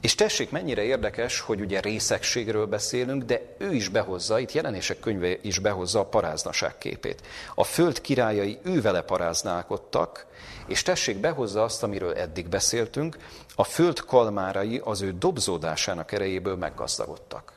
és 0.00 0.14
tessék, 0.14 0.50
mennyire 0.50 0.82
érdekes, 0.82 1.40
hogy 1.40 1.60
ugye 1.60 1.80
részegségről 1.80 2.66
beszélünk, 2.66 3.22
de 3.22 3.40
ő 3.58 3.72
is 3.72 3.88
behozza, 3.88 4.38
itt 4.38 4.52
jelenések 4.52 5.00
könyve 5.00 5.36
is 5.42 5.58
behozza 5.58 6.00
a 6.00 6.06
paráznaság 6.06 6.78
képét. 6.78 7.22
A 7.54 7.64
föld 7.64 8.00
királyai 8.00 8.58
ővele 8.62 9.02
paráználkodtak, 9.02 10.26
és 10.66 10.82
tessék, 10.82 11.20
behozza 11.20 11.62
azt, 11.62 11.82
amiről 11.82 12.14
eddig 12.14 12.48
beszéltünk, 12.48 13.16
a 13.54 13.64
föld 13.64 14.00
kalmárai 14.00 14.80
az 14.84 15.00
ő 15.00 15.12
dobzódásának 15.12 16.12
erejéből 16.12 16.56
meggazdagodtak. 16.56 17.52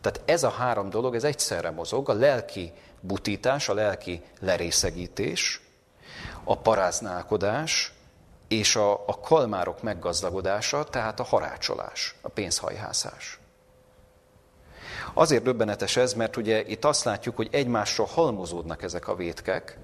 Tehát 0.00 0.20
ez 0.24 0.42
a 0.42 0.50
három 0.50 0.90
dolog, 0.90 1.14
ez 1.14 1.24
egyszerre 1.24 1.70
mozog, 1.70 2.08
a 2.08 2.12
lelki 2.12 2.72
butítás, 3.00 3.68
a 3.68 3.74
lelki 3.74 4.22
lerészegítés, 4.40 5.60
a 6.44 6.58
paráználkodás, 6.58 7.92
és 8.48 8.76
a, 8.76 8.92
a 8.92 9.20
kalmárok 9.20 9.82
meggazdagodása, 9.82 10.84
tehát 10.84 11.20
a 11.20 11.24
harácsolás, 11.24 12.14
a 12.22 12.28
pénzhajhászás. 12.28 13.38
Azért 15.14 15.42
döbbenetes 15.42 15.96
ez, 15.96 16.14
mert 16.14 16.36
ugye 16.36 16.64
itt 16.66 16.84
azt 16.84 17.04
látjuk, 17.04 17.36
hogy 17.36 17.48
egymásra 17.50 18.06
halmozódnak 18.06 18.82
ezek 18.82 19.08
a 19.08 19.14
vétkek, 19.14 19.78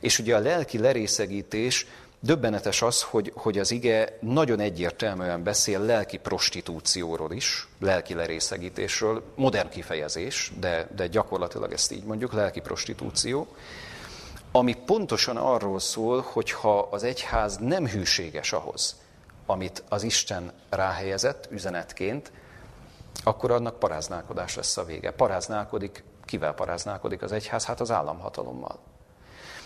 és 0.00 0.18
ugye 0.18 0.36
a 0.36 0.38
lelki 0.38 0.78
lerészegítés 0.78 1.86
döbbenetes 2.20 2.82
az, 2.82 3.02
hogy, 3.02 3.32
hogy 3.34 3.58
az 3.58 3.70
ige 3.70 4.18
nagyon 4.20 4.60
egyértelműen 4.60 5.42
beszél 5.42 5.80
lelki 5.80 6.16
prostitúcióról 6.16 7.32
is, 7.32 7.68
lelki 7.80 8.14
lerészegítésről, 8.14 9.22
modern 9.34 9.68
kifejezés, 9.68 10.52
de, 10.60 10.88
de 10.96 11.06
gyakorlatilag 11.06 11.72
ezt 11.72 11.92
így 11.92 12.04
mondjuk, 12.04 12.32
lelki 12.32 12.60
prostitúció 12.60 13.48
ami 14.56 14.74
pontosan 14.74 15.36
arról 15.36 15.78
szól, 15.78 16.24
hogy 16.32 16.50
ha 16.50 16.78
az 16.78 17.02
egyház 17.02 17.56
nem 17.56 17.86
hűséges 17.86 18.52
ahhoz, 18.52 18.96
amit 19.46 19.82
az 19.88 20.02
Isten 20.02 20.52
ráhelyezett 20.70 21.48
üzenetként, 21.50 22.32
akkor 23.24 23.50
annak 23.50 23.78
paráználkodás 23.78 24.56
lesz 24.56 24.76
a 24.76 24.84
vége. 24.84 25.10
Paráználkodik, 25.12 26.04
kivel 26.24 26.54
paráználkodik 26.54 27.22
az 27.22 27.32
egyház? 27.32 27.64
Hát 27.64 27.80
az 27.80 27.90
államhatalommal. 27.90 28.78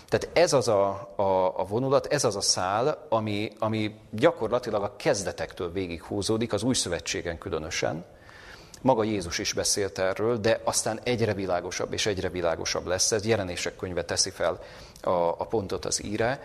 Tehát 0.09 0.37
ez 0.37 0.53
az 0.53 0.67
a, 0.67 1.13
a, 1.15 1.59
a 1.59 1.65
vonulat, 1.65 2.05
ez 2.05 2.23
az 2.23 2.35
a 2.35 2.41
szál, 2.41 3.05
ami, 3.09 3.51
ami 3.59 3.95
gyakorlatilag 4.11 4.83
a 4.83 4.95
kezdetektől 4.95 5.71
végighúzódik, 5.71 6.53
az 6.53 6.63
új 6.63 6.73
szövetségen 6.73 7.37
különösen, 7.37 8.05
maga 8.81 9.03
Jézus 9.03 9.39
is 9.39 9.53
beszélt 9.53 9.99
erről, 9.99 10.37
de 10.37 10.61
aztán 10.63 10.99
egyre 11.03 11.33
világosabb 11.33 11.93
és 11.93 12.05
egyre 12.05 12.29
világosabb 12.29 12.85
lesz. 12.85 13.11
Ez 13.11 13.25
jelenések 13.25 13.75
könyve 13.75 14.05
teszi 14.05 14.29
fel 14.29 14.59
a, 15.01 15.09
a 15.09 15.45
pontot 15.49 15.85
az 15.85 16.03
íre. 16.03 16.41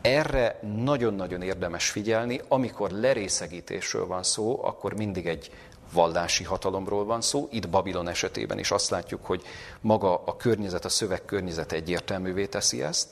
Erre 0.00 0.60
nagyon-nagyon 0.84 1.42
érdemes 1.42 1.90
figyelni, 1.90 2.40
amikor 2.48 2.90
lerészegítésről 2.90 4.06
van 4.06 4.22
szó, 4.22 4.60
akkor 4.64 4.94
mindig 4.94 5.26
egy 5.26 5.50
vallási 5.92 6.44
hatalomról 6.44 7.04
van 7.04 7.20
szó. 7.20 7.48
Itt 7.50 7.68
Babilon 7.68 8.08
esetében 8.08 8.58
is 8.58 8.70
azt 8.70 8.90
látjuk, 8.90 9.26
hogy 9.26 9.42
maga 9.80 10.22
a 10.24 10.36
környezet, 10.36 10.84
a 10.84 10.88
szöveg 10.88 11.24
környezet 11.24 11.72
egyértelművé 11.72 12.46
teszi 12.46 12.82
ezt. 12.82 13.08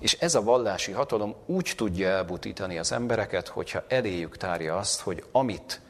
És 0.00 0.12
ez 0.12 0.34
a 0.34 0.42
vallási 0.42 0.92
hatalom 0.92 1.34
úgy 1.46 1.72
tudja 1.76 2.08
elbutítani 2.08 2.78
az 2.78 2.92
embereket, 2.92 3.48
hogyha 3.48 3.82
eléjük 3.88 4.36
tárja 4.36 4.76
azt, 4.76 5.00
hogy 5.00 5.24
amit 5.32 5.80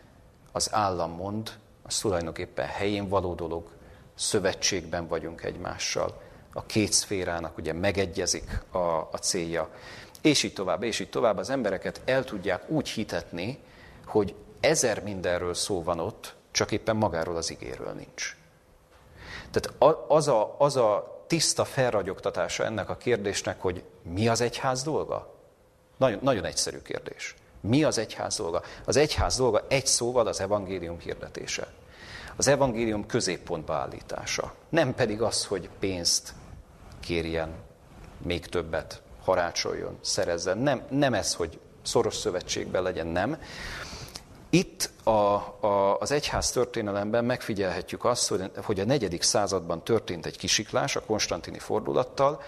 az 0.53 0.69
állam 0.73 1.11
mond, 1.11 1.51
az 1.83 1.99
tulajdonképpen 1.99 2.67
helyén 2.67 3.09
való 3.09 3.35
dolog, 3.35 3.65
szövetségben 4.15 5.09
vagyunk 5.09 5.43
egymással, 5.43 6.23
a 6.53 6.67
két 6.67 6.93
szférának 6.93 7.59
ugye 7.59 7.73
megegyezik 7.73 8.63
a, 8.71 8.79
a 9.13 9.19
célja, 9.21 9.69
és 10.21 10.43
így 10.43 10.53
tovább, 10.53 10.83
és 10.83 11.01
így 11.01 11.11
tovább 11.11 11.39
az 11.39 11.51
embereket 11.51 12.01
el 12.05 12.25
tudják 12.25 12.71
úgy 12.71 12.89
hitetni, 12.89 13.59
hogy 14.07 14.35
ezer 14.65 15.03
mindenről 15.03 15.55
szó 15.55 15.83
van 15.83 15.99
ott, 15.99 16.35
csak 16.51 16.73
éppen 16.73 16.97
magáról 16.97 17.37
az 17.37 17.51
igéről 17.51 17.93
nincs. 17.93 18.37
Tehát 19.51 19.83
az 20.09 20.29
a, 20.29 20.55
az 20.59 20.77
a 20.77 21.15
tiszta 21.27 21.65
felragyogtatása 21.65 22.65
ennek 22.65 22.89
a 22.89 22.97
kérdésnek, 22.97 23.61
hogy 23.61 23.83
mi 24.03 24.29
az 24.29 24.41
egyház 24.41 24.83
dolga? 24.83 25.35
Nagyon, 25.97 26.19
nagyon 26.23 26.45
egyszerű 26.45 26.83
kérdés. 26.83 27.35
Mi 27.61 27.85
az 27.85 27.99
egyház 27.99 28.37
dolga? 28.37 28.63
Az 28.85 28.97
egyház 28.97 29.37
dolga 29.37 29.65
egy 29.69 29.87
szóval 29.87 30.27
az 30.27 30.41
evangélium 30.41 30.99
hirdetése. 30.99 31.67
Az 32.37 32.47
evangélium 32.47 33.07
középpontba 33.07 33.75
állítása. 33.75 34.55
Nem 34.69 34.95
pedig 34.95 35.23
az, 35.23 35.47
hogy 35.47 35.69
pénzt 35.79 36.33
kérjen, 37.01 37.55
még 38.23 38.47
többet, 38.47 39.03
harácsoljon, 39.25 39.99
szerezzen. 40.01 40.59
Nem, 40.59 40.83
nem 40.91 41.15
ez, 41.15 41.35
hogy 41.35 41.59
szoros 41.83 42.17
szövetségben 42.17 42.83
legyen, 42.83 43.07
nem. 43.07 43.39
Itt 44.55 44.91
a, 45.03 45.11
a, 45.11 45.99
az 46.01 46.11
egyház 46.11 46.51
történelemben 46.51 47.25
megfigyelhetjük 47.25 48.05
azt, 48.05 48.29
hogy, 48.29 48.51
hogy 48.57 48.81
a 48.81 48.85
negyedik 48.85 49.23
században 49.23 49.85
történt 49.85 50.27
egy 50.27 50.39
kisiklás 50.39 50.97
a 50.97 51.01
konstantini 51.01 51.59
fordulattal. 51.59 52.43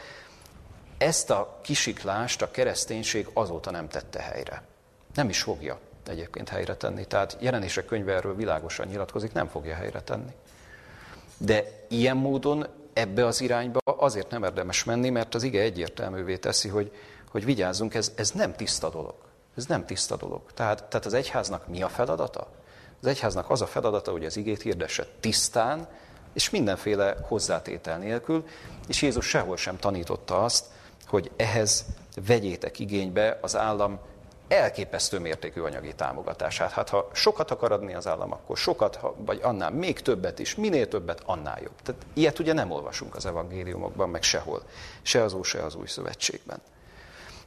Ezt 0.99 1.31
a 1.31 1.59
kisiklást 1.63 2.43
a 2.43 2.51
kereszténység 2.51 3.29
azóta 3.33 3.71
nem 3.71 3.89
tette 3.89 4.21
helyre. 4.21 4.63
Nem 5.15 5.29
is 5.29 5.43
fogja 5.43 5.79
egyébként 6.09 6.49
helyre 6.49 6.77
tenni. 6.77 7.07
Tehát 7.07 7.37
jelenések 7.41 7.85
könyve 7.85 8.13
erről 8.13 8.35
világosan 8.37 8.87
nyilatkozik, 8.87 9.33
nem 9.33 9.49
fogja 9.49 9.75
helyre 9.75 10.01
tenni. 10.01 10.33
De 11.37 11.65
ilyen 11.89 12.17
módon 12.17 12.67
ebbe 12.93 13.27
az 13.27 13.41
irányba 13.41 13.79
azért 13.85 14.31
nem 14.31 14.45
érdemes 14.45 14.85
menni, 14.85 15.11
mert 15.11 15.35
az 15.35 15.43
ige 15.43 15.61
egyértelművé 15.61 16.37
teszi, 16.37 16.69
hogy, 16.69 16.93
hogy 17.31 17.45
vigyázzunk, 17.45 17.95
ez, 17.95 18.13
ez 18.17 18.31
nem 18.31 18.55
tiszta 18.55 18.91
dolog. 18.91 19.26
Ez 19.57 19.67
nem 19.67 19.87
tiszta 19.87 20.17
dolog. 20.17 20.53
Tehát, 20.55 20.85
tehát 20.85 21.07
az 21.07 21.15
egyháznak 21.15 21.67
mi 21.69 21.83
a 21.83 21.89
feladata? 21.89 22.47
Az 23.01 23.07
egyháznak 23.07 23.51
az 23.51 23.61
a 23.63 23.67
feladata, 23.67 24.11
hogy 24.11 24.25
az 24.25 24.37
igét 24.37 24.63
hirdesse 24.63 25.07
tisztán, 25.21 25.89
és 26.33 26.51
mindenféle 26.51 27.17
hozzátétel 27.23 27.99
nélkül, 27.99 28.45
és 28.89 29.03
Jézus 29.03 29.27
sehol 29.27 29.57
sem 29.57 29.79
tanította 29.79 30.45
azt, 30.45 30.65
hogy 31.07 31.31
ehhez 31.37 31.85
vegyétek 32.27 32.79
igénybe 32.79 33.39
az 33.43 33.57
állam 33.57 33.99
elképesztő 34.49 35.19
mértékű 35.19 35.61
anyagi 35.61 35.95
támogatását. 35.95 36.71
Hát 36.71 36.89
ha 36.89 37.11
sokat 37.13 37.51
akar 37.51 37.73
adni 37.73 37.95
az 37.95 38.07
állam, 38.07 38.33
akkor 38.33 38.57
sokat, 38.57 39.01
vagy 39.17 39.41
annál 39.43 39.71
még 39.71 40.01
többet 40.01 40.39
is, 40.39 40.55
minél 40.55 40.89
többet, 40.89 41.23
annál 41.25 41.61
jobb. 41.63 41.83
Tehát 41.83 42.07
ilyet 42.15 42.39
ugye 42.39 42.53
nem 42.53 42.71
olvasunk 42.71 43.15
az 43.15 43.27
evangéliumokban, 43.27 44.09
meg 44.09 44.23
sehol. 44.23 44.63
Se 45.03 45.23
az 45.23 45.33
Új, 45.33 45.43
se 45.43 45.65
az 45.65 45.75
Új 45.75 45.87
Szövetségben. 45.87 46.61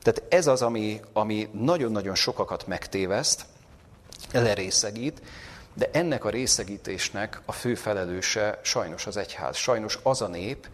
Tehát 0.02 0.24
ez 0.30 0.48
az, 0.48 0.62
ami, 0.62 1.02
ami 1.14 1.50
nagyon-nagyon 1.52 2.16
sokakat 2.16 2.68
megtéveszt, 2.68 3.46
lerészegít, 4.32 5.22
de 5.74 5.90
ennek 5.92 6.26
a 6.26 6.30
részegítésnek 6.30 7.42
a 7.46 7.52
fő 7.52 7.76
felelőse 7.76 8.60
sajnos 8.64 9.08
az 9.08 9.18
egyház, 9.18 9.56
sajnos 9.56 10.00
az 10.04 10.22
a 10.22 10.28
nép, 10.28 10.68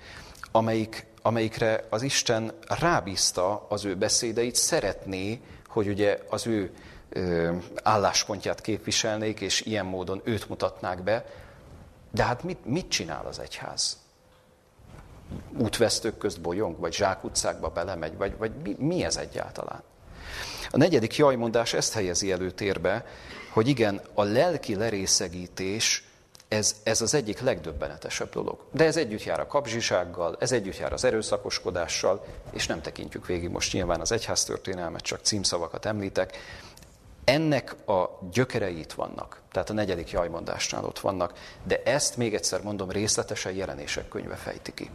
amelyik, 0.52 1.06
amelyikre 1.22 1.86
az 1.90 2.02
Isten 2.02 2.52
rábízta 2.68 3.66
az 3.70 3.86
ő 3.86 3.96
beszédeit, 3.96 4.56
szeretné, 4.56 5.42
hogy 5.68 5.88
ugye 5.88 6.20
az 6.30 6.48
ő 6.48 6.72
ö, 7.10 7.56
álláspontját 7.84 8.62
képviselnék, 8.62 9.40
és 9.40 9.62
ilyen 9.62 9.86
módon 9.86 10.22
őt 10.24 10.50
mutatnák 10.50 11.04
be. 11.04 11.26
De 12.12 12.24
hát 12.24 12.44
mit, 12.44 12.66
mit 12.66 12.90
csinál 12.90 13.26
az 13.26 13.40
egyház? 13.40 14.05
Útvesztők 15.58 16.18
közt 16.18 16.42
bolyong, 16.42 16.80
vagy 16.80 16.94
zsákutcákba 16.94 17.70
belemegy, 17.70 18.18
vagy, 18.18 18.38
vagy 18.38 18.52
mi, 18.64 18.76
mi 18.80 19.04
ez 19.04 19.18
egyáltalán? 19.18 19.84
A 20.72 20.78
negyedik 20.78 21.16
jajmondás 21.16 21.74
ezt 21.74 21.94
helyezi 21.94 22.32
előtérbe, 22.32 23.06
hogy 23.54 23.68
igen, 23.68 24.02
a 24.14 24.24
lelki 24.24 24.76
lerészegítés, 24.76 26.04
ez, 26.48 26.76
ez 26.84 27.02
az 27.02 27.14
egyik 27.14 27.40
legdöbbenetesebb 27.40 28.30
dolog. 28.30 28.66
De 28.72 28.86
ez 28.86 28.98
együtt 28.98 29.24
jár 29.24 29.40
a 29.40 29.48
kapzsisággal, 29.48 30.36
ez 30.40 30.52
együtt 30.52 30.78
jár 30.78 30.94
az 30.94 31.04
erőszakoskodással, 31.04 32.26
és 32.52 32.68
nem 32.68 32.82
tekintjük 32.82 33.26
végig 33.26 33.50
most 33.50 33.74
nyilván 33.74 34.00
az 34.00 34.12
egyháztörténelmet, 34.12 35.02
csak 35.02 35.20
címszavakat 35.22 35.86
említek. 35.86 36.38
Ennek 37.24 37.88
a 37.88 38.20
gyökerei 38.32 38.80
itt 38.80 38.94
vannak, 38.94 39.42
tehát 39.52 39.70
a 39.70 39.74
negyedik 39.74 40.12
jajmondásnál 40.12 40.86
ott 40.86 41.00
vannak, 41.00 41.34
de 41.64 41.82
ezt 41.84 42.18
még 42.18 42.34
egyszer 42.34 42.62
mondom, 42.62 42.92
részletesen 42.92 43.54
jelenések 43.54 44.08
könyve 44.08 44.36
fejti 44.36 44.74
ki. 44.74 44.90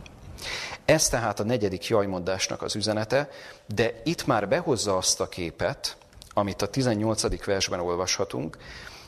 Ez 0.84 1.08
tehát 1.08 1.40
a 1.40 1.44
negyedik 1.44 1.86
jajmondásnak 1.86 2.62
az 2.62 2.76
üzenete, 2.76 3.28
de 3.66 4.00
itt 4.04 4.26
már 4.26 4.48
behozza 4.48 4.96
azt 4.96 5.20
a 5.20 5.28
képet, 5.28 5.96
amit 6.32 6.62
a 6.62 6.68
18. 6.68 7.44
versben 7.44 7.80
olvashatunk, 7.80 8.56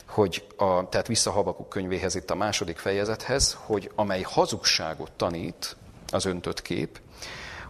hogy 0.08 0.46
a, 0.56 0.88
tehát 0.88 1.06
vissza 1.06 1.30
Habakuk 1.30 1.68
könyvéhez 1.68 2.14
itt 2.14 2.30
a 2.30 2.34
második 2.34 2.78
fejezethez, 2.78 3.58
hogy 3.60 3.90
amely 3.94 4.22
hazugságot 4.22 5.12
tanít, 5.12 5.76
az 6.12 6.24
öntött 6.24 6.62
kép, 6.62 7.00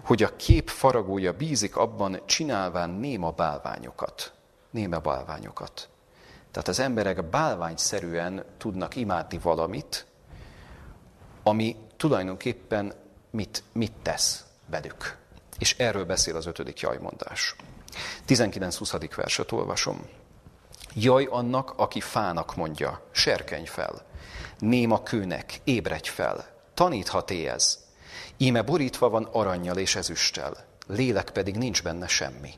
hogy 0.03 0.23
a 0.23 0.37
kép 0.37 0.69
faragója 0.69 1.33
bízik 1.33 1.77
abban, 1.77 2.21
csinálván 2.27 2.91
néma 2.91 3.31
bálványokat. 3.31 4.33
Néma 4.71 4.99
bálványokat. 4.99 5.89
Tehát 6.51 6.69
az 6.69 6.79
emberek 6.79 7.25
bálványszerűen 7.25 8.45
tudnak 8.59 8.97
imádni 8.97 9.39
valamit, 9.39 10.07
ami 11.43 11.77
tulajdonképpen 11.97 12.93
mit, 13.33 13.63
mit 13.73 13.93
tesz 14.03 14.45
velük. 14.67 15.17
És 15.59 15.77
erről 15.79 16.05
beszél 16.05 16.37
az 16.37 16.47
ötödik 16.47 16.81
jajmondás. 16.81 17.57
19-20. 18.29 19.11
verset 19.17 19.53
olvasom. 19.53 20.09
Jaj 20.95 21.27
annak, 21.31 21.73
aki 21.77 22.01
fának 22.01 22.57
mondja, 22.57 23.03
serkenj 23.11 23.67
fel. 23.67 24.03
Néma 24.59 25.03
kőnek, 25.03 25.61
ébredj 25.65 26.09
fel. 26.09 26.47
Taníthat 26.75 27.31
ez. 27.31 27.79
Íme 28.37 28.63
borítva 28.63 29.09
van 29.09 29.29
aranyjal 29.33 29.77
és 29.77 29.95
ezüsttel, 29.95 30.65
lélek 30.87 31.31
pedig 31.31 31.57
nincs 31.57 31.83
benne 31.83 32.07
semmi. 32.07 32.51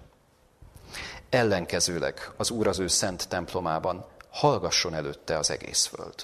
Ellenkezőleg 1.31 2.31
az 2.37 2.51
Úr 2.51 2.67
az 2.67 2.79
ő 2.79 2.87
szent 2.87 3.29
templomában 3.29 4.05
hallgasson 4.31 4.95
előtte 4.95 5.39
az 5.39 5.51
egész 5.51 5.87
föld. 5.87 6.15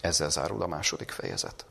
Ezzel 0.00 0.30
zárul 0.30 0.62
a 0.62 0.66
második 0.66 1.10
fejezet. 1.10 1.66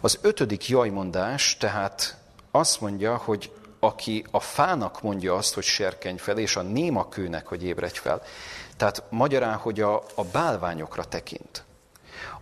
Az 0.00 0.18
ötödik 0.22 0.68
jajmondás 0.68 1.56
tehát 1.56 2.16
azt 2.50 2.80
mondja, 2.80 3.16
hogy 3.16 3.52
aki 3.84 4.26
a 4.30 4.40
fának 4.40 5.02
mondja 5.02 5.34
azt, 5.34 5.54
hogy 5.54 5.64
serkenj 5.64 6.16
fel, 6.16 6.38
és 6.38 6.56
a 6.56 6.62
néma 6.62 7.08
kőnek, 7.08 7.46
hogy 7.46 7.64
ébredj 7.64 7.98
fel. 7.98 8.22
Tehát 8.76 9.02
magyarán, 9.10 9.56
hogy 9.56 9.80
a, 9.80 10.02
a 10.14 10.24
bálványokra 10.32 11.04
tekint. 11.04 11.64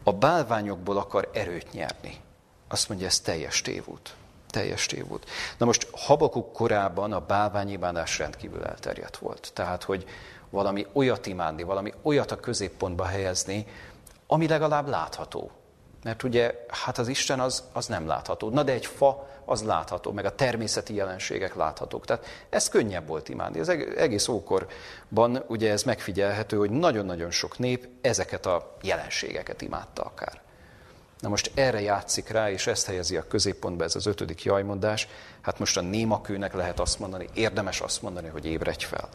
A 0.02 0.12
bálványokból 0.12 0.96
akar 0.96 1.30
erőt 1.32 1.72
nyerni. 1.72 2.20
Azt 2.68 2.88
mondja, 2.88 3.06
ez 3.06 3.20
teljes 3.20 3.60
tévút. 3.60 4.14
Teljes 4.50 4.86
tévút. 4.86 5.30
Na 5.58 5.66
most 5.66 5.88
Habakuk 5.92 6.52
korában 6.52 7.12
a 7.12 7.20
bálványimádás 7.20 8.18
rendkívül 8.18 8.64
elterjedt 8.64 9.16
volt. 9.16 9.50
Tehát, 9.54 9.82
hogy 9.82 10.04
valami 10.50 10.86
olyat 10.92 11.26
imádni, 11.26 11.62
valami 11.62 11.92
olyat 12.02 12.30
a 12.30 12.40
középpontba 12.40 13.04
helyezni, 13.04 13.66
ami 14.26 14.48
legalább 14.48 14.88
látható. 14.88 15.50
Mert 16.02 16.22
ugye, 16.22 16.64
hát 16.68 16.98
az 16.98 17.08
Isten 17.08 17.40
az, 17.40 17.64
az 17.72 17.86
nem 17.86 18.06
látható. 18.06 18.50
Na 18.50 18.62
de 18.62 18.72
egy 18.72 18.86
fa 18.86 19.28
az 19.44 19.62
látható, 19.62 20.12
meg 20.12 20.24
a 20.24 20.34
természeti 20.34 20.94
jelenségek 20.94 21.54
láthatók. 21.54 22.04
Tehát 22.04 22.26
ez 22.50 22.68
könnyebb 22.68 23.06
volt 23.06 23.28
imádni. 23.28 23.60
Az 23.60 23.68
egész 23.96 24.28
ókorban 24.28 25.44
ugye 25.46 25.70
ez 25.70 25.82
megfigyelhető, 25.82 26.56
hogy 26.56 26.70
nagyon-nagyon 26.70 27.30
sok 27.30 27.58
nép 27.58 27.88
ezeket 28.00 28.46
a 28.46 28.76
jelenségeket 28.82 29.62
imádta 29.62 30.02
akár. 30.02 30.40
Na 31.20 31.28
most 31.28 31.50
erre 31.54 31.80
játszik 31.80 32.28
rá, 32.28 32.50
és 32.50 32.66
ezt 32.66 32.86
helyezi 32.86 33.16
a 33.16 33.26
középpontba 33.26 33.84
ez 33.84 33.96
az 33.96 34.06
ötödik 34.06 34.42
jajmondás. 34.42 35.08
Hát 35.40 35.58
most 35.58 35.76
a 35.76 35.80
némakőnek 35.80 36.54
lehet 36.54 36.80
azt 36.80 36.98
mondani, 36.98 37.28
érdemes 37.34 37.80
azt 37.80 38.02
mondani, 38.02 38.28
hogy 38.28 38.46
ébredj 38.46 38.84
fel. 38.84 39.08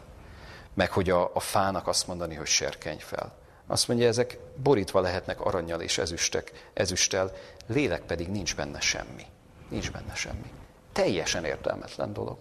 Meg 0.74 0.90
hogy 0.90 1.10
a, 1.10 1.30
a 1.34 1.40
fának 1.40 1.86
azt 1.86 2.06
mondani, 2.06 2.34
hogy 2.34 2.46
serkenj 2.46 2.98
fel. 2.98 3.32
Azt 3.70 3.88
mondja, 3.88 4.06
ezek 4.06 4.38
borítva 4.62 5.00
lehetnek 5.00 5.40
aranyjal 5.40 5.80
és 5.80 5.98
ezüstek, 5.98 6.70
ezüsttel, 6.74 7.32
lélek 7.66 8.02
pedig 8.02 8.28
nincs 8.28 8.56
benne 8.56 8.80
semmi. 8.80 9.26
Nincs 9.68 9.90
benne 9.90 10.14
semmi. 10.14 10.52
Teljesen 10.92 11.44
értelmetlen 11.44 12.12
dolog. 12.12 12.38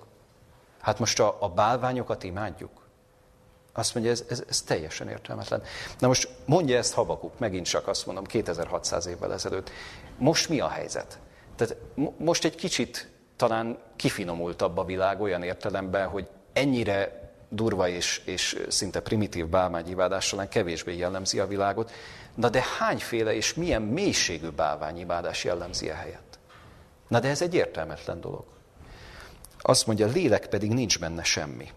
Hát 0.80 1.00
most 1.00 1.20
a, 1.20 1.38
a 1.40 1.50
bálványokat 1.50 2.24
imádjuk? 2.24 2.86
Azt 3.74 3.94
mondja, 3.94 4.12
ez, 4.12 4.24
ez, 4.30 4.44
ez 4.50 4.62
teljesen 4.62 5.10
értelmetlen. 5.10 5.64
Na 6.00 6.08
most 6.08 6.30
mondja 6.46 6.78
ezt 6.78 6.94
Habakuk, 6.94 7.40
megint 7.40 7.66
csak 7.66 7.88
azt 7.88 8.06
mondom, 8.06 8.24
2600 8.24 9.06
évvel 9.06 9.34
ezelőtt. 9.34 9.70
Most 10.18 10.50
mi 10.50 10.60
a 10.60 10.68
helyzet? 10.68 11.20
Tehát 11.56 11.76
most 12.18 12.46
egy 12.46 12.56
kicsit 12.56 13.10
talán 13.36 13.78
kifinomultabb 13.96 14.78
a 14.78 14.86
világ 14.86 15.22
olyan 15.22 15.44
értelemben, 15.44 16.08
hogy 16.08 16.28
ennyire 16.54 17.27
durva 17.50 17.88
és, 17.88 18.22
és 18.26 18.60
szinte 18.68 19.00
primitív 19.00 19.48
bálványimádás 19.48 20.30
talán 20.30 20.50
kevésbé 20.50 20.98
jellemzi 20.98 21.40
a 21.40 21.48
világot, 21.48 21.92
na 22.36 22.50
de 22.50 22.64
hányféle 22.80 23.36
és 23.36 23.54
milyen 23.54 23.82
mélységű 23.82 24.50
bálványimádás 24.50 25.44
jellemzi 25.44 25.90
a 25.90 25.96
helyet? 25.96 26.40
Na 27.08 27.20
de 27.20 27.28
ez 27.28 27.42
egy 27.42 27.54
értelmetlen 27.54 28.22
dolog. 28.22 28.44
Azt 29.60 29.88
mondja, 29.88 30.08
lélek 30.08 30.48
pedig 30.48 30.72
nincs 30.72 31.00
benne 31.00 31.24
semmi. 31.24 31.72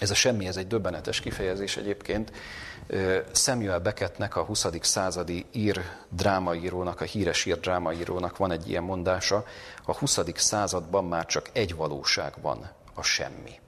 Ez 0.00 0.10
a 0.10 0.14
semmi, 0.14 0.46
ez 0.46 0.56
egy 0.56 0.66
döbbenetes 0.66 1.20
kifejezés 1.20 1.76
egyébként. 1.76 2.32
Samuel 3.32 3.78
Beckettnek, 3.78 4.36
a 4.36 4.44
20. 4.44 4.66
századi 4.80 5.46
ír 5.52 5.82
drámaírónak, 6.08 7.00
a 7.00 7.04
híres 7.04 7.44
ír 7.44 7.60
drámaírónak 7.60 8.36
van 8.36 8.50
egy 8.50 8.68
ilyen 8.68 8.82
mondása, 8.82 9.44
a 9.84 9.96
20. 9.96 10.18
században 10.34 11.04
már 11.04 11.26
csak 11.26 11.50
egy 11.52 11.74
valóság 11.74 12.34
van, 12.40 12.70
a 12.94 13.02
semmi 13.02 13.60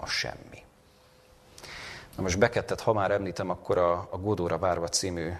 a 0.00 0.06
semmi. 0.06 0.66
Na 2.16 2.22
most 2.22 2.38
Bekettet, 2.38 2.80
ha 2.80 2.92
már 2.92 3.10
említem, 3.10 3.50
akkor 3.50 3.78
a, 3.78 4.08
a 4.10 4.18
Godóra 4.18 4.58
várva 4.58 4.88
című 4.88 5.32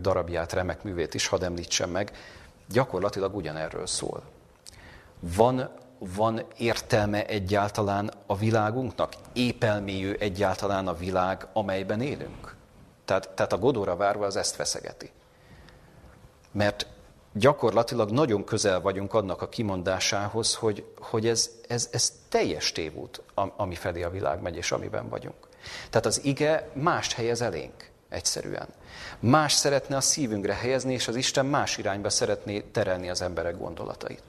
darabját, 0.00 0.52
remek 0.52 0.82
művét 0.82 1.14
is 1.14 1.26
hadd 1.26 1.44
említsem 1.44 1.90
meg, 1.90 2.12
gyakorlatilag 2.68 3.36
ugyanerről 3.36 3.86
szól. 3.86 4.22
Van, 5.20 5.68
van 5.98 6.42
értelme 6.56 7.26
egyáltalán 7.26 8.10
a 8.26 8.36
világunknak? 8.36 9.12
Épelmélyű 9.32 10.12
egyáltalán 10.12 10.88
a 10.88 10.94
világ, 10.94 11.46
amelyben 11.52 12.00
élünk? 12.00 12.54
Tehát, 13.04 13.30
tehát 13.30 13.52
a 13.52 13.58
Godóra 13.58 13.96
várva 13.96 14.26
az 14.26 14.36
ezt 14.36 14.54
feszegeti. 14.54 15.10
Mert 16.52 16.86
gyakorlatilag 17.38 18.10
nagyon 18.10 18.44
közel 18.44 18.80
vagyunk 18.80 19.14
annak 19.14 19.42
a 19.42 19.48
kimondásához, 19.48 20.54
hogy, 20.54 20.84
hogy 20.98 21.26
ez, 21.26 21.50
ez, 21.68 21.88
ez 21.92 22.12
teljes 22.28 22.72
tévút, 22.72 23.22
ami 23.56 23.74
felé 23.74 24.02
a 24.02 24.10
világ 24.10 24.40
megy, 24.42 24.56
és 24.56 24.72
amiben 24.72 25.08
vagyunk. 25.08 25.36
Tehát 25.90 26.06
az 26.06 26.24
ige 26.24 26.68
mást 26.72 27.12
helyez 27.12 27.42
elénk, 27.42 27.90
egyszerűen. 28.08 28.68
Más 29.20 29.52
szeretne 29.52 29.96
a 29.96 30.00
szívünkre 30.00 30.54
helyezni, 30.54 30.92
és 30.92 31.08
az 31.08 31.16
Isten 31.16 31.46
más 31.46 31.78
irányba 31.78 32.10
szeretné 32.10 32.60
terelni 32.60 33.08
az 33.10 33.22
emberek 33.22 33.58
gondolatait. 33.58 34.22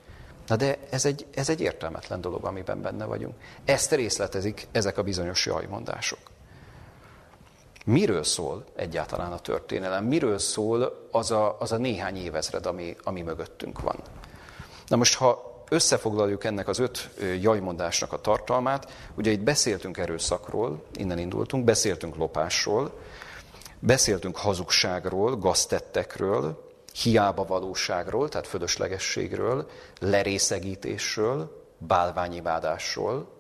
Na 0.48 0.56
de 0.56 0.78
ez 0.90 1.06
egy, 1.06 1.26
ez 1.34 1.50
egy 1.50 1.62
értelmetlen 1.62 2.22
dolog, 2.22 2.46
amiben 2.46 2.82
benne 2.82 3.06
vagyunk. 3.06 3.36
Ezt 3.66 3.92
részletezik 3.92 4.68
ezek 4.72 4.98
a 4.98 5.04
bizonyos 5.04 5.46
jajmondások. 5.46 6.20
Miről 7.88 8.24
szól 8.24 8.64
egyáltalán 8.76 9.32
a 9.32 9.40
történelem? 9.40 10.06
Miről 10.06 10.38
szól 10.38 11.08
az 11.12 11.32
a, 11.32 11.58
az 11.60 11.72
a 11.72 11.78
néhány 11.78 12.18
évezred, 12.18 12.66
ami, 12.66 12.96
ami 13.04 13.22
mögöttünk 13.22 13.82
van? 13.82 13.96
Na 14.88 14.96
most, 14.96 15.16
ha 15.16 15.64
összefoglaljuk 15.70 16.44
ennek 16.44 16.68
az 16.68 16.80
öt 16.80 17.10
jajmondásnak 17.42 18.14
a 18.14 18.22
tartalmát, 18.22 18.92
ugye 19.16 19.32
itt 19.32 19.40
beszéltünk 19.40 19.98
erőszakról, 19.98 20.84
innen 20.94 21.18
indultunk, 21.20 21.64
beszéltünk 21.64 22.16
lopásról, 22.16 23.00
beszéltünk 23.80 24.38
hazugságról, 24.38 25.38
gaztettekről, 25.38 26.72
hiába 27.02 27.46
valóságról, 27.46 28.30
tehát 28.30 28.48
fölöslegességről, 28.48 29.70
lerészegítésről, 30.00 31.66
bálványimádásról. 31.78 33.37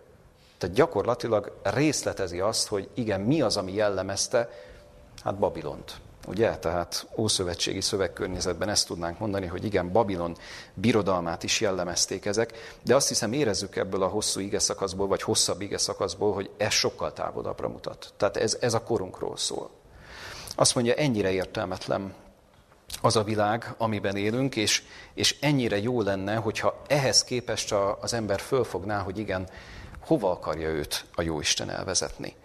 Tehát 0.57 0.75
gyakorlatilag 0.75 1.59
részletezi 1.63 2.39
azt, 2.39 2.67
hogy 2.67 2.89
igen, 2.93 3.21
mi 3.21 3.41
az, 3.41 3.57
ami 3.57 3.73
jellemezte, 3.73 4.49
hát 5.23 5.37
Babilont. 5.37 5.99
Ugye? 6.27 6.57
Tehát 6.57 7.07
ószövetségi 7.15 7.81
szövegkörnyezetben 7.81 8.69
ezt 8.69 8.87
tudnánk 8.87 9.19
mondani, 9.19 9.45
hogy 9.45 9.65
igen, 9.65 9.91
Babilon 9.91 10.37
birodalmát 10.73 11.43
is 11.43 11.61
jellemezték 11.61 12.25
ezek, 12.25 12.77
de 12.83 12.95
azt 12.95 13.07
hiszem 13.07 13.33
érezzük 13.33 13.75
ebből 13.75 14.03
a 14.03 14.07
hosszú 14.07 14.39
ige 14.39 14.59
szakaszból, 14.59 15.07
vagy 15.07 15.21
hosszabb 15.21 15.61
ige 15.61 15.77
szakaszból, 15.77 16.33
hogy 16.33 16.49
ez 16.57 16.71
sokkal 16.71 17.13
távolabbra 17.13 17.67
mutat. 17.67 18.13
Tehát 18.17 18.37
ez, 18.37 18.57
ez 18.61 18.73
a 18.73 18.83
korunkról 18.83 19.37
szól. 19.37 19.69
Azt 20.55 20.75
mondja, 20.75 20.93
ennyire 20.93 21.31
értelmetlen 21.31 22.13
az 23.01 23.15
a 23.15 23.23
világ, 23.23 23.73
amiben 23.77 24.15
élünk, 24.15 24.55
és, 24.55 24.83
és 25.13 25.37
ennyire 25.39 25.77
jó 25.77 26.01
lenne, 26.01 26.35
hogyha 26.35 26.81
ehhez 26.87 27.23
képest 27.23 27.71
a, 27.71 27.97
az 28.01 28.13
ember 28.13 28.39
fölfogná, 28.39 28.99
hogy 28.99 29.17
igen, 29.17 29.49
hova 30.07 30.31
akarja 30.31 30.69
őt 30.69 31.05
a 31.15 31.21
Jóisten 31.21 31.69
elvezetni. 31.69 32.35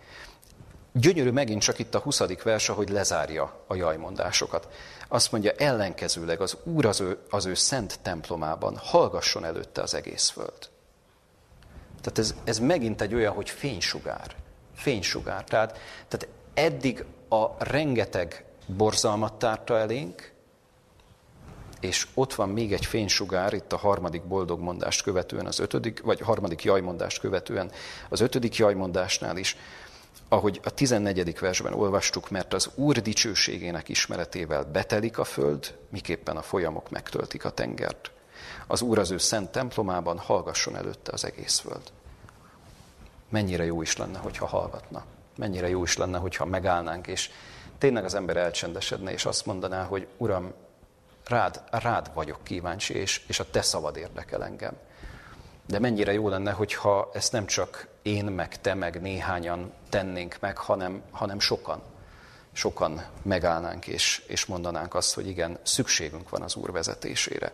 Gyönyörű 0.92 1.30
megint 1.30 1.62
csak 1.62 1.78
itt 1.78 1.94
a 1.94 1.98
20. 1.98 2.42
vers, 2.42 2.66
hogy 2.66 2.88
lezárja 2.88 3.64
a 3.66 3.74
jajmondásokat. 3.74 4.68
Azt 5.08 5.32
mondja, 5.32 5.50
ellenkezőleg 5.50 6.40
az 6.40 6.56
Úr 6.62 6.86
az 6.86 7.00
ő, 7.00 7.18
az 7.30 7.46
ő 7.46 7.54
szent 7.54 7.98
templomában 8.02 8.76
hallgasson 8.76 9.44
előtte 9.44 9.82
az 9.82 9.94
egész 9.94 10.28
föld. 10.28 10.68
Tehát 12.00 12.18
ez, 12.18 12.34
ez 12.44 12.58
megint 12.58 13.00
egy 13.00 13.14
olyan, 13.14 13.34
hogy 13.34 13.50
fénysugár. 13.50 14.34
Fénysugár. 14.74 15.44
Tehát, 15.44 15.78
tehát 16.08 16.28
eddig 16.54 17.04
a 17.28 17.64
rengeteg 17.64 18.44
borzalmat 18.66 19.32
tárta 19.34 19.78
elénk, 19.78 20.31
és 21.82 22.06
ott 22.14 22.34
van 22.34 22.48
még 22.48 22.72
egy 22.72 22.86
fénysugár, 22.86 23.52
itt 23.52 23.72
a 23.72 23.76
harmadik 23.76 24.22
boldogmondást 24.22 25.02
követően, 25.02 25.46
az 25.46 25.58
ötödik, 25.58 26.00
vagy 26.00 26.20
harmadik 26.20 26.64
jajmondást 26.64 27.20
követően, 27.20 27.70
az 28.08 28.20
ötödik 28.20 28.56
jajmondásnál 28.56 29.36
is, 29.36 29.56
ahogy 30.28 30.60
a 30.64 30.70
14. 30.70 31.38
versben 31.38 31.72
olvastuk, 31.72 32.30
mert 32.30 32.54
az 32.54 32.70
Úr 32.74 33.00
dicsőségének 33.00 33.88
ismeretével 33.88 34.64
betelik 34.64 35.18
a 35.18 35.24
föld, 35.24 35.74
miképpen 35.88 36.36
a 36.36 36.42
folyamok 36.42 36.90
megtöltik 36.90 37.44
a 37.44 37.50
tengert. 37.50 38.10
Az 38.66 38.82
Úr 38.82 38.98
az 38.98 39.10
ő 39.10 39.18
szent 39.18 39.50
templomában 39.50 40.18
hallgasson 40.18 40.76
előtte 40.76 41.12
az 41.12 41.24
egész 41.24 41.58
föld. 41.58 41.82
Mennyire 43.28 43.64
jó 43.64 43.82
is 43.82 43.96
lenne, 43.96 44.18
hogyha 44.18 44.46
hallgatna. 44.46 45.04
Mennyire 45.36 45.68
jó 45.68 45.82
is 45.82 45.96
lenne, 45.96 46.18
hogyha 46.18 46.44
megállnánk, 46.44 47.06
és 47.06 47.30
tényleg 47.78 48.04
az 48.04 48.14
ember 48.14 48.36
elcsendesedne, 48.36 49.12
és 49.12 49.24
azt 49.24 49.46
mondaná, 49.46 49.84
hogy 49.84 50.06
Uram, 50.16 50.52
rád, 51.32 51.62
rád 51.70 52.10
vagyok 52.14 52.44
kíváncsi, 52.44 52.94
és, 52.94 53.24
és 53.26 53.40
a 53.40 53.50
te 53.50 53.62
szavad 53.62 53.96
érdekel 53.96 54.44
engem. 54.44 54.72
De 55.66 55.78
mennyire 55.78 56.12
jó 56.12 56.28
lenne, 56.28 56.50
hogyha 56.50 57.10
ezt 57.12 57.32
nem 57.32 57.46
csak 57.46 57.86
én, 58.02 58.24
meg 58.24 58.60
te, 58.60 58.74
meg 58.74 59.00
néhányan 59.00 59.72
tennénk 59.88 60.36
meg, 60.40 60.56
hanem, 60.56 61.02
hanem 61.10 61.40
sokan. 61.40 61.82
Sokan 62.52 63.04
megállnánk 63.22 63.86
és, 63.86 64.24
és 64.26 64.44
mondanánk 64.44 64.94
azt, 64.94 65.14
hogy 65.14 65.26
igen, 65.26 65.58
szükségünk 65.62 66.28
van 66.28 66.42
az 66.42 66.56
Úr 66.56 66.72
vezetésére. 66.72 67.52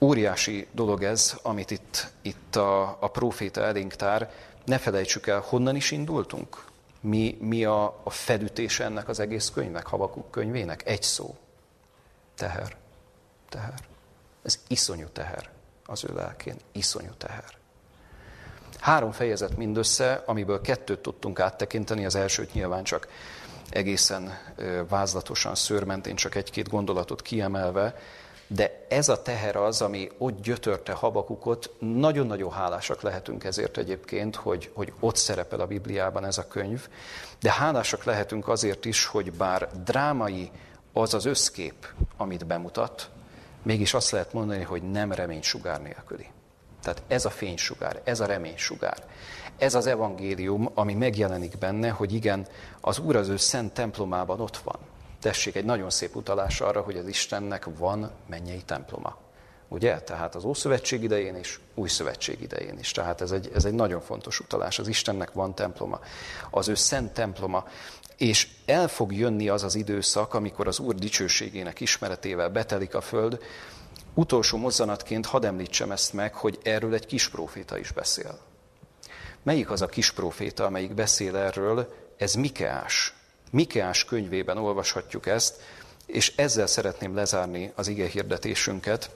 Óriási 0.00 0.66
dolog 0.72 1.02
ez, 1.02 1.36
amit 1.42 1.70
itt, 1.70 2.12
itt 2.22 2.56
a, 2.56 2.96
a 3.00 3.08
próféta 3.08 3.62
elénk 3.62 3.94
tár. 3.94 4.30
Ne 4.64 4.78
felejtsük 4.78 5.26
el, 5.26 5.40
honnan 5.40 5.76
is 5.76 5.90
indultunk? 5.90 6.64
Mi, 7.00 7.36
mi 7.40 7.64
a, 7.64 8.00
a 8.04 8.10
felütése 8.10 8.84
ennek 8.84 9.08
az 9.08 9.20
egész 9.20 9.50
könyvnek, 9.54 9.86
Habakuk 9.86 10.30
könyvének? 10.30 10.86
Egy 10.86 11.02
szó. 11.02 11.36
Teher. 12.38 12.76
Teher. 13.48 13.74
Ez 14.42 14.58
iszonyú 14.68 15.06
teher 15.12 15.50
az 15.86 16.04
ő 16.04 16.14
lelkén. 16.14 16.56
Iszonyú 16.72 17.10
teher. 17.16 17.44
Három 18.80 19.12
fejezet 19.12 19.56
mindössze, 19.56 20.22
amiből 20.26 20.60
kettőt 20.60 20.98
tudtunk 20.98 21.40
áttekinteni, 21.40 22.04
az 22.04 22.14
elsőt 22.14 22.52
nyilván 22.52 22.84
csak 22.84 23.08
egészen 23.70 24.38
vázlatosan 24.88 25.54
szőrmentén 25.54 26.16
csak 26.16 26.34
egy-két 26.34 26.68
gondolatot 26.68 27.22
kiemelve, 27.22 27.94
de 28.46 28.86
ez 28.88 29.08
a 29.08 29.22
teher 29.22 29.56
az, 29.56 29.82
ami 29.82 30.10
ott 30.18 30.42
gyötörte 30.42 30.92
Habakukot, 30.92 31.70
nagyon-nagyon 31.78 32.52
hálásak 32.52 33.02
lehetünk 33.02 33.44
ezért 33.44 33.76
egyébként, 33.76 34.36
hogy, 34.36 34.70
hogy 34.74 34.92
ott 35.00 35.16
szerepel 35.16 35.60
a 35.60 35.66
Bibliában 35.66 36.24
ez 36.24 36.38
a 36.38 36.48
könyv, 36.48 36.88
de 37.40 37.52
hálásak 37.52 38.04
lehetünk 38.04 38.48
azért 38.48 38.84
is, 38.84 39.06
hogy 39.06 39.32
bár 39.32 39.68
drámai 39.84 40.50
az 40.98 41.14
az 41.14 41.24
összkép, 41.24 41.86
amit 42.16 42.46
bemutat, 42.46 43.10
mégis 43.62 43.94
azt 43.94 44.10
lehet 44.10 44.32
mondani, 44.32 44.62
hogy 44.62 44.82
nem 44.82 45.12
reménysugár 45.12 45.82
nélküli. 45.82 46.26
Tehát 46.82 47.02
ez 47.06 47.24
a 47.24 47.30
fénysugár, 47.30 48.00
ez 48.04 48.20
a 48.20 48.26
reménysugár. 48.26 49.04
Ez 49.58 49.74
az 49.74 49.86
evangélium, 49.86 50.70
ami 50.74 50.94
megjelenik 50.94 51.58
benne, 51.58 51.88
hogy 51.88 52.14
igen, 52.14 52.46
az 52.80 52.98
Úr 52.98 53.16
az 53.16 53.28
ő 53.28 53.36
szent 53.36 53.74
templomában 53.74 54.40
ott 54.40 54.56
van. 54.56 54.78
Tessék, 55.20 55.56
egy 55.56 55.64
nagyon 55.64 55.90
szép 55.90 56.16
utalás 56.16 56.60
arra, 56.60 56.80
hogy 56.80 56.96
az 56.96 57.06
Istennek 57.06 57.68
van 57.78 58.10
mennyei 58.26 58.62
temploma. 58.62 59.16
Ugye? 59.68 60.00
Tehát 60.00 60.34
az 60.34 60.44
Ószövetség 60.44 61.02
idején 61.02 61.36
is, 61.36 61.60
Új 61.74 61.88
Szövetség 61.88 62.40
idején 62.40 62.78
is. 62.78 62.92
Tehát 62.92 63.20
ez 63.20 63.30
egy, 63.30 63.50
ez 63.54 63.64
egy 63.64 63.72
nagyon 63.72 64.00
fontos 64.00 64.40
utalás. 64.40 64.78
Az 64.78 64.88
Istennek 64.88 65.32
van 65.32 65.54
temploma. 65.54 66.00
Az 66.50 66.68
ő 66.68 66.74
szent 66.74 67.12
temploma. 67.12 67.64
És 68.18 68.48
el 68.66 68.88
fog 68.88 69.12
jönni 69.12 69.48
az 69.48 69.62
az 69.62 69.74
időszak, 69.74 70.34
amikor 70.34 70.66
az 70.66 70.78
Úr 70.78 70.94
dicsőségének 70.94 71.80
ismeretével 71.80 72.48
betelik 72.48 72.94
a 72.94 73.00
föld. 73.00 73.38
Utolsó 74.14 74.58
mozzanatként 74.58 75.26
hadd 75.26 75.44
említsem 75.44 75.90
ezt 75.90 76.12
meg, 76.12 76.34
hogy 76.34 76.58
erről 76.62 76.94
egy 76.94 77.06
kis 77.06 77.28
proféta 77.28 77.78
is 77.78 77.92
beszél. 77.92 78.38
Melyik 79.42 79.70
az 79.70 79.82
a 79.82 79.86
kis 79.86 80.12
proféta, 80.12 80.64
amelyik 80.64 80.94
beszél 80.94 81.36
erről? 81.36 81.94
Ez 82.16 82.34
Mikeás. 82.34 83.14
Mikeás 83.50 84.04
könyvében 84.04 84.58
olvashatjuk 84.58 85.26
ezt, 85.26 85.62
és 86.06 86.32
ezzel 86.36 86.66
szeretném 86.66 87.14
lezárni 87.14 87.72
az 87.74 87.88
ige 87.88 88.06
hirdetésünket, 88.06 89.10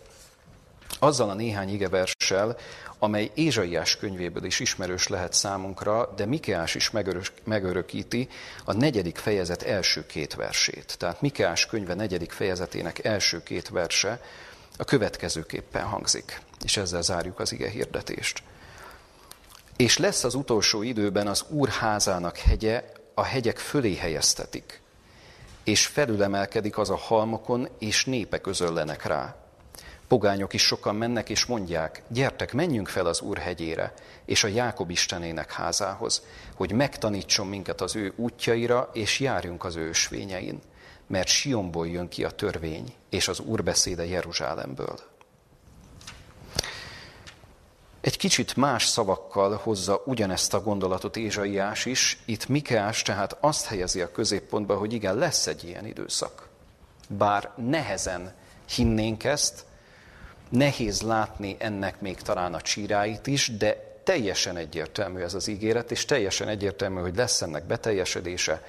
azzal 0.98 1.30
a 1.30 1.34
néhány 1.34 1.72
igeverssel, 1.72 2.56
amely 2.98 3.30
Ézsaiás 3.34 3.96
könyvéből 3.96 4.44
is 4.44 4.60
ismerős 4.60 5.08
lehet 5.08 5.32
számunkra, 5.32 6.12
de 6.16 6.26
Mikeás 6.26 6.74
is 6.74 6.90
megörökíti 7.44 8.28
a 8.64 8.72
negyedik 8.72 9.16
fejezet 9.16 9.62
első 9.62 10.06
két 10.06 10.34
versét. 10.34 10.94
Tehát 10.98 11.20
Mikeás 11.20 11.66
könyve 11.66 11.94
negyedik 11.94 12.32
fejezetének 12.32 13.04
első 13.04 13.42
két 13.42 13.68
verse 13.68 14.20
a 14.76 14.84
következőképpen 14.84 15.84
hangzik, 15.84 16.40
és 16.64 16.76
ezzel 16.76 17.02
zárjuk 17.02 17.40
az 17.40 17.52
ige 17.52 17.68
hirdetést. 17.68 18.42
És 19.76 19.98
lesz 19.98 20.24
az 20.24 20.34
utolsó 20.34 20.82
időben 20.82 21.26
az 21.26 21.44
Úr 21.48 21.68
házának 21.68 22.36
hegye, 22.36 22.84
a 23.14 23.22
hegyek 23.22 23.58
fölé 23.58 23.94
helyeztetik, 23.94 24.80
és 25.64 25.86
felülemelkedik 25.86 26.78
az 26.78 26.90
a 26.90 26.96
halmokon, 26.96 27.68
és 27.78 28.04
népek 28.04 28.40
közöllenek 28.40 29.04
rá 29.04 29.41
Pogányok 30.12 30.52
is 30.52 30.62
sokan 30.62 30.94
mennek 30.94 31.28
és 31.28 31.44
mondják, 31.44 32.02
gyertek, 32.08 32.52
menjünk 32.52 32.88
fel 32.88 33.06
az 33.06 33.20
Úr 33.20 33.38
hegyére 33.38 33.92
és 34.24 34.44
a 34.44 34.48
Jákob 34.48 34.90
Istenének 34.90 35.52
házához, 35.52 36.22
hogy 36.54 36.72
megtanítson 36.72 37.46
minket 37.46 37.80
az 37.80 37.96
ő 37.96 38.12
útjaira, 38.16 38.90
és 38.92 39.20
járjunk 39.20 39.64
az 39.64 39.76
ő 39.76 39.88
ösvényein, 39.88 40.60
mert 41.06 41.26
Sionból 41.28 41.88
jön 41.88 42.08
ki 42.08 42.24
a 42.24 42.30
törvény, 42.30 42.94
és 43.10 43.28
az 43.28 43.40
Úr 43.40 43.62
beszéde 43.62 44.06
Jeruzsálemből. 44.06 45.00
Egy 48.00 48.16
kicsit 48.16 48.56
más 48.56 48.86
szavakkal 48.86 49.60
hozza 49.62 50.02
ugyanezt 50.04 50.54
a 50.54 50.62
gondolatot 50.62 51.16
Ézsaiás 51.16 51.84
is. 51.84 52.22
Itt 52.24 52.48
Mikeás 52.48 53.02
tehát 53.02 53.36
azt 53.40 53.66
helyezi 53.66 54.00
a 54.00 54.12
középpontba, 54.12 54.76
hogy 54.76 54.92
igen, 54.92 55.16
lesz 55.16 55.46
egy 55.46 55.64
ilyen 55.64 55.86
időszak. 55.86 56.48
Bár 57.08 57.52
nehezen 57.56 58.34
hinnénk 58.68 59.24
ezt, 59.24 59.70
Nehéz 60.52 61.02
látni 61.02 61.56
ennek 61.58 62.00
még 62.00 62.20
talán 62.20 62.54
a 62.54 62.60
csíráit 62.60 63.26
is, 63.26 63.56
de 63.56 64.00
teljesen 64.04 64.56
egyértelmű 64.56 65.20
ez 65.20 65.34
az 65.34 65.46
ígéret, 65.46 65.90
és 65.90 66.04
teljesen 66.04 66.48
egyértelmű, 66.48 67.00
hogy 67.00 67.16
lesz 67.16 67.42
ennek 67.42 67.64
beteljesedése, 67.64 68.62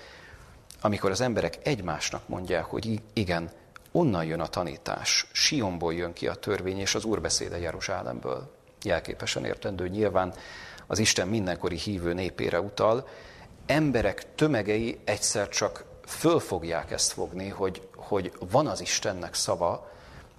amikor 0.81 1.11
az 1.11 1.21
emberek 1.21 1.57
egymásnak 1.63 2.27
mondják, 2.27 2.65
hogy 2.65 3.01
igen, 3.13 3.51
onnan 3.91 4.25
jön 4.25 4.39
a 4.39 4.47
tanítás, 4.47 5.27
Sionból 5.31 5.93
jön 5.93 6.13
ki 6.13 6.27
a 6.27 6.33
törvény 6.33 6.79
és 6.79 6.95
az 6.95 7.03
úrbeszéde 7.03 7.59
Jeruzsálemből. 7.59 8.51
Jelképesen 8.83 9.45
értendő 9.45 9.87
nyilván 9.87 10.33
az 10.87 10.99
Isten 10.99 11.27
mindenkori 11.27 11.77
hívő 11.77 12.13
népére 12.13 12.61
utal, 12.61 13.07
emberek 13.65 14.35
tömegei 14.35 14.99
egyszer 15.03 15.49
csak 15.49 15.83
föl 16.05 16.39
fogják 16.39 16.91
ezt 16.91 17.11
fogni, 17.11 17.49
hogy, 17.49 17.87
hogy 17.95 18.31
van 18.51 18.67
az 18.67 18.81
Istennek 18.81 19.33
szava, 19.33 19.91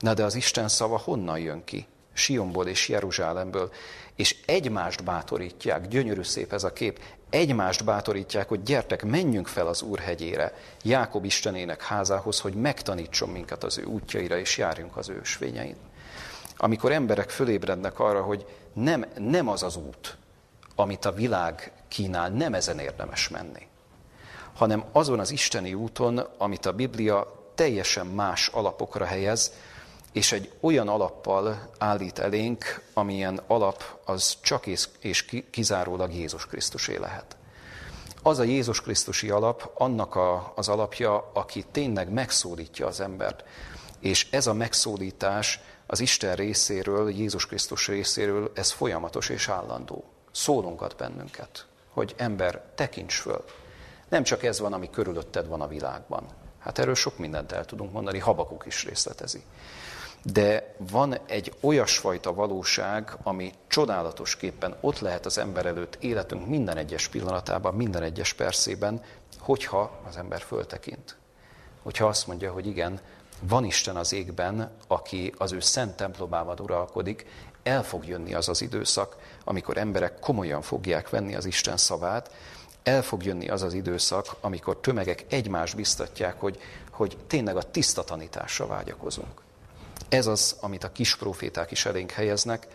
na 0.04 0.14
de 0.14 0.24
az 0.24 0.34
Isten 0.34 0.68
szava 0.68 0.98
honnan 0.98 1.38
jön 1.38 1.64
ki? 1.64 1.86
Sionból 2.12 2.66
és 2.66 2.88
Jeruzsálemből, 2.88 3.72
és 4.16 4.36
egymást 4.46 5.04
bátorítják, 5.04 5.88
gyönyörű 5.88 6.22
szép 6.22 6.52
ez 6.52 6.64
a 6.64 6.72
kép, 6.72 7.00
egymást 7.30 7.84
bátorítják, 7.84 8.48
hogy 8.48 8.62
gyertek, 8.62 9.04
menjünk 9.04 9.46
fel 9.46 9.66
az 9.66 9.82
Úr 9.82 9.98
hegyére, 9.98 10.54
Jákob 10.82 11.24
Istenének 11.24 11.82
házához, 11.82 12.40
hogy 12.40 12.54
megtanítson 12.54 13.28
minket 13.28 13.64
az 13.64 13.78
ő 13.78 13.84
útjaira, 13.84 14.38
és 14.38 14.58
járjunk 14.58 14.96
az 14.96 15.08
ő 15.08 15.18
ösvényein. 15.20 15.76
Amikor 16.56 16.92
emberek 16.92 17.30
fölébrednek 17.30 17.98
arra, 17.98 18.22
hogy 18.22 18.46
nem, 18.72 19.06
nem 19.18 19.48
az 19.48 19.62
az 19.62 19.76
út, 19.76 20.16
amit 20.74 21.04
a 21.04 21.12
világ 21.12 21.72
kínál, 21.88 22.28
nem 22.28 22.54
ezen 22.54 22.78
érdemes 22.78 23.28
menni, 23.28 23.66
hanem 24.54 24.84
azon 24.92 25.20
az 25.20 25.30
isteni 25.30 25.74
úton, 25.74 26.18
amit 26.38 26.66
a 26.66 26.72
Biblia 26.72 27.42
teljesen 27.54 28.06
más 28.06 28.48
alapokra 28.48 29.04
helyez, 29.04 29.52
és 30.14 30.32
egy 30.32 30.52
olyan 30.60 30.88
alappal 30.88 31.70
állít 31.78 32.18
elénk, 32.18 32.82
amilyen 32.92 33.40
alap 33.46 33.84
az 34.04 34.36
csak 34.40 34.66
és 35.00 35.24
kizárólag 35.50 36.12
Jézus 36.12 36.46
Krisztusé 36.46 36.96
lehet. 36.96 37.36
Az 38.22 38.38
a 38.38 38.42
Jézus 38.42 38.80
Krisztusi 38.80 39.30
alap, 39.30 39.70
annak 39.74 40.14
a, 40.14 40.52
az 40.56 40.68
alapja, 40.68 41.30
aki 41.32 41.64
tényleg 41.72 42.12
megszólítja 42.12 42.86
az 42.86 43.00
embert. 43.00 43.44
És 44.00 44.26
ez 44.30 44.46
a 44.46 44.54
megszólítás 44.54 45.60
az 45.86 46.00
Isten 46.00 46.34
részéről, 46.34 47.10
Jézus 47.10 47.46
Krisztus 47.46 47.88
részéről, 47.88 48.52
ez 48.54 48.70
folyamatos 48.70 49.28
és 49.28 49.48
állandó. 49.48 50.04
Szólunkat 50.32 50.96
bennünket, 50.96 51.66
hogy 51.90 52.14
ember, 52.16 52.62
tekints 52.74 53.20
föl. 53.20 53.44
Nem 54.08 54.22
csak 54.22 54.42
ez 54.42 54.60
van, 54.60 54.72
ami 54.72 54.90
körülötted 54.90 55.46
van 55.48 55.60
a 55.60 55.68
világban. 55.68 56.26
Hát 56.58 56.78
erről 56.78 56.94
sok 56.94 57.18
mindent 57.18 57.52
el 57.52 57.64
tudunk 57.64 57.92
mondani, 57.92 58.18
Habakuk 58.18 58.66
is 58.66 58.84
részletezi 58.84 59.44
de 60.32 60.74
van 60.78 61.18
egy 61.26 61.52
olyasfajta 61.60 62.34
valóság, 62.34 63.16
ami 63.22 63.52
csodálatosképpen 63.66 64.76
ott 64.80 64.98
lehet 64.98 65.26
az 65.26 65.38
ember 65.38 65.66
előtt 65.66 65.96
életünk 66.00 66.46
minden 66.46 66.76
egyes 66.76 67.08
pillanatában, 67.08 67.74
minden 67.74 68.02
egyes 68.02 68.32
percében, 68.32 69.02
hogyha 69.38 70.00
az 70.08 70.16
ember 70.16 70.40
föltekint. 70.40 71.16
Hogyha 71.82 72.06
azt 72.06 72.26
mondja, 72.26 72.52
hogy 72.52 72.66
igen, 72.66 73.00
van 73.40 73.64
Isten 73.64 73.96
az 73.96 74.12
égben, 74.12 74.70
aki 74.86 75.34
az 75.38 75.52
ő 75.52 75.60
szent 75.60 75.96
templomában 75.96 76.60
uralkodik, 76.60 77.26
el 77.62 77.82
fog 77.82 78.06
jönni 78.06 78.34
az 78.34 78.48
az 78.48 78.60
időszak, 78.60 79.16
amikor 79.44 79.76
emberek 79.76 80.18
komolyan 80.18 80.62
fogják 80.62 81.10
venni 81.10 81.34
az 81.34 81.44
Isten 81.44 81.76
szavát, 81.76 82.30
el 82.82 83.02
fog 83.02 83.24
jönni 83.24 83.48
az 83.48 83.62
az 83.62 83.72
időszak, 83.72 84.36
amikor 84.40 84.76
tömegek 84.76 85.24
egymást 85.28 85.76
biztatják, 85.76 86.40
hogy, 86.40 86.60
hogy 86.90 87.16
tényleg 87.26 87.56
a 87.56 87.70
tiszta 87.70 88.04
tanításra 88.04 88.66
vágyakozunk. 88.66 89.43
Ez 90.08 90.26
az, 90.26 90.56
amit 90.60 90.84
a 90.84 90.92
kis 90.92 91.16
proféták 91.16 91.70
is 91.70 91.86
elénk 91.86 92.10
helyeznek, 92.10 92.66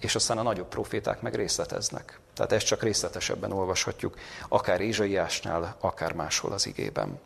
és 0.00 0.14
aztán 0.14 0.38
a 0.38 0.42
nagyobb 0.42 0.68
proféták 0.68 1.20
meg 1.20 1.34
részleteznek. 1.34 2.20
Tehát 2.34 2.52
ezt 2.52 2.66
csak 2.66 2.82
részletesebben 2.82 3.52
olvashatjuk, 3.52 4.18
akár 4.48 4.80
Ézsaiásnál, 4.80 5.76
akár 5.80 6.12
máshol 6.12 6.52
az 6.52 6.66
igében. 6.66 7.20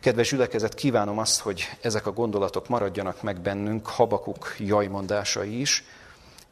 Kedves 0.00 0.30
gyülekezet, 0.30 0.74
kívánom 0.74 1.18
azt, 1.18 1.40
hogy 1.40 1.68
ezek 1.80 2.06
a 2.06 2.12
gondolatok 2.12 2.68
maradjanak 2.68 3.22
meg 3.22 3.40
bennünk, 3.40 3.86
habakuk 3.86 4.54
jajmondásai 4.58 5.60
is. 5.60 5.84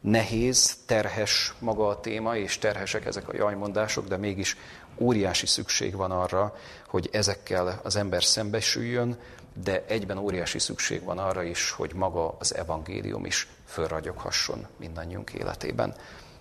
Nehéz, 0.01 0.77
terhes 0.87 1.55
maga 1.59 1.89
a 1.89 2.01
téma, 2.01 2.37
és 2.37 2.59
terhesek 2.59 3.05
ezek 3.07 3.29
a 3.29 3.37
jajmondások, 3.37 4.09
de 4.09 4.17
mégis 4.17 4.57
óriási 4.99 5.47
szükség 5.47 5.97
van 5.97 6.11
arra, 6.11 6.57
hogy 6.87 7.09
ezekkel 7.13 7.81
az 7.83 7.97
ember 7.97 8.25
szembesüljön, 8.25 9.19
de 9.63 9.85
egyben 9.87 10.19
óriási 10.19 10.59
szükség 10.59 11.03
van 11.03 11.19
arra 11.19 11.43
is, 11.43 11.71
hogy 11.71 11.95
maga 11.95 12.37
az 12.39 12.55
evangélium 12.55 13.25
is 13.25 13.49
fölragyoghasson 13.67 14.67
mindannyiunk 14.77 15.31
életében. 15.31 15.95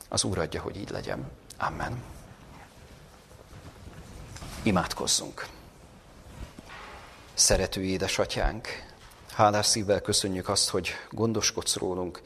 Az 0.09 0.23
Úr 0.23 0.39
adja, 0.39 0.61
hogy 0.61 0.77
így 0.77 0.89
legyen. 0.89 1.31
Amen. 1.57 2.03
Imádkozzunk. 4.63 5.47
Szerető 7.33 7.83
édesatyánk, 7.83 8.67
hálás 9.33 9.65
szívvel 9.65 10.01
köszönjük 10.01 10.49
azt, 10.49 10.69
hogy 10.69 10.91
gondoskodsz 11.09 11.75
rólunk, 11.75 12.21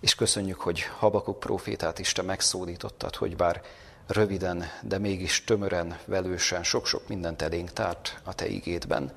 és 0.00 0.14
köszönjük, 0.14 0.60
hogy 0.60 0.82
Habakuk 0.98 1.40
profétát 1.40 1.98
is 1.98 2.12
te 2.12 2.22
megszólítottad, 2.22 3.16
hogy 3.16 3.36
bár 3.36 3.62
röviden, 4.06 4.64
de 4.82 4.98
mégis 4.98 5.44
tömören, 5.44 5.98
velősen 6.04 6.62
sok-sok 6.62 7.08
mindent 7.08 7.42
elénk 7.42 7.72
tárt 7.72 8.20
a 8.24 8.34
te 8.34 8.46
igédben. 8.46 9.12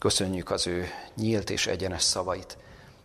Köszönjük 0.00 0.50
az 0.50 0.66
ő 0.66 0.88
nyílt 1.16 1.50
és 1.50 1.66
egyenes 1.66 2.02
szavait. 2.02 2.56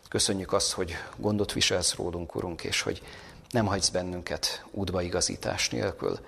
Köszönjük 0.10 0.54
azt, 0.54 0.72
hogy 0.72 0.96
gondot 1.18 1.54
viselsz 1.54 1.96
rólunk, 1.96 2.36
Urunk, 2.36 2.64
és 2.64 2.82
hogy 2.82 3.02
nem 3.50 3.66
hagysz 3.66 3.90
bennünket 3.90 4.66
útbaigazítás 4.72 5.70
nélkül, 5.70 6.20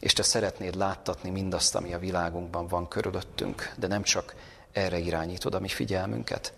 és 0.00 0.12
te 0.12 0.22
szeretnéd 0.22 0.74
láttatni 0.74 1.30
mindazt, 1.30 1.74
ami 1.74 1.94
a 1.94 1.98
világunkban 1.98 2.66
van 2.66 2.88
körülöttünk, 2.88 3.72
de 3.76 3.86
nem 3.86 4.02
csak 4.02 4.34
erre 4.72 4.98
irányítod 4.98 5.54
a 5.54 5.60
mi 5.60 5.68
figyelmünket. 5.68 6.52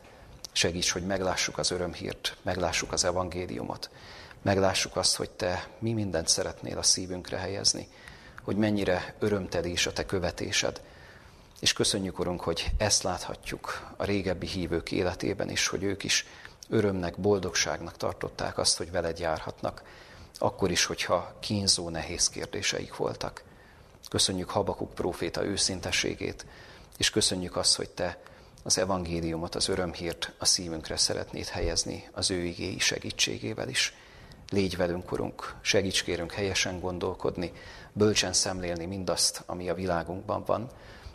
Segíts, 0.53 0.91
hogy 0.91 1.07
meglássuk 1.07 1.59
az 1.59 1.71
örömhírt, 1.71 2.37
meglássuk 2.43 2.93
az 2.93 3.05
evangéliumot, 3.05 3.91
meglássuk 4.43 4.97
azt, 4.97 5.17
hogy 5.17 5.31
te 5.31 5.69
mi 5.79 5.93
mindent 5.93 6.29
szeretnél 6.29 6.79
a 6.79 6.83
szívünkre 6.83 7.37
helyezni, 7.37 7.89
hogy 8.43 8.57
mennyire 8.57 9.15
örömteli 9.19 9.71
is 9.71 9.87
a 9.87 9.93
te 9.93 10.07
követésed, 10.07 10.81
és 11.61 11.73
köszönjük, 11.73 12.19
Urunk, 12.19 12.41
hogy 12.41 12.71
ezt 12.79 13.03
láthatjuk 13.03 13.91
a 13.97 14.05
régebbi 14.05 14.47
hívők 14.47 14.93
életében 14.93 15.51
is, 15.51 15.67
hogy 15.67 15.83
ők 15.83 16.05
is 16.05 16.27
örömnek, 16.69 17.21
boldogságnak 17.21 17.97
tartották 17.97 18.59
azt, 18.59 18.77
hogy 18.77 18.91
veled 18.91 19.19
járhatnak, 19.19 19.83
akkor 20.39 20.71
is, 20.71 20.85
hogyha 20.85 21.37
kínzó, 21.41 21.89
nehéz 21.89 22.29
kérdéseik 22.29 22.97
voltak. 22.97 23.43
Köszönjük 24.09 24.51
Habakuk 24.51 24.95
próféta 24.95 25.45
őszintességét, 25.45 26.47
és 26.97 27.11
köszönjük 27.11 27.57
azt, 27.57 27.77
hogy 27.77 27.91
te 27.91 28.19
az 28.63 28.79
evangéliumot, 28.79 29.55
az 29.55 29.69
örömhírt 29.69 30.33
a 30.39 30.45
szívünkre 30.45 30.97
szeretnéd 30.97 31.47
helyezni 31.47 32.09
az 32.13 32.31
ő 32.31 32.45
igéi 32.45 32.79
segítségével 32.79 33.69
is. 33.69 33.95
Légy 34.51 34.77
velünk, 34.77 35.13
Urunk, 35.13 35.55
segíts 35.61 36.05
kérünk 36.05 36.33
helyesen 36.33 36.81
gondolkodni, 36.81 37.53
bölcsen 37.93 38.33
szemlélni 38.33 38.87
mindazt, 38.87 39.43
ami 39.47 39.69
a 39.69 39.75
világunkban 39.75 40.45
van, 40.45 40.71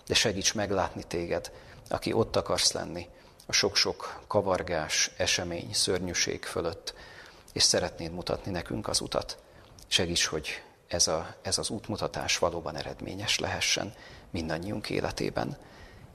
de 0.08 0.14
segíts 0.14 0.54
meglátni 0.54 1.04
téged, 1.04 1.52
aki 1.90 2.14
ott 2.14 2.36
akarsz 2.36 2.72
lenni 2.72 3.08
a 3.46 3.52
sok-sok 3.52 4.24
kavargás, 4.28 5.12
esemény, 5.18 5.74
szörnyűség 5.74 6.44
fölött, 6.44 6.94
és 7.54 7.64
szeretnéd 7.64 8.12
mutatni 8.12 8.52
nekünk 8.52 8.88
az 8.88 9.02
utat. 9.02 9.38
Segíts, 9.88 10.26
hogy 10.26 10.64
ez, 10.88 11.08
a, 11.08 11.36
ez 11.42 11.58
az 11.58 11.70
útmutatás 11.70 12.38
valóban 12.38 12.76
eredményes 12.76 13.40
lehessen 13.40 13.94
mindannyiunk 14.30 14.90
életében. 14.90 15.58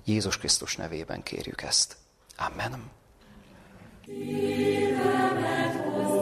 Jézus 0.05 0.39
Krisztus 0.39 0.77
nevében 0.77 1.23
kérjük 1.23 1.63
ezt. 1.63 1.97
Amen. 2.37 2.91
Amen. 5.23 6.16